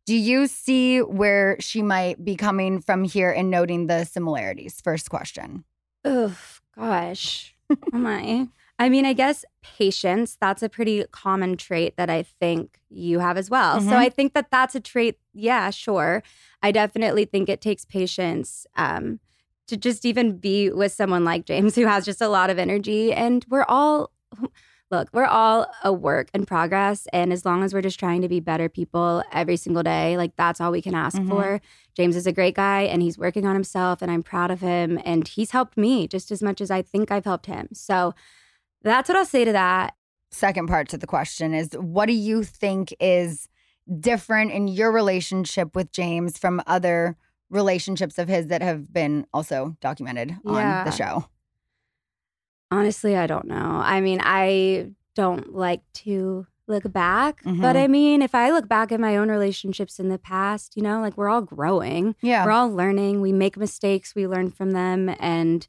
Do 0.06 0.16
you 0.16 0.46
see 0.46 1.00
where 1.00 1.56
she 1.60 1.82
might 1.82 2.24
be 2.24 2.34
coming 2.34 2.80
from 2.80 3.04
here 3.04 3.30
and 3.30 3.50
noting 3.50 3.86
the 3.88 4.04
similarities? 4.04 4.80
First 4.80 5.10
question. 5.10 5.64
Oh 6.04 6.36
gosh. 6.76 7.54
oh 7.70 7.76
my. 7.92 8.48
I 8.78 8.88
mean, 8.88 9.04
I 9.04 9.12
guess 9.12 9.44
patience, 9.62 10.36
that's 10.40 10.62
a 10.62 10.68
pretty 10.68 11.04
common 11.10 11.56
trait 11.56 11.96
that 11.96 12.08
I 12.08 12.22
think 12.22 12.78
you 12.88 13.18
have 13.18 13.36
as 13.36 13.50
well. 13.50 13.80
Mhm. 13.80 13.88
So 13.88 13.96
I 13.96 14.08
think 14.08 14.34
that 14.34 14.50
that's 14.50 14.74
a 14.74 14.80
trait, 14.80 15.18
yeah, 15.34 15.70
sure. 15.70 16.22
I 16.62 16.70
definitely 16.70 17.24
think 17.24 17.48
it 17.48 17.60
takes 17.60 17.84
patience 17.84 18.66
um, 18.76 19.18
to 19.66 19.76
just 19.76 20.04
even 20.04 20.38
be 20.38 20.70
with 20.70 20.92
someone 20.92 21.24
like 21.24 21.44
James 21.44 21.74
who 21.74 21.86
has 21.86 22.04
just 22.04 22.20
a 22.20 22.28
lot 22.28 22.50
of 22.50 22.58
energy. 22.58 23.12
And 23.12 23.44
we're 23.48 23.64
all, 23.68 24.12
look, 24.92 25.08
we're 25.12 25.24
all 25.26 25.66
a 25.82 25.92
work 25.92 26.28
in 26.32 26.46
progress. 26.46 27.06
And 27.12 27.32
as 27.32 27.44
long 27.44 27.64
as 27.64 27.74
we're 27.74 27.82
just 27.82 27.98
trying 27.98 28.22
to 28.22 28.28
be 28.28 28.38
better 28.40 28.68
people 28.68 29.24
every 29.32 29.56
single 29.56 29.82
day, 29.82 30.16
like 30.16 30.36
that's 30.36 30.60
all 30.60 30.70
we 30.70 30.82
can 30.82 30.94
ask 30.94 31.18
Mhm. 31.18 31.28
for. 31.28 31.60
James 31.96 32.14
is 32.14 32.26
a 32.28 32.32
great 32.32 32.54
guy 32.54 32.82
and 32.82 33.02
he's 33.02 33.18
working 33.18 33.44
on 33.44 33.54
himself 33.54 34.02
and 34.02 34.10
I'm 34.10 34.22
proud 34.22 34.50
of 34.52 34.60
him. 34.60 35.00
And 35.04 35.26
he's 35.26 35.50
helped 35.50 35.76
me 35.76 36.06
just 36.06 36.30
as 36.30 36.42
much 36.44 36.60
as 36.60 36.70
I 36.70 36.80
think 36.80 37.10
I've 37.10 37.24
helped 37.24 37.46
him. 37.46 37.68
So 37.72 38.14
that's 38.82 39.08
what 39.08 39.16
I'll 39.16 39.24
say 39.24 39.44
to 39.44 39.52
that. 39.52 39.94
Second 40.30 40.68
part 40.68 40.88
to 40.90 40.98
the 40.98 41.06
question 41.06 41.54
is 41.54 41.70
what 41.78 42.06
do 42.06 42.12
you 42.12 42.42
think 42.44 42.94
is 43.00 43.48
different 44.00 44.50
in 44.52 44.68
your 44.68 44.92
relationship 44.92 45.74
with 45.74 45.90
James 45.92 46.36
from 46.38 46.62
other 46.66 47.16
relationships 47.50 48.18
of 48.18 48.28
his 48.28 48.48
that 48.48 48.60
have 48.60 48.92
been 48.92 49.26
also 49.32 49.76
documented 49.80 50.36
on 50.44 50.56
Yeah. 50.56 50.84
the 50.84 50.90
show? 50.90 51.24
Honestly, 52.70 53.16
I 53.16 53.26
don't 53.26 53.46
know. 53.46 53.80
I 53.82 54.00
mean, 54.02 54.20
I 54.22 54.90
don't 55.14 55.54
like 55.54 55.80
to 55.94 56.46
look 56.66 56.92
back, 56.92 57.40
but 57.44 57.52
Mhm. 57.54 57.76
I 57.76 57.86
mean, 57.86 58.20
if 58.20 58.34
I 58.34 58.50
look 58.50 58.68
back 58.68 58.92
at 58.92 59.00
my 59.00 59.16
own 59.16 59.30
relationships 59.30 59.98
in 59.98 60.10
the 60.10 60.18
past, 60.18 60.76
you 60.76 60.82
know, 60.82 61.00
like 61.00 61.16
we're 61.16 61.30
all 61.30 61.40
growing. 61.40 62.14
Yeah. 62.20 62.44
We're 62.44 62.50
all 62.50 62.70
learning. 62.70 63.22
We 63.22 63.32
make 63.32 63.56
mistakes, 63.56 64.14
we 64.14 64.26
learn 64.26 64.50
from 64.50 64.72
them. 64.72 65.14
And, 65.18 65.66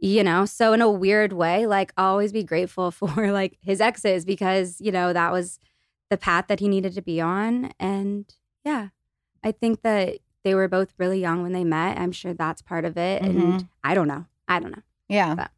you 0.00 0.24
know, 0.24 0.44
so 0.46 0.72
in 0.72 0.80
a 0.80 0.90
weird 0.90 1.32
way, 1.32 1.66
like 1.66 1.92
I'll 1.96 2.12
always 2.12 2.32
be 2.32 2.42
grateful 2.42 2.90
for 2.98 3.32
like 3.32 3.58
his 3.62 3.80
exes 3.80 4.24
because, 4.24 4.80
you 4.80 4.90
know, 4.92 5.12
that 5.12 5.32
was 5.32 5.58
the 6.08 6.16
path 6.16 6.46
that 6.48 6.58
he 6.60 6.68
needed 6.68 6.94
to 6.94 7.02
be 7.02 7.20
on. 7.20 7.70
And 7.78 8.24
yeah, 8.64 8.88
I 9.44 9.52
think 9.52 9.82
that 9.82 10.18
they 10.42 10.54
were 10.54 10.68
both 10.68 10.94
really 10.98 11.20
young 11.20 11.42
when 11.42 11.52
they 11.52 11.64
met. 11.64 11.98
I'm 11.98 12.12
sure 12.12 12.32
that's 12.34 12.62
part 12.62 12.84
of 12.84 12.96
it. 12.96 13.22
And 13.22 13.34
Mhm. 13.60 13.68
I 13.84 13.94
don't 13.94 14.08
know. 14.08 14.24
I 14.48 14.58
don't 14.58 14.72
know. 14.72 14.82
Yeah. 15.08 15.34
But- 15.34 15.50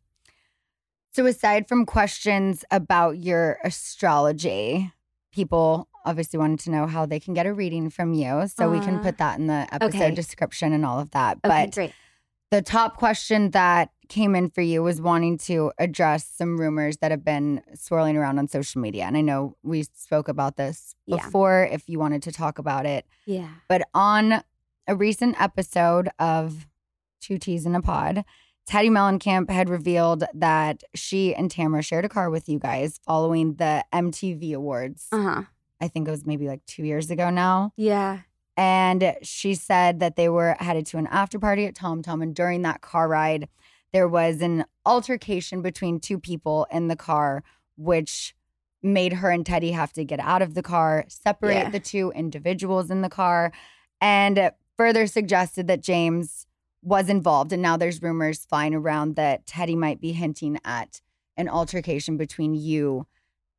So, 1.15 1.27
aside 1.27 1.69
from 1.69 1.85
questions 1.87 2.65
about 2.71 3.19
your 3.19 3.59
astrology, 3.65 4.93
people 5.31 5.89
obviously 6.05 6.39
wanted 6.39 6.59
to 6.61 6.71
know 6.71 6.87
how 6.87 7.07
they 7.07 7.21
can 7.21 7.33
get 7.35 7.47
a 7.47 7.53
reading 7.53 7.91
from 7.91 8.13
you. 8.15 8.49
So, 8.49 8.71
we 8.71 8.81
can 8.81 8.97
Uh, 8.97 9.03
put 9.03 9.19
that 9.19 9.39
in 9.39 9.47
the 9.47 9.67
episode 9.73 9.95
okay. 9.97 10.11
description 10.15 10.73
and 10.73 10.85
all 10.85 10.99
of 10.99 11.11
that. 11.13 11.39
Okay, 11.45 11.65
but 11.67 11.75
great. 11.75 11.93
the 12.51 12.61
top 12.63 12.97
question 12.97 13.51
that 13.51 13.91
came 14.13 14.35
in 14.35 14.51
for 14.51 14.61
you 14.61 14.83
was 14.83 15.01
wanting 15.01 15.39
to 15.39 15.73
address 15.79 16.27
some 16.29 16.59
rumors 16.61 16.99
that 16.99 17.11
have 17.11 17.25
been 17.25 17.63
swirling 17.75 18.17
around 18.17 18.39
on 18.39 18.47
social 18.47 18.81
media. 18.81 19.05
And 19.05 19.17
I 19.17 19.23
know 19.23 19.57
we 19.63 19.85
spoke 19.95 20.29
about 20.29 20.57
this 20.57 20.95
Yeah. 21.07 21.17
before 21.17 21.65
if 21.73 21.89
you 21.89 21.99
wanted 21.99 22.23
to 22.25 22.33
talk 22.33 22.59
about 22.59 22.85
it. 22.85 23.07
Yeah. 23.27 23.49
But 23.69 23.89
on 23.95 24.43
a 24.87 24.95
recent 24.95 25.41
episode 25.41 26.11
of 26.19 26.67
Two 27.21 27.39
T's 27.39 27.65
in 27.65 27.75
a 27.75 27.81
Pod, 27.81 28.25
Teddi 28.69 28.91
Mellencamp 28.91 29.49
had 29.51 29.69
revealed 29.71 30.25
that 30.35 30.83
she 30.95 31.35
and 31.35 31.51
Tamra 31.51 31.83
shared 31.85 32.05
a 32.05 32.09
car 32.09 32.29
with 32.31 32.49
you 32.49 32.59
guys 32.59 32.99
following 33.05 33.55
the 33.55 33.85
MTV 33.93 34.53
Awards. 34.55 35.09
Uh 35.11 35.23
huh. 35.23 35.43
I 35.81 35.89
think 35.89 36.07
it 36.07 36.11
was 36.11 36.27
maybe 36.27 36.47
like 36.49 36.65
two 36.67 36.85
years 36.85 37.11
ago 37.11 37.31
now. 37.31 37.73
Yeah. 37.77 38.21
And 38.57 39.17
she 39.23 39.55
said 39.55 40.01
that 40.01 40.17
they 40.17 40.29
were 40.29 40.55
headed 40.61 40.85
to 40.87 40.99
an 40.99 41.07
after 41.11 41.39
party 41.39 41.65
at 41.65 41.75
Tom 41.75 42.03
Tom. 42.03 42.21
And 42.21 42.35
during 42.35 42.61
that 42.63 42.83
car 42.83 43.09
ride, 43.09 43.49
there 43.93 44.09
was 44.09 44.41
an 44.41 44.65
altercation 44.87 45.63
between 45.63 46.01
two 46.01 46.19
people 46.19 46.67
in 46.73 46.89
the 46.89 46.97
car, 46.97 47.45
which 47.77 48.35
made 48.83 49.13
her 49.15 49.31
and 49.31 49.45
Teddi 49.45 49.73
have 49.73 49.93
to 49.93 50.05
get 50.05 50.19
out 50.19 50.43
of 50.43 50.55
the 50.55 50.63
car, 50.63 51.05
separate 51.09 51.55
Yeah. 51.55 51.71
the 51.71 51.81
two 51.81 52.11
individuals 52.13 52.91
in 52.91 53.03
the 53.03 53.09
car, 53.09 53.53
and 54.01 54.51
further 54.77 55.07
suggested 55.07 55.69
that 55.69 55.83
James 55.83 56.47
was 56.83 57.09
involved. 57.09 57.53
And 57.53 57.63
now 57.63 57.77
there's 57.77 58.03
rumors 58.03 58.45
flying 58.45 58.75
around 58.75 59.15
that 59.17 59.47
Teddi 59.47 59.77
might 59.77 60.01
be 60.01 60.13
hinting 60.13 60.59
at 60.65 61.01
an 61.37 61.49
altercation 61.49 62.17
between 62.17 62.55
you 62.55 63.07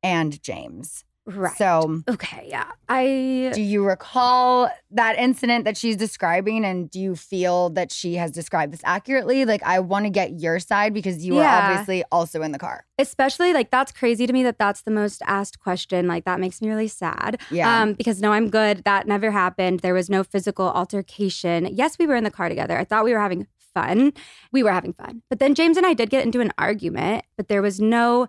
and 0.02 0.42
James. 0.42 1.04
Right. 1.26 1.56
So, 1.56 2.02
okay, 2.08 2.46
yeah. 2.50 2.70
I 2.88 3.50
do 3.54 3.62
you 3.62 3.82
recall 3.82 4.68
that 4.90 5.18
incident 5.18 5.64
that 5.64 5.74
she's 5.76 5.96
describing 5.96 6.66
and 6.66 6.90
do 6.90 7.00
you 7.00 7.16
feel 7.16 7.70
that 7.70 7.90
she 7.90 8.16
has 8.16 8.30
described 8.30 8.74
this 8.74 8.82
accurately? 8.84 9.46
Like 9.46 9.62
I 9.62 9.80
want 9.80 10.04
to 10.04 10.10
get 10.10 10.38
your 10.38 10.58
side 10.58 10.92
because 10.92 11.24
you 11.24 11.34
were 11.34 11.42
obviously 11.44 12.04
also 12.12 12.42
in 12.42 12.52
the 12.52 12.58
car. 12.58 12.84
especially 12.98 13.54
like 13.54 13.70
that's 13.70 13.90
crazy 13.90 14.26
to 14.26 14.32
me 14.34 14.42
that 14.42 14.58
that's 14.58 14.82
the 14.82 14.90
most 14.90 15.22
asked 15.26 15.60
question. 15.60 16.06
Like 16.06 16.24
that 16.26 16.40
makes 16.40 16.60
me 16.60 16.68
really 16.68 16.88
sad. 16.88 17.40
Yeah. 17.50 17.82
Um, 17.82 17.94
because 17.94 18.20
no, 18.20 18.32
I'm 18.32 18.50
good. 18.50 18.84
That 18.84 19.06
never 19.06 19.30
happened. 19.30 19.80
There 19.80 19.94
was 19.94 20.10
no 20.10 20.24
physical 20.24 20.66
altercation. 20.66 21.68
Yes, 21.72 21.98
we 21.98 22.06
were 22.06 22.16
in 22.16 22.24
the 22.24 22.30
car 22.30 22.50
together. 22.50 22.78
I 22.78 22.84
thought 22.84 23.02
we 23.04 23.12
were 23.14 23.20
having 23.20 23.46
fun. 23.72 24.12
We 24.52 24.62
were 24.62 24.72
having 24.72 24.92
fun. 24.92 25.22
But 25.30 25.38
then 25.38 25.54
James 25.54 25.76
and 25.78 25.86
I 25.86 25.94
did 25.94 26.10
get 26.10 26.24
into 26.24 26.40
an 26.40 26.52
argument, 26.58 27.24
but 27.36 27.48
there 27.48 27.62
was 27.62 27.80
no 27.80 28.28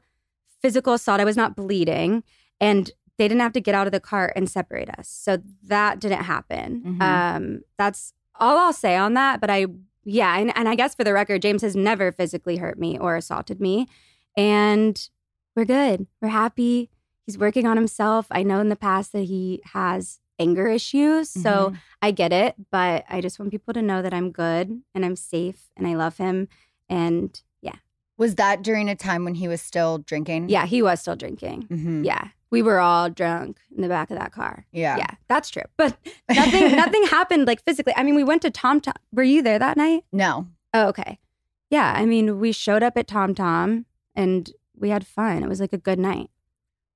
physical 0.61 0.93
assault. 0.93 1.19
I 1.19 1.25
was 1.25 1.37
not 1.37 1.55
bleeding. 1.57 2.23
And 2.59 2.91
they 3.17 3.27
didn't 3.27 3.41
have 3.41 3.53
to 3.53 3.61
get 3.61 3.75
out 3.75 3.87
of 3.87 3.93
the 3.93 3.99
car 3.99 4.33
and 4.35 4.49
separate 4.49 4.89
us. 4.89 5.07
So 5.09 5.41
that 5.63 5.99
didn't 5.99 6.23
happen. 6.23 6.81
Mhm. 6.85 7.01
Um, 7.01 7.61
that's 7.77 8.13
all 8.39 8.57
I'll 8.57 8.73
say 8.73 8.95
on 8.97 9.13
that. 9.13 9.39
But 9.39 9.49
I, 9.49 9.67
yeah. 10.03 10.37
And, 10.37 10.51
and 10.57 10.67
I 10.67 10.75
guess 10.75 10.95
for 10.95 11.03
the 11.03 11.13
record, 11.13 11.41
James 11.41 11.61
has 11.61 11.75
never 11.75 12.11
physically 12.11 12.57
hurt 12.57 12.77
me 12.77 12.97
or 12.99 13.15
assaulted 13.15 13.61
me. 13.61 13.87
And 14.35 15.09
we're 15.55 15.65
good. 15.65 16.07
We're 16.21 16.27
happy. 16.29 16.89
He's 17.25 17.37
working 17.37 17.65
on 17.65 17.77
himself. 17.77 18.27
I 18.31 18.43
know 18.43 18.59
in 18.59 18.69
the 18.69 18.75
past 18.75 19.13
that 19.13 19.23
he 19.23 19.61
has 19.73 20.19
anger 20.37 20.67
issues. 20.67 21.29
So 21.29 21.69
Mhm. 21.71 21.77
I 22.01 22.11
get 22.11 22.33
it. 22.33 22.55
But 22.71 23.05
I 23.09 23.21
just 23.21 23.39
want 23.39 23.51
people 23.51 23.73
to 23.73 23.81
know 23.81 24.01
that 24.01 24.13
I'm 24.13 24.31
good 24.31 24.81
and 24.93 25.05
I'm 25.05 25.15
safe 25.15 25.69
and 25.77 25.87
I 25.87 25.95
love 25.95 26.17
him. 26.17 26.49
And 26.89 27.41
yeah. 27.61 27.75
Was 28.17 28.35
that 28.35 28.61
during 28.61 28.89
a 28.89 28.95
time 28.95 29.23
when 29.23 29.35
he 29.35 29.47
was 29.47 29.61
still 29.61 29.99
drinking? 29.99 30.49
Yeah, 30.49 30.65
he 30.65 30.81
was 30.81 30.99
still 30.99 31.15
drinking. 31.15 31.67
Mhm. 31.71 32.05
Yeah. 32.05 32.27
We 32.51 32.61
were 32.61 32.79
all 32.79 33.09
drunk 33.09 33.57
in 33.75 33.81
the 33.81 33.87
back 33.89 34.11
of 34.11 34.17
that 34.17 34.31
car. 34.31 34.65
Yeah. 34.71 34.97
Yeah, 34.97 35.11
that's 35.27 35.49
true. 35.49 35.63
But 35.77 35.97
nothing 36.29 36.71
nothing 36.75 37.03
happened 37.07 37.47
like 37.47 37.63
physically. 37.63 37.93
I 37.95 38.03
mean, 38.03 38.15
we 38.15 38.23
went 38.23 38.41
to 38.43 38.51
Tom 38.51 38.81
Tom. 38.81 38.93
Were 39.11 39.23
you 39.23 39.41
there 39.41 39.59
that 39.59 39.77
night? 39.77 40.03
No. 40.11 40.47
Oh, 40.73 40.87
okay. 40.87 41.19
Yeah, 41.69 41.93
I 41.95 42.05
mean, 42.05 42.39
we 42.39 42.51
showed 42.51 42.83
up 42.83 42.97
at 42.97 43.07
Tom 43.07 43.33
Tom 43.33 43.85
and 44.15 44.51
we 44.75 44.89
had 44.89 45.05
fun. 45.05 45.43
It 45.43 45.49
was 45.49 45.59
like 45.59 45.73
a 45.73 45.77
good 45.77 45.99
night. 45.99 46.29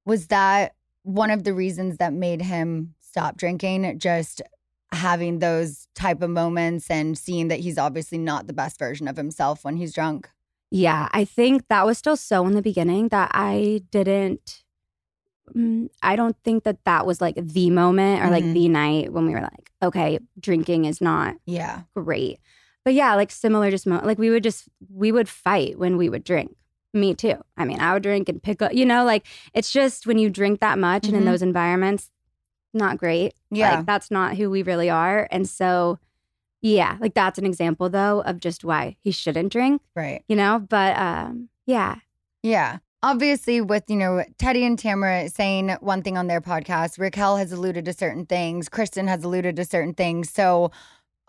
Was 0.06 0.28
that 0.28 0.76
one 1.04 1.32
of 1.32 1.44
the 1.44 1.54
reasons 1.54 1.98
that 1.98 2.14
made 2.14 2.42
him 2.42 2.94
stop 3.00 3.38
drinking? 3.38 4.00
Just 4.00 4.42
having 4.92 5.40
those 5.40 5.88
type 5.96 6.22
of 6.22 6.30
moments 6.30 6.90
and 6.90 7.18
seeing 7.18 7.48
that 7.50 7.60
he's 7.60 7.78
obviously 7.78 8.18
not 8.18 8.48
the 8.48 8.54
best 8.54 8.80
version 8.80 9.08
of 9.08 9.18
himself 9.18 9.64
when 9.64 9.78
he's 9.78 9.94
drunk. 9.94 10.30
Yeah, 10.72 11.10
I 11.12 11.26
think 11.26 11.68
that 11.70 11.86
was 11.86 11.98
still 11.98 12.16
so 12.16 12.46
in 12.46 12.54
the 12.54 12.62
beginning 12.62 13.10
that 13.10 13.32
I 13.34 13.82
didn't. 13.92 14.64
Mm, 15.54 15.90
I 16.02 16.16
don't 16.16 16.36
think 16.44 16.64
that 16.64 16.84
that 16.86 17.06
was 17.06 17.22
like 17.22 17.36
the 17.36 17.70
moment 17.70 18.24
or 18.24 18.30
like 18.30 18.44
Mhm. 18.44 18.54
the 18.54 18.70
night 18.70 19.14
when 19.14 19.26
we 19.28 19.34
were 19.34 19.42
like, 19.42 19.72
okay, 19.82 20.20
drinking 20.40 20.86
is 20.86 21.02
not 21.02 21.36
Yeah. 21.46 21.82
great. 21.96 22.40
But 22.86 22.94
yeah, 22.94 23.16
like 23.16 23.32
similar, 23.32 23.70
just 23.72 23.86
mo- 23.88 24.02
like 24.04 24.18
we 24.18 24.30
would 24.30 24.44
just 24.44 24.68
we 24.94 25.12
would 25.12 25.28
fight 25.30 25.78
when 25.78 25.98
we 25.98 26.10
would 26.10 26.24
drink. 26.24 26.56
Me 26.94 27.14
too. 27.14 27.36
I 27.58 27.66
mean, 27.66 27.80
I 27.80 27.94
would 27.94 28.04
drink 28.04 28.30
and 28.30 28.42
pick 28.42 28.62
up. 28.62 28.74
You 28.74 28.86
know, 28.86 29.04
like 29.06 29.26
it's 29.54 29.72
just 29.72 30.08
when 30.08 30.18
you 30.18 30.30
drink 30.30 30.60
that 30.62 30.80
much 30.80 31.06
and 31.08 31.16
in 31.16 31.22
Mhm. 31.24 31.26
those 31.26 31.42
environments, 31.42 32.10
not 32.74 32.98
great. 32.98 33.34
Yeah. 33.52 33.76
like, 33.78 33.86
that's 33.86 34.10
not 34.12 34.36
who 34.38 34.50
we 34.50 34.64
really 34.64 34.90
are. 34.90 35.28
And 35.32 35.48
so, 35.48 36.00
yeah, 36.62 36.98
like 37.00 37.14
that's 37.14 37.38
an 37.38 37.46
example 37.46 37.90
though 37.90 38.22
of 38.22 38.40
just 38.40 38.64
why 38.64 38.96
he 39.02 39.12
shouldn't 39.12 39.52
drink. 39.52 39.82
Right. 39.96 40.24
You 40.28 40.36
know, 40.36 40.60
but 40.60 40.98
um, 40.98 41.50
yeah, 41.66 41.96
Yeah. 42.44 42.78
Obviously, 43.02 43.62
with, 43.62 43.84
you 43.88 43.96
know, 43.96 44.26
Teddi 44.40 44.66
and 44.68 44.78
Tamra 44.78 45.32
saying 45.32 45.70
one 45.80 46.02
thing 46.02 46.18
on 46.18 46.28
their 46.28 46.42
podcast, 46.42 47.00
Raquel 47.00 47.38
has 47.38 47.54
alluded 47.54 47.86
to 47.86 47.94
certain 47.94 48.26
things, 48.26 48.68
Kristen 48.68 49.08
has 49.08 49.24
alluded 49.24 49.56
to 49.56 49.64
certain 49.64 49.94
things. 49.94 50.30
So 50.30 50.72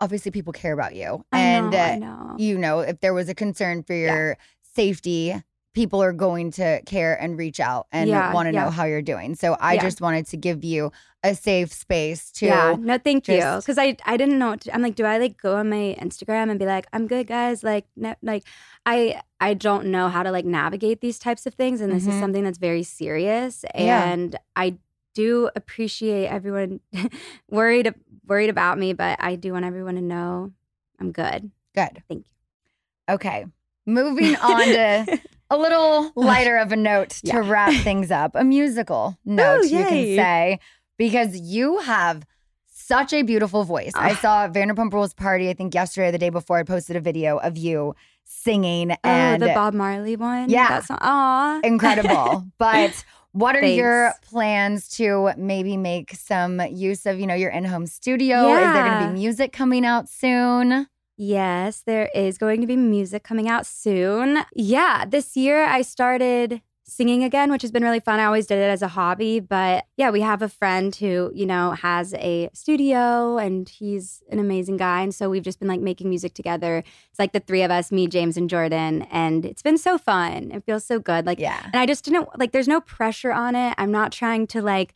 obviously, 0.01 0.31
people 0.31 0.51
care 0.51 0.73
about 0.73 0.95
you. 0.95 1.23
I 1.31 1.39
and 1.39 1.71
know, 1.71 1.77
uh, 1.77 1.95
know. 1.95 2.35
you 2.37 2.57
know, 2.57 2.79
if 2.81 2.99
there 2.99 3.13
was 3.13 3.29
a 3.29 3.35
concern 3.35 3.83
for 3.83 3.93
your 3.93 4.37
safety, 4.61 5.41
people 5.73 6.03
are 6.03 6.11
going 6.11 6.51
to 6.51 6.81
care 6.85 7.15
and 7.21 7.37
reach 7.37 7.61
out 7.61 7.87
and 7.93 8.09
Yeah, 8.09 8.33
want 8.33 8.47
to 8.47 8.53
yeah. 8.53 8.65
know 8.65 8.69
how 8.69 8.83
you're 8.83 9.01
doing. 9.01 9.35
So 9.35 9.55
I 9.57 9.75
Yeah. 9.75 9.81
just 9.81 10.01
wanted 10.01 10.27
to 10.27 10.35
give 10.37 10.65
you 10.65 10.91
a 11.23 11.33
safe 11.35 11.71
space 11.71 12.29
to. 12.33 12.47
Yeah, 12.47 12.75
no, 12.77 12.97
thank 12.97 13.29
you. 13.29 13.37
Because 13.37 13.77
I 13.77 13.95
I 14.05 14.17
didn't 14.17 14.37
know. 14.39 14.49
What 14.49 14.61
to, 14.61 14.75
I'm 14.75 14.81
like, 14.81 14.95
do 14.95 15.05
I 15.05 15.17
like 15.19 15.37
go 15.41 15.55
on 15.55 15.69
my 15.69 15.95
Instagram 16.01 16.49
and 16.49 16.59
be 16.59 16.65
like, 16.65 16.87
I'm 16.91 17.07
good, 17.07 17.27
guys. 17.27 17.63
Like, 17.63 17.85
no, 17.95 18.15
like 18.21 18.43
I 18.85 19.21
I 19.41 19.53
don't 19.55 19.87
know 19.87 20.07
how 20.07 20.23
to 20.23 20.31
like 20.31 20.45
navigate 20.45 21.01
these 21.01 21.17
types 21.19 21.45
of 21.45 21.55
things, 21.55 21.81
and 21.81 21.91
this 21.91 22.05
is 22.07 22.13
Mhm. 22.13 22.19
something 22.19 22.43
that's 22.43 22.59
very 22.59 22.83
serious. 22.83 23.65
Yeah. 23.75 24.03
And 24.03 24.37
I 24.55 24.77
do 25.15 25.49
appreciate 25.55 26.27
everyone 26.27 26.79
worried 27.49 27.93
worried 28.27 28.49
about 28.49 28.77
me, 28.77 28.93
but 28.93 29.17
I 29.21 29.35
do 29.35 29.51
want 29.53 29.65
everyone 29.65 29.95
to 29.95 30.01
know 30.01 30.51
I'm 30.99 31.11
good. 31.11 31.51
Good. 31.75 32.03
Thank 32.07 32.25
you. 32.25 33.13
Okay. 33.15 33.45
Moving 33.85 34.35
on 34.37 34.61
to 34.67 35.19
a 35.49 35.57
little 35.57 36.11
lighter 36.15 36.57
of 36.57 36.71
a 36.71 36.75
note 36.77 37.09
to 37.09 37.27
Yeah. 37.27 37.41
wrap 37.49 37.73
things 37.83 38.11
up. 38.11 38.35
A 38.35 38.43
musical 38.43 39.17
note, 39.25 39.63
you 39.63 39.83
can 39.83 40.05
say, 40.15 40.59
because 40.97 41.35
you 41.35 41.79
have 41.79 42.23
such 42.67 43.11
a 43.11 43.23
beautiful 43.23 43.63
voice. 43.63 43.91
I 43.95 44.11
Ah. 44.11 44.15
saw 44.15 44.47
Vanderpump 44.47 44.93
Rules 44.93 45.13
party, 45.13 45.49
I 45.49 45.53
think 45.53 45.73
yesterday 45.73 46.09
or 46.09 46.11
the 46.11 46.17
day 46.19 46.29
before, 46.29 46.57
I 46.59 46.63
posted 46.63 46.95
a 46.95 47.01
video 47.01 47.37
of 47.39 47.57
you 47.57 47.95
singing 48.31 48.95
and 49.03 49.43
oh, 49.43 49.47
the 49.47 49.53
Bob 49.53 49.73
Marley 49.73 50.15
one. 50.15 50.49
Yeah. 50.49 50.69
that 50.69 50.85
song. 50.85 50.97
Aw. 51.01 51.59
incredible. 51.63 52.45
but 52.57 53.03
what 53.33 53.55
are 53.55 53.65
your 53.65 54.13
plans 54.29 54.89
to 54.89 55.31
maybe 55.37 55.77
make 55.77 56.13
some 56.13 56.59
use 56.59 57.05
of, 57.05 57.19
you 57.19 57.27
know, 57.27 57.35
your 57.35 57.51
in-home 57.51 57.87
studio? 57.87 58.47
Is 58.47 58.73
there 58.73 58.83
going 58.83 59.01
to 59.01 59.07
be 59.07 59.13
music 59.19 59.53
coming 59.53 59.85
out 59.85 60.09
soon? 60.09 60.87
Yes, 61.17 61.83
there 61.85 62.09
is 62.15 62.37
going 62.37 62.61
to 62.61 62.67
be 62.67 62.75
music 62.75 63.23
coming 63.23 63.47
out 63.47 63.65
soon. 63.65 64.39
Yeah, 64.53 65.05
this 65.05 65.37
year 65.37 65.65
I 65.65 65.83
started 65.83 66.61
singing 66.91 67.23
again, 67.23 67.49
which 67.49 67.61
has 67.61 67.71
been 67.71 67.83
really 67.83 68.01
fun. 68.01 68.19
I 68.19 68.25
always 68.25 68.45
did 68.45 68.57
it 68.57 68.69
as 68.69 68.81
a 68.81 68.89
hobby, 68.89 69.39
but 69.39 69.85
yeah, 69.95 70.09
we 70.09 70.19
have 70.19 70.41
a 70.41 70.49
friend 70.49 70.93
who, 70.93 71.31
you 71.33 71.45
know, 71.45 71.71
has 71.71 72.13
a 72.15 72.49
studio 72.51 73.37
and 73.37 73.69
he's 73.69 74.21
an 74.29 74.39
amazing 74.39 74.75
guy. 74.75 74.99
And 75.01 75.15
so 75.15 75.29
we've 75.29 75.41
just 75.41 75.57
been 75.59 75.69
like 75.69 75.79
making 75.79 76.09
music 76.09 76.33
together. 76.33 76.83
It's 77.09 77.17
like 77.17 77.31
the 77.31 77.39
three 77.39 77.61
of 77.61 77.71
us, 77.71 77.93
me, 77.93 78.07
James, 78.07 78.35
and 78.35 78.49
Jordan. 78.49 79.03
And 79.03 79.45
it's 79.45 79.61
been 79.61 79.77
so 79.77 79.97
fun. 79.97 80.51
It 80.51 80.65
feels 80.65 80.83
so 80.83 80.99
good. 80.99 81.25
Like, 81.25 81.39
Yeah. 81.39 81.61
and 81.63 81.77
I 81.77 81.85
just 81.85 82.03
didn't 82.03 82.27
like, 82.37 82.51
there's 82.51 82.67
no 82.67 82.81
pressure 82.81 83.31
on 83.31 83.55
it. 83.55 83.73
I'm 83.77 83.91
not 83.91 84.11
trying 84.11 84.45
to 84.47 84.61
like 84.61 84.93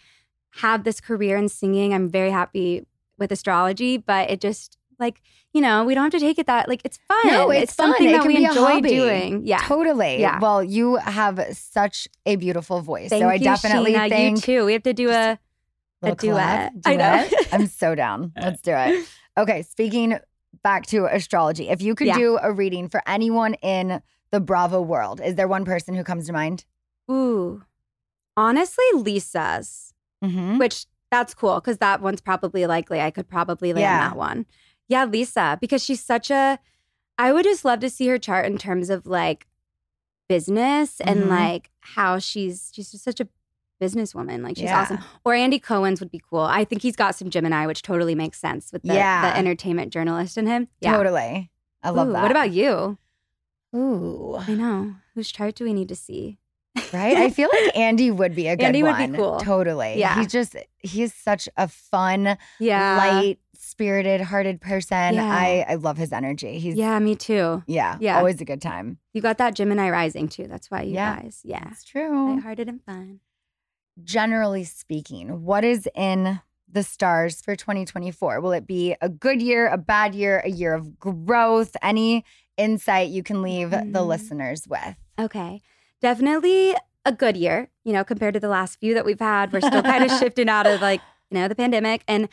have 0.55 0.83
this 0.83 0.99
career 0.99 1.37
in 1.37 1.47
singing. 1.47 1.93
I'm 1.93 2.09
very 2.09 2.31
happy 2.31 2.85
with 3.17 3.31
astrology, 3.31 3.95
but 3.95 4.29
it 4.29 4.41
just 4.41 4.77
like, 4.99 5.21
you 5.55 5.61
know, 5.61 5.85
we 5.85 5.95
don't 5.95 6.03
have 6.03 6.11
to 6.11 6.19
take 6.19 6.37
it 6.37 6.47
that 6.47 6.67
like 6.67 6.81
it's 6.83 6.99
fun. 7.07 7.27
No, 7.27 7.49
it's, 7.49 7.73
fun. 7.73 7.87
something 7.93 8.09
it 8.09 8.11
that 8.11 8.27
we 8.27 8.45
a 8.45 8.49
enjoy 8.49 8.81
doing. 8.81 9.45
Yeah. 9.45 9.59
totally. 9.59 10.19
Yeah. 10.19 10.39
Well, 10.39 10.61
you 10.61 10.97
have 10.97 11.39
such 11.53 12.07
a 12.25 12.35
beautiful 12.35 12.81
voice, 12.81 13.09
Thank 13.09 13.23
so 13.23 13.29
I 13.29 13.35
you, 13.35 13.43
definitely 13.45 13.93
Scheana. 13.93 14.09
think 14.09 14.47
you 14.47 14.59
too. 14.59 14.65
We 14.65 14.73
have 14.73 14.83
to 14.83 14.93
do 14.93 15.09
a 15.11 15.39
a 16.01 16.09
little 16.09 16.15
duet. 16.17 16.73
collab, 16.75 16.81
I 16.85 16.95
know. 16.97 17.27
I'm 17.53 17.67
so 17.67 17.95
down. 17.95 18.33
Let's 18.39 18.61
do 18.61 18.73
it. 18.75 19.07
Okay, 19.37 19.61
speaking 19.63 20.19
back 20.63 20.85
to 20.87 21.05
astrology, 21.05 21.69
if 21.69 21.81
you 21.81 21.95
could 21.95 22.07
Yeah. 22.07 22.17
do 22.17 22.37
a 22.41 22.51
reading 22.51 22.89
for 22.89 23.01
anyone 23.07 23.53
in 23.55 24.01
the 24.31 24.39
Bravo 24.41 24.81
world, 24.81 25.21
is 25.21 25.35
there 25.35 25.47
one 25.47 25.63
person 25.63 25.95
who 25.95 26.03
comes 26.03 26.27
to 26.27 26.33
mind? 26.33 26.65
Ooh. 27.09 27.63
Honestly, 28.37 28.85
Lisa's. 28.93 29.93
Mm-hmm. 30.23 30.57
which 30.57 30.85
that's 31.11 31.33
cool 31.35 31.55
because 31.55 31.77
that 31.79 32.01
one's 32.01 32.19
probably 32.21 32.65
likely. 32.65 32.99
I 32.99 33.11
could 33.11 33.27
probably 33.29 33.73
land 33.73 33.81
Yeah. 33.81 34.09
that 34.09 34.17
one. 34.17 34.45
Yeah, 34.87 35.05
Lisa, 35.05 35.57
because 35.61 35.83
she's 35.83 36.03
such 36.03 36.29
a. 36.29 36.59
I 37.17 37.31
would 37.31 37.43
just 37.45 37.63
love 37.65 37.79
to 37.79 37.89
see 37.89 38.07
her 38.07 38.17
chart 38.19 38.45
in 38.45 38.57
terms 38.57 38.89
of 38.89 39.05
like 39.07 39.47
business 40.27 40.99
and 41.01 41.23
Mhm. 41.23 41.29
like 41.29 41.71
how 41.81 42.19
she's 42.19 42.71
she's 42.73 42.91
just 42.91 43.03
such 43.03 43.19
a 43.19 43.27
businesswoman. 43.81 44.41
Like 44.43 44.55
she's 44.57 44.65
Yeah. 44.65 44.81
awesome. 44.81 44.99
Or 45.23 45.33
Andy 45.33 45.59
Cohen's 45.59 45.99
would 45.99 46.11
be 46.11 46.19
cool. 46.29 46.39
I 46.41 46.63
think 46.65 46.81
he's 46.81 46.95
got 46.95 47.15
some 47.15 47.29
Gemini, 47.29 47.65
which 47.67 47.81
totally 47.81 48.15
makes 48.15 48.39
sense 48.39 48.71
with 48.71 48.83
the, 48.83 48.93
Yeah. 48.95 49.21
the 49.31 49.37
entertainment 49.37 49.91
journalist 49.93 50.37
in 50.37 50.47
him. 50.47 50.67
Yeah. 50.81 50.95
Totally. 50.97 51.51
I 51.83 51.89
love 51.89 52.07
Ooh, 52.09 52.13
that. 52.13 52.21
What 52.23 52.31
about 52.31 52.51
you? 52.51 52.97
Ooh, 53.75 54.37
I 54.39 54.53
know. 54.55 54.95
Whose 55.13 55.31
chart 55.31 55.55
do 55.55 55.63
we 55.65 55.73
need 55.73 55.89
to 55.89 55.95
see? 55.95 56.37
right? 56.93 57.15
I 57.17 57.29
feel 57.29 57.49
like 57.51 57.75
Andy 57.77 58.11
would 58.11 58.35
be 58.35 58.47
a 58.47 58.55
good 58.57 58.65
Andy 58.65 58.83
would 58.83 58.97
be 58.97 59.07
cool. 59.09 59.39
Totally. 59.39 59.97
Yeah. 59.99 60.15
He's 60.15 60.31
just 60.31 60.55
he's 60.79 61.13
such 61.13 61.47
a 61.57 61.67
fun, 61.67 62.37
Yeah. 62.59 62.97
light, 62.97 63.39
spirited, 63.65 64.21
hearted 64.21 64.61
person. 64.61 65.15
Yeah. 65.15 65.23
I 65.29 65.65
I 65.67 65.75
love 65.75 65.97
his 65.97 66.11
energy. 66.13 66.59
He's 66.59 66.75
Yeah, 66.75 66.97
me 66.99 67.15
too. 67.15 67.63
yeah, 67.67 67.97
Yeah. 67.99 68.17
always 68.17 68.39
a 68.39 68.45
good 68.45 68.61
time. 68.61 68.99
You 69.13 69.21
got 69.21 69.37
that 69.39 69.55
Gemini 69.55 69.89
rising 69.89 70.27
too. 70.29 70.47
That's 70.47 70.69
why 70.69 70.83
you 70.83 70.93
Yeah. 70.93 71.15
guys. 71.21 71.41
Yeah. 71.43 71.67
It's 71.71 71.83
true. 71.83 72.35
Lighthearted 72.35 72.67
and 72.69 72.81
fun. 72.83 73.19
generally 74.03 74.63
speaking, 74.65 75.43
what 75.45 75.63
is 75.63 75.87
in 75.95 76.41
the 76.69 76.83
stars 76.83 77.41
for 77.41 77.55
2024? 77.55 78.41
Will 78.41 78.51
it 78.51 78.67
be 78.67 78.93
a 79.01 79.07
good 79.07 79.41
year, 79.41 79.67
a 79.69 79.77
bad 79.77 80.13
year, 80.13 80.39
a 80.43 80.49
year 80.49 80.73
of 80.73 80.99
growth? 80.99 81.77
Any 81.81 82.25
insight 82.57 83.09
you 83.09 83.23
can 83.23 83.41
leave 83.41 83.71
the 83.71 83.77
Mhm. 83.77 84.05
listeners 84.07 84.67
with? 84.67 84.95
Okay. 85.19 85.61
Definitely 86.01 86.75
a 87.05 87.11
good 87.13 87.37
year, 87.37 87.69
you 87.85 87.93
know, 87.93 88.03
compared 88.03 88.33
to 88.33 88.39
the 88.39 88.49
last 88.49 88.79
few 88.81 88.93
that 88.95 89.05
we've 89.05 89.19
had. 89.19 89.53
We're 89.53 89.61
still 89.61 89.81
kind 89.83 90.03
of 90.03 90.11
shifting 90.19 90.49
out 90.49 90.67
of 90.67 90.81
like, 90.81 90.99
you 91.29 91.37
know, 91.39 91.47
the 91.47 91.55
pandemic 91.55 92.03
and 92.07 92.27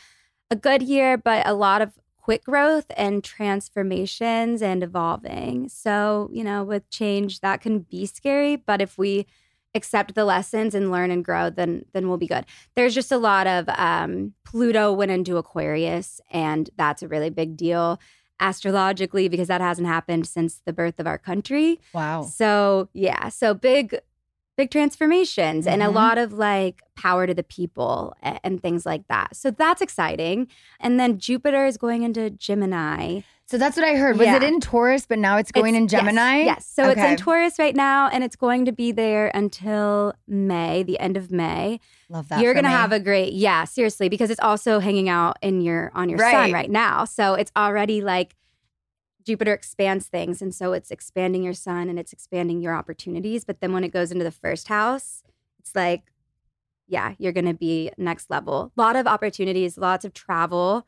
a 0.53 0.57
good 0.57 0.83
year, 0.83 1.17
but 1.17 1.47
a 1.47 1.55
lot 1.55 1.81
of 1.81 1.93
quick 2.19 2.45
growth 2.45 2.85
and 2.95 3.25
transformations 3.25 4.61
and 4.61 4.83
evolving. 4.83 5.71
So, 5.71 6.29
you 6.31 6.45
know, 6.45 6.63
with 6.63 6.89
change 6.91 7.41
that 7.41 7.63
can 7.63 7.81
be 7.81 8.05
scary, 8.05 8.57
but 8.57 8.83
if 8.83 8.99
we 8.99 9.27
accept 9.75 10.15
the 10.15 10.27
lessons 10.27 10.75
and 10.75 10.91
learn 10.91 11.11
and 11.11 11.25
grow, 11.25 11.49
then 11.49 11.87
then 11.95 12.07
we'll 12.07 12.19
be 12.19 12.27
good. 12.27 12.45
There's 12.77 12.95
just 12.95 13.11
a 13.11 13.17
lot 13.17 13.47
of 13.47 13.67
um 13.71 14.35
Pluto 14.45 14.93
went 14.93 15.11
into 15.11 15.39
Aquarius 15.39 16.21
and 16.31 16.69
that's 16.77 17.03
a 17.03 17.09
really 17.09 17.31
big 17.31 17.57
deal 17.57 17.99
astrologically 18.39 19.29
because 19.29 19.49
that 19.49 19.63
hasn't 19.63 19.89
happened 19.89 20.27
since 20.27 20.61
the 20.67 20.73
birth 20.75 21.01
of 21.01 21.07
our 21.07 21.19
country. 21.19 21.81
Wow. 21.95 22.23
So, 22.25 22.91
yeah, 22.93 23.31
so 23.31 23.55
big 23.55 23.99
big 24.63 24.71
transformations 24.71 25.67
and 25.67 25.83
a 25.83 25.87
Mhm. 25.87 25.95
lot 25.95 26.19
of 26.19 26.33
like 26.33 26.83
power 26.95 27.27
to 27.27 27.35
the 27.35 27.43
people 27.43 28.15
a- 28.23 28.39
and 28.45 28.63
things 28.63 28.87
like 28.87 29.07
that. 29.09 29.35
So 29.35 29.51
that's 29.51 29.83
exciting. 29.83 30.47
And 30.79 31.01
then 31.01 31.19
Jupiter 31.19 31.67
is 31.67 31.77
going 31.77 32.03
into 32.05 32.31
Gemini. 32.31 33.23
So 33.47 33.59
that's 33.59 33.77
what 33.77 33.85
I 33.87 33.97
heard. 33.97 34.19
Was 34.19 34.29
it 34.29 34.43
in 34.45 34.61
Taurus, 34.61 35.05
but 35.05 35.19
now 35.19 35.37
it's 35.37 35.51
going 35.53 35.75
It's- 35.75 35.83
in 35.83 35.89
Gemini? 35.89 36.37
Yes. 36.39 36.47
yes. 36.47 36.67
So 36.67 36.89
it's 36.91 37.01
in 37.01 37.17
Taurus 37.17 37.59
right 37.59 37.75
now 37.75 38.09
and 38.13 38.23
it's 38.23 38.37
going 38.37 38.65
to 38.67 38.73
be 38.73 38.93
there 38.93 39.31
until 39.35 40.15
May, 40.29 40.83
the 40.85 40.99
end 41.01 41.17
of 41.17 41.31
May. 41.33 41.81
Love 42.09 42.29
that. 42.29 42.41
You're 42.41 42.55
gonna 42.55 42.69
me. 42.69 42.75
have 42.75 42.93
a 42.93 43.01
great 43.01 43.33
yeah, 43.33 43.65
seriously, 43.65 44.09
because 44.09 44.31
it's 44.31 44.41
also 44.41 44.79
hanging 44.79 45.09
out 45.09 45.39
in 45.43 45.61
your 45.61 45.91
on 45.95 46.09
your 46.09 46.19
Right. 46.19 46.33
sun 46.33 46.53
right 46.53 46.71
now. 46.71 47.05
So 47.05 47.35
it's 47.35 47.51
already 47.57 48.01
like 48.01 48.37
Jupiter 49.25 49.53
expands 49.53 50.07
things, 50.07 50.43
and 50.43 50.55
so 50.55 50.73
it's 50.73 50.91
expanding 50.91 51.43
your 51.43 51.55
sun 51.55 51.89
and 51.89 51.99
it's 51.99 52.13
expanding 52.13 52.61
your 52.61 52.75
opportunities. 52.75 53.45
But 53.45 53.61
then 53.61 53.73
when 53.73 53.85
it 53.85 53.93
goes 53.93 54.11
into 54.11 54.25
the 54.25 54.31
first 54.31 54.69
house, 54.69 55.23
it's 55.59 55.75
like 55.75 56.13
yeah, 56.89 57.15
you're 57.19 57.33
going 57.33 57.47
to 57.47 57.55
be 57.55 57.91
next 57.97 58.29
level. 58.31 58.71
A 58.77 58.81
lot 58.81 58.97
of 58.97 59.07
opportunities, 59.07 59.79
lots 59.79 60.05
of 60.05 60.13
travel. 60.13 60.87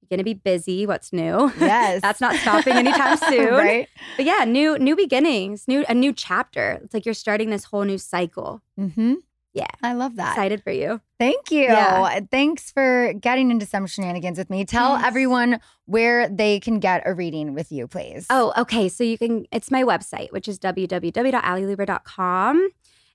You're 0.00 0.08
going 0.08 0.18
to 0.18 0.24
be 0.24 0.34
busy. 0.34 0.86
What's 0.86 1.12
new? 1.12 1.52
Yes. 1.60 2.00
That's 2.02 2.20
not 2.20 2.36
stopping 2.36 2.74
anytime 2.74 3.16
soon. 3.28 3.52
right? 3.52 3.88
But 4.16 4.24
yeah, 4.24 4.44
new 4.44 4.78
new 4.78 4.96
beginnings, 4.96 5.68
new 5.68 5.84
a 5.88 5.94
new 5.94 6.12
chapter. 6.12 6.80
It's 6.82 6.94
like 6.94 7.04
you're 7.04 7.14
starting 7.14 7.50
this 7.50 7.64
whole 7.64 7.84
new 7.84 7.98
cycle. 7.98 8.62
Mm-hmm. 8.78 9.14
Yeah. 9.54 9.66
I 9.82 9.92
love 9.92 10.16
that. 10.16 10.32
Excited 10.32 10.62
for 10.64 10.72
you. 10.72 11.00
Thank 11.18 11.50
you. 11.52 11.62
Yeah. 11.62 12.18
Thanks 12.30 12.72
for 12.72 13.12
getting 13.14 13.50
into 13.52 13.64
some 13.66 13.86
shenanigans 13.86 14.36
with 14.36 14.50
me. 14.50 14.64
Tell 14.64 14.96
Yes. 14.96 15.04
everyone 15.06 15.60
where 15.86 16.28
they 16.28 16.58
can 16.58 16.80
get 16.80 17.04
a 17.06 17.14
reading 17.14 17.54
with 17.54 17.70
you, 17.70 17.86
please. 17.86 18.26
Oh, 18.30 18.52
okay. 18.58 18.88
So 18.88 19.04
you 19.04 19.16
can, 19.16 19.46
it's 19.52 19.70
my 19.70 19.84
website, 19.84 20.32
which 20.32 20.48
is 20.48 20.58
www.allylewber.com. 20.58 22.68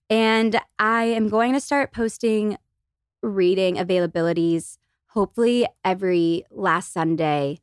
And 0.09 0.59
I 0.79 1.03
am 1.03 1.29
going 1.29 1.53
to 1.53 1.59
start 1.59 1.91
posting 1.93 2.57
reading 3.21 3.75
availabilities, 3.75 4.77
hopefully 5.09 5.67
every 5.83 6.45
last 6.49 6.93
Sunday 6.93 7.59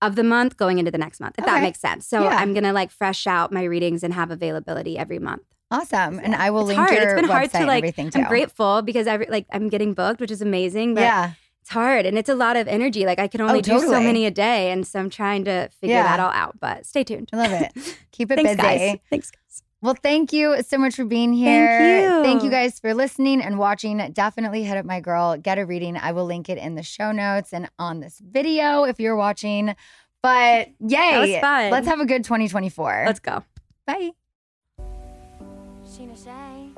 of 0.00 0.16
the 0.16 0.24
month 0.24 0.56
going 0.56 0.78
into 0.78 0.90
the 0.90 0.96
next 0.98 1.20
month, 1.20 1.34
if 1.36 1.44
that 1.44 1.60
makes 1.62 1.80
sense. 1.80 2.06
So 2.06 2.22
Yeah. 2.22 2.36
I'm 2.36 2.54
going 2.54 2.64
to 2.64 2.72
like 2.72 2.90
fresh 2.90 3.26
out 3.26 3.52
my 3.52 3.64
readings 3.64 4.02
and 4.02 4.14
have 4.14 4.30
availability 4.30 4.96
every 4.96 5.18
month. 5.18 5.42
Awesome. 5.70 6.18
And 6.22 6.34
I 6.34 6.50
will 6.50 6.60
It's 6.62 6.68
link 6.68 6.78
hard. 6.78 6.92
your 6.92 7.02
It's 7.02 7.14
been 7.20 7.30
hard 7.30 7.50
to 7.52 7.64
like, 7.66 7.78
everything 7.78 8.10
too. 8.10 8.20
I'm 8.20 8.28
grateful 8.28 8.82
because 8.82 9.06
every, 9.06 9.26
like 9.26 9.46
I'm 9.52 9.68
getting 9.68 9.94
booked, 9.94 10.20
which 10.20 10.30
is 10.30 10.42
amazing. 10.42 10.94
But 10.94 11.02
Yeah. 11.02 11.32
it's 11.60 11.70
hard 11.70 12.06
and 12.06 12.18
it's 12.18 12.28
a 12.28 12.34
lot 12.34 12.56
of 12.56 12.66
energy. 12.66 13.06
Like 13.06 13.18
I 13.20 13.28
can 13.28 13.40
only 13.40 13.58
Oh, 13.60 13.62
do 13.62 13.78
so 13.80 14.00
many 14.00 14.26
a 14.26 14.30
day. 14.32 14.72
And 14.72 14.84
so 14.86 14.98
I'm 14.98 15.10
trying 15.10 15.44
to 15.44 15.68
figure 15.80 15.96
Yeah. 15.96 16.02
that 16.02 16.18
all 16.20 16.32
out. 16.32 16.58
But 16.58 16.86
stay 16.86 17.04
tuned. 17.04 17.30
I 17.32 17.36
love 17.36 17.52
it. 17.52 17.72
Keep 18.12 18.32
it 18.32 18.36
Thanks, 18.36 18.50
busy. 18.50 18.62
guys. 18.62 18.98
Thanks, 19.10 19.30
guys. 19.30 19.62
Well, 19.82 19.94
thank 20.02 20.32
you 20.34 20.62
so 20.62 20.76
much 20.76 20.94
for 20.96 21.06
being 21.06 21.32
here. 21.32 21.78
Thank 21.78 22.02
you. 22.02 22.22
Thank 22.22 22.42
you 22.42 22.50
guys 22.50 22.78
for 22.80 22.92
listening 22.92 23.40
and 23.40 23.58
watching. 23.58 23.96
Definitely 24.12 24.64
hit 24.64 24.76
up 24.76 24.84
my 24.84 25.00
girl, 25.00 25.38
get 25.38 25.56
a 25.56 25.64
reading. 25.64 25.96
I 25.96 26.12
will 26.12 26.26
link 26.26 26.50
it 26.50 26.58
in 26.58 26.74
the 26.74 26.82
show 26.82 27.12
notes 27.12 27.54
and 27.54 27.70
on 27.78 28.00
this 28.00 28.18
video 28.22 28.84
if 28.84 29.00
you're 29.00 29.16
watching. 29.16 29.74
But 30.22 30.68
yay. 30.86 31.18
was 31.32 31.40
fun. 31.40 31.70
Let's 31.70 31.86
have 31.86 32.00
a 32.00 32.04
good 32.04 32.24
2024. 32.24 33.04
Let's 33.06 33.20
go. 33.20 33.42
Bye. 33.86 34.10
Scheana 36.00 36.24
Shay. 36.24 36.70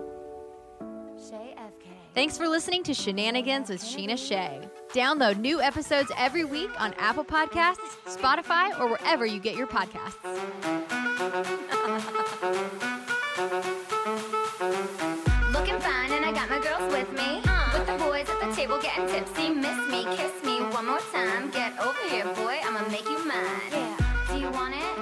Shay 1.31 1.55
FK. 1.57 1.87
Thanks 2.15 2.37
for 2.37 2.49
listening 2.49 2.83
to 2.85 2.93
Scheananigans 2.93 3.69
with 3.69 3.81
Scheana 3.81 4.19
Shay. 4.19 4.69
Download 4.93 5.39
new 5.39 5.61
episodes 5.61 6.11
every 6.19 6.45
week 6.45 6.71
on 6.79 6.93
Apple 6.95 7.25
Podcasts, 7.25 7.77
Spotify, 8.07 8.77
or 8.81 8.89
wherever 8.89 9.25
you 9.25 9.39
get 9.39 9.57
your 9.57 9.69
podcasts. 9.69 10.19
Looking 15.53 15.79
fine, 15.79 16.13
and 16.13 16.25
I 16.25 16.33
got 16.33 16.51
my 16.51 16.59
girls 16.59 16.93
with 16.93 17.11
me. 17.13 17.41
Uh-huh. 17.45 17.79
With 17.79 17.87
the 17.87 18.05
boys 18.05 18.29
at 18.29 18.41
the 18.41 18.53
table 18.57 18.81
getting 18.83 19.07
tipsy. 19.07 19.51
Miss 19.51 19.77
me, 19.89 20.05
kiss 20.17 20.33
me 20.45 20.61
one 20.75 20.87
more 20.87 21.01
time. 21.13 21.51
Get 21.51 21.79
over 21.79 21.99
here, 22.09 22.25
boy. 22.35 22.59
I'ma 22.65 22.89
make 22.89 23.09
you 23.09 23.25
mine. 23.25 23.97
Do 24.29 24.39
you 24.39 24.51
want 24.51 24.75
it? 24.75 25.02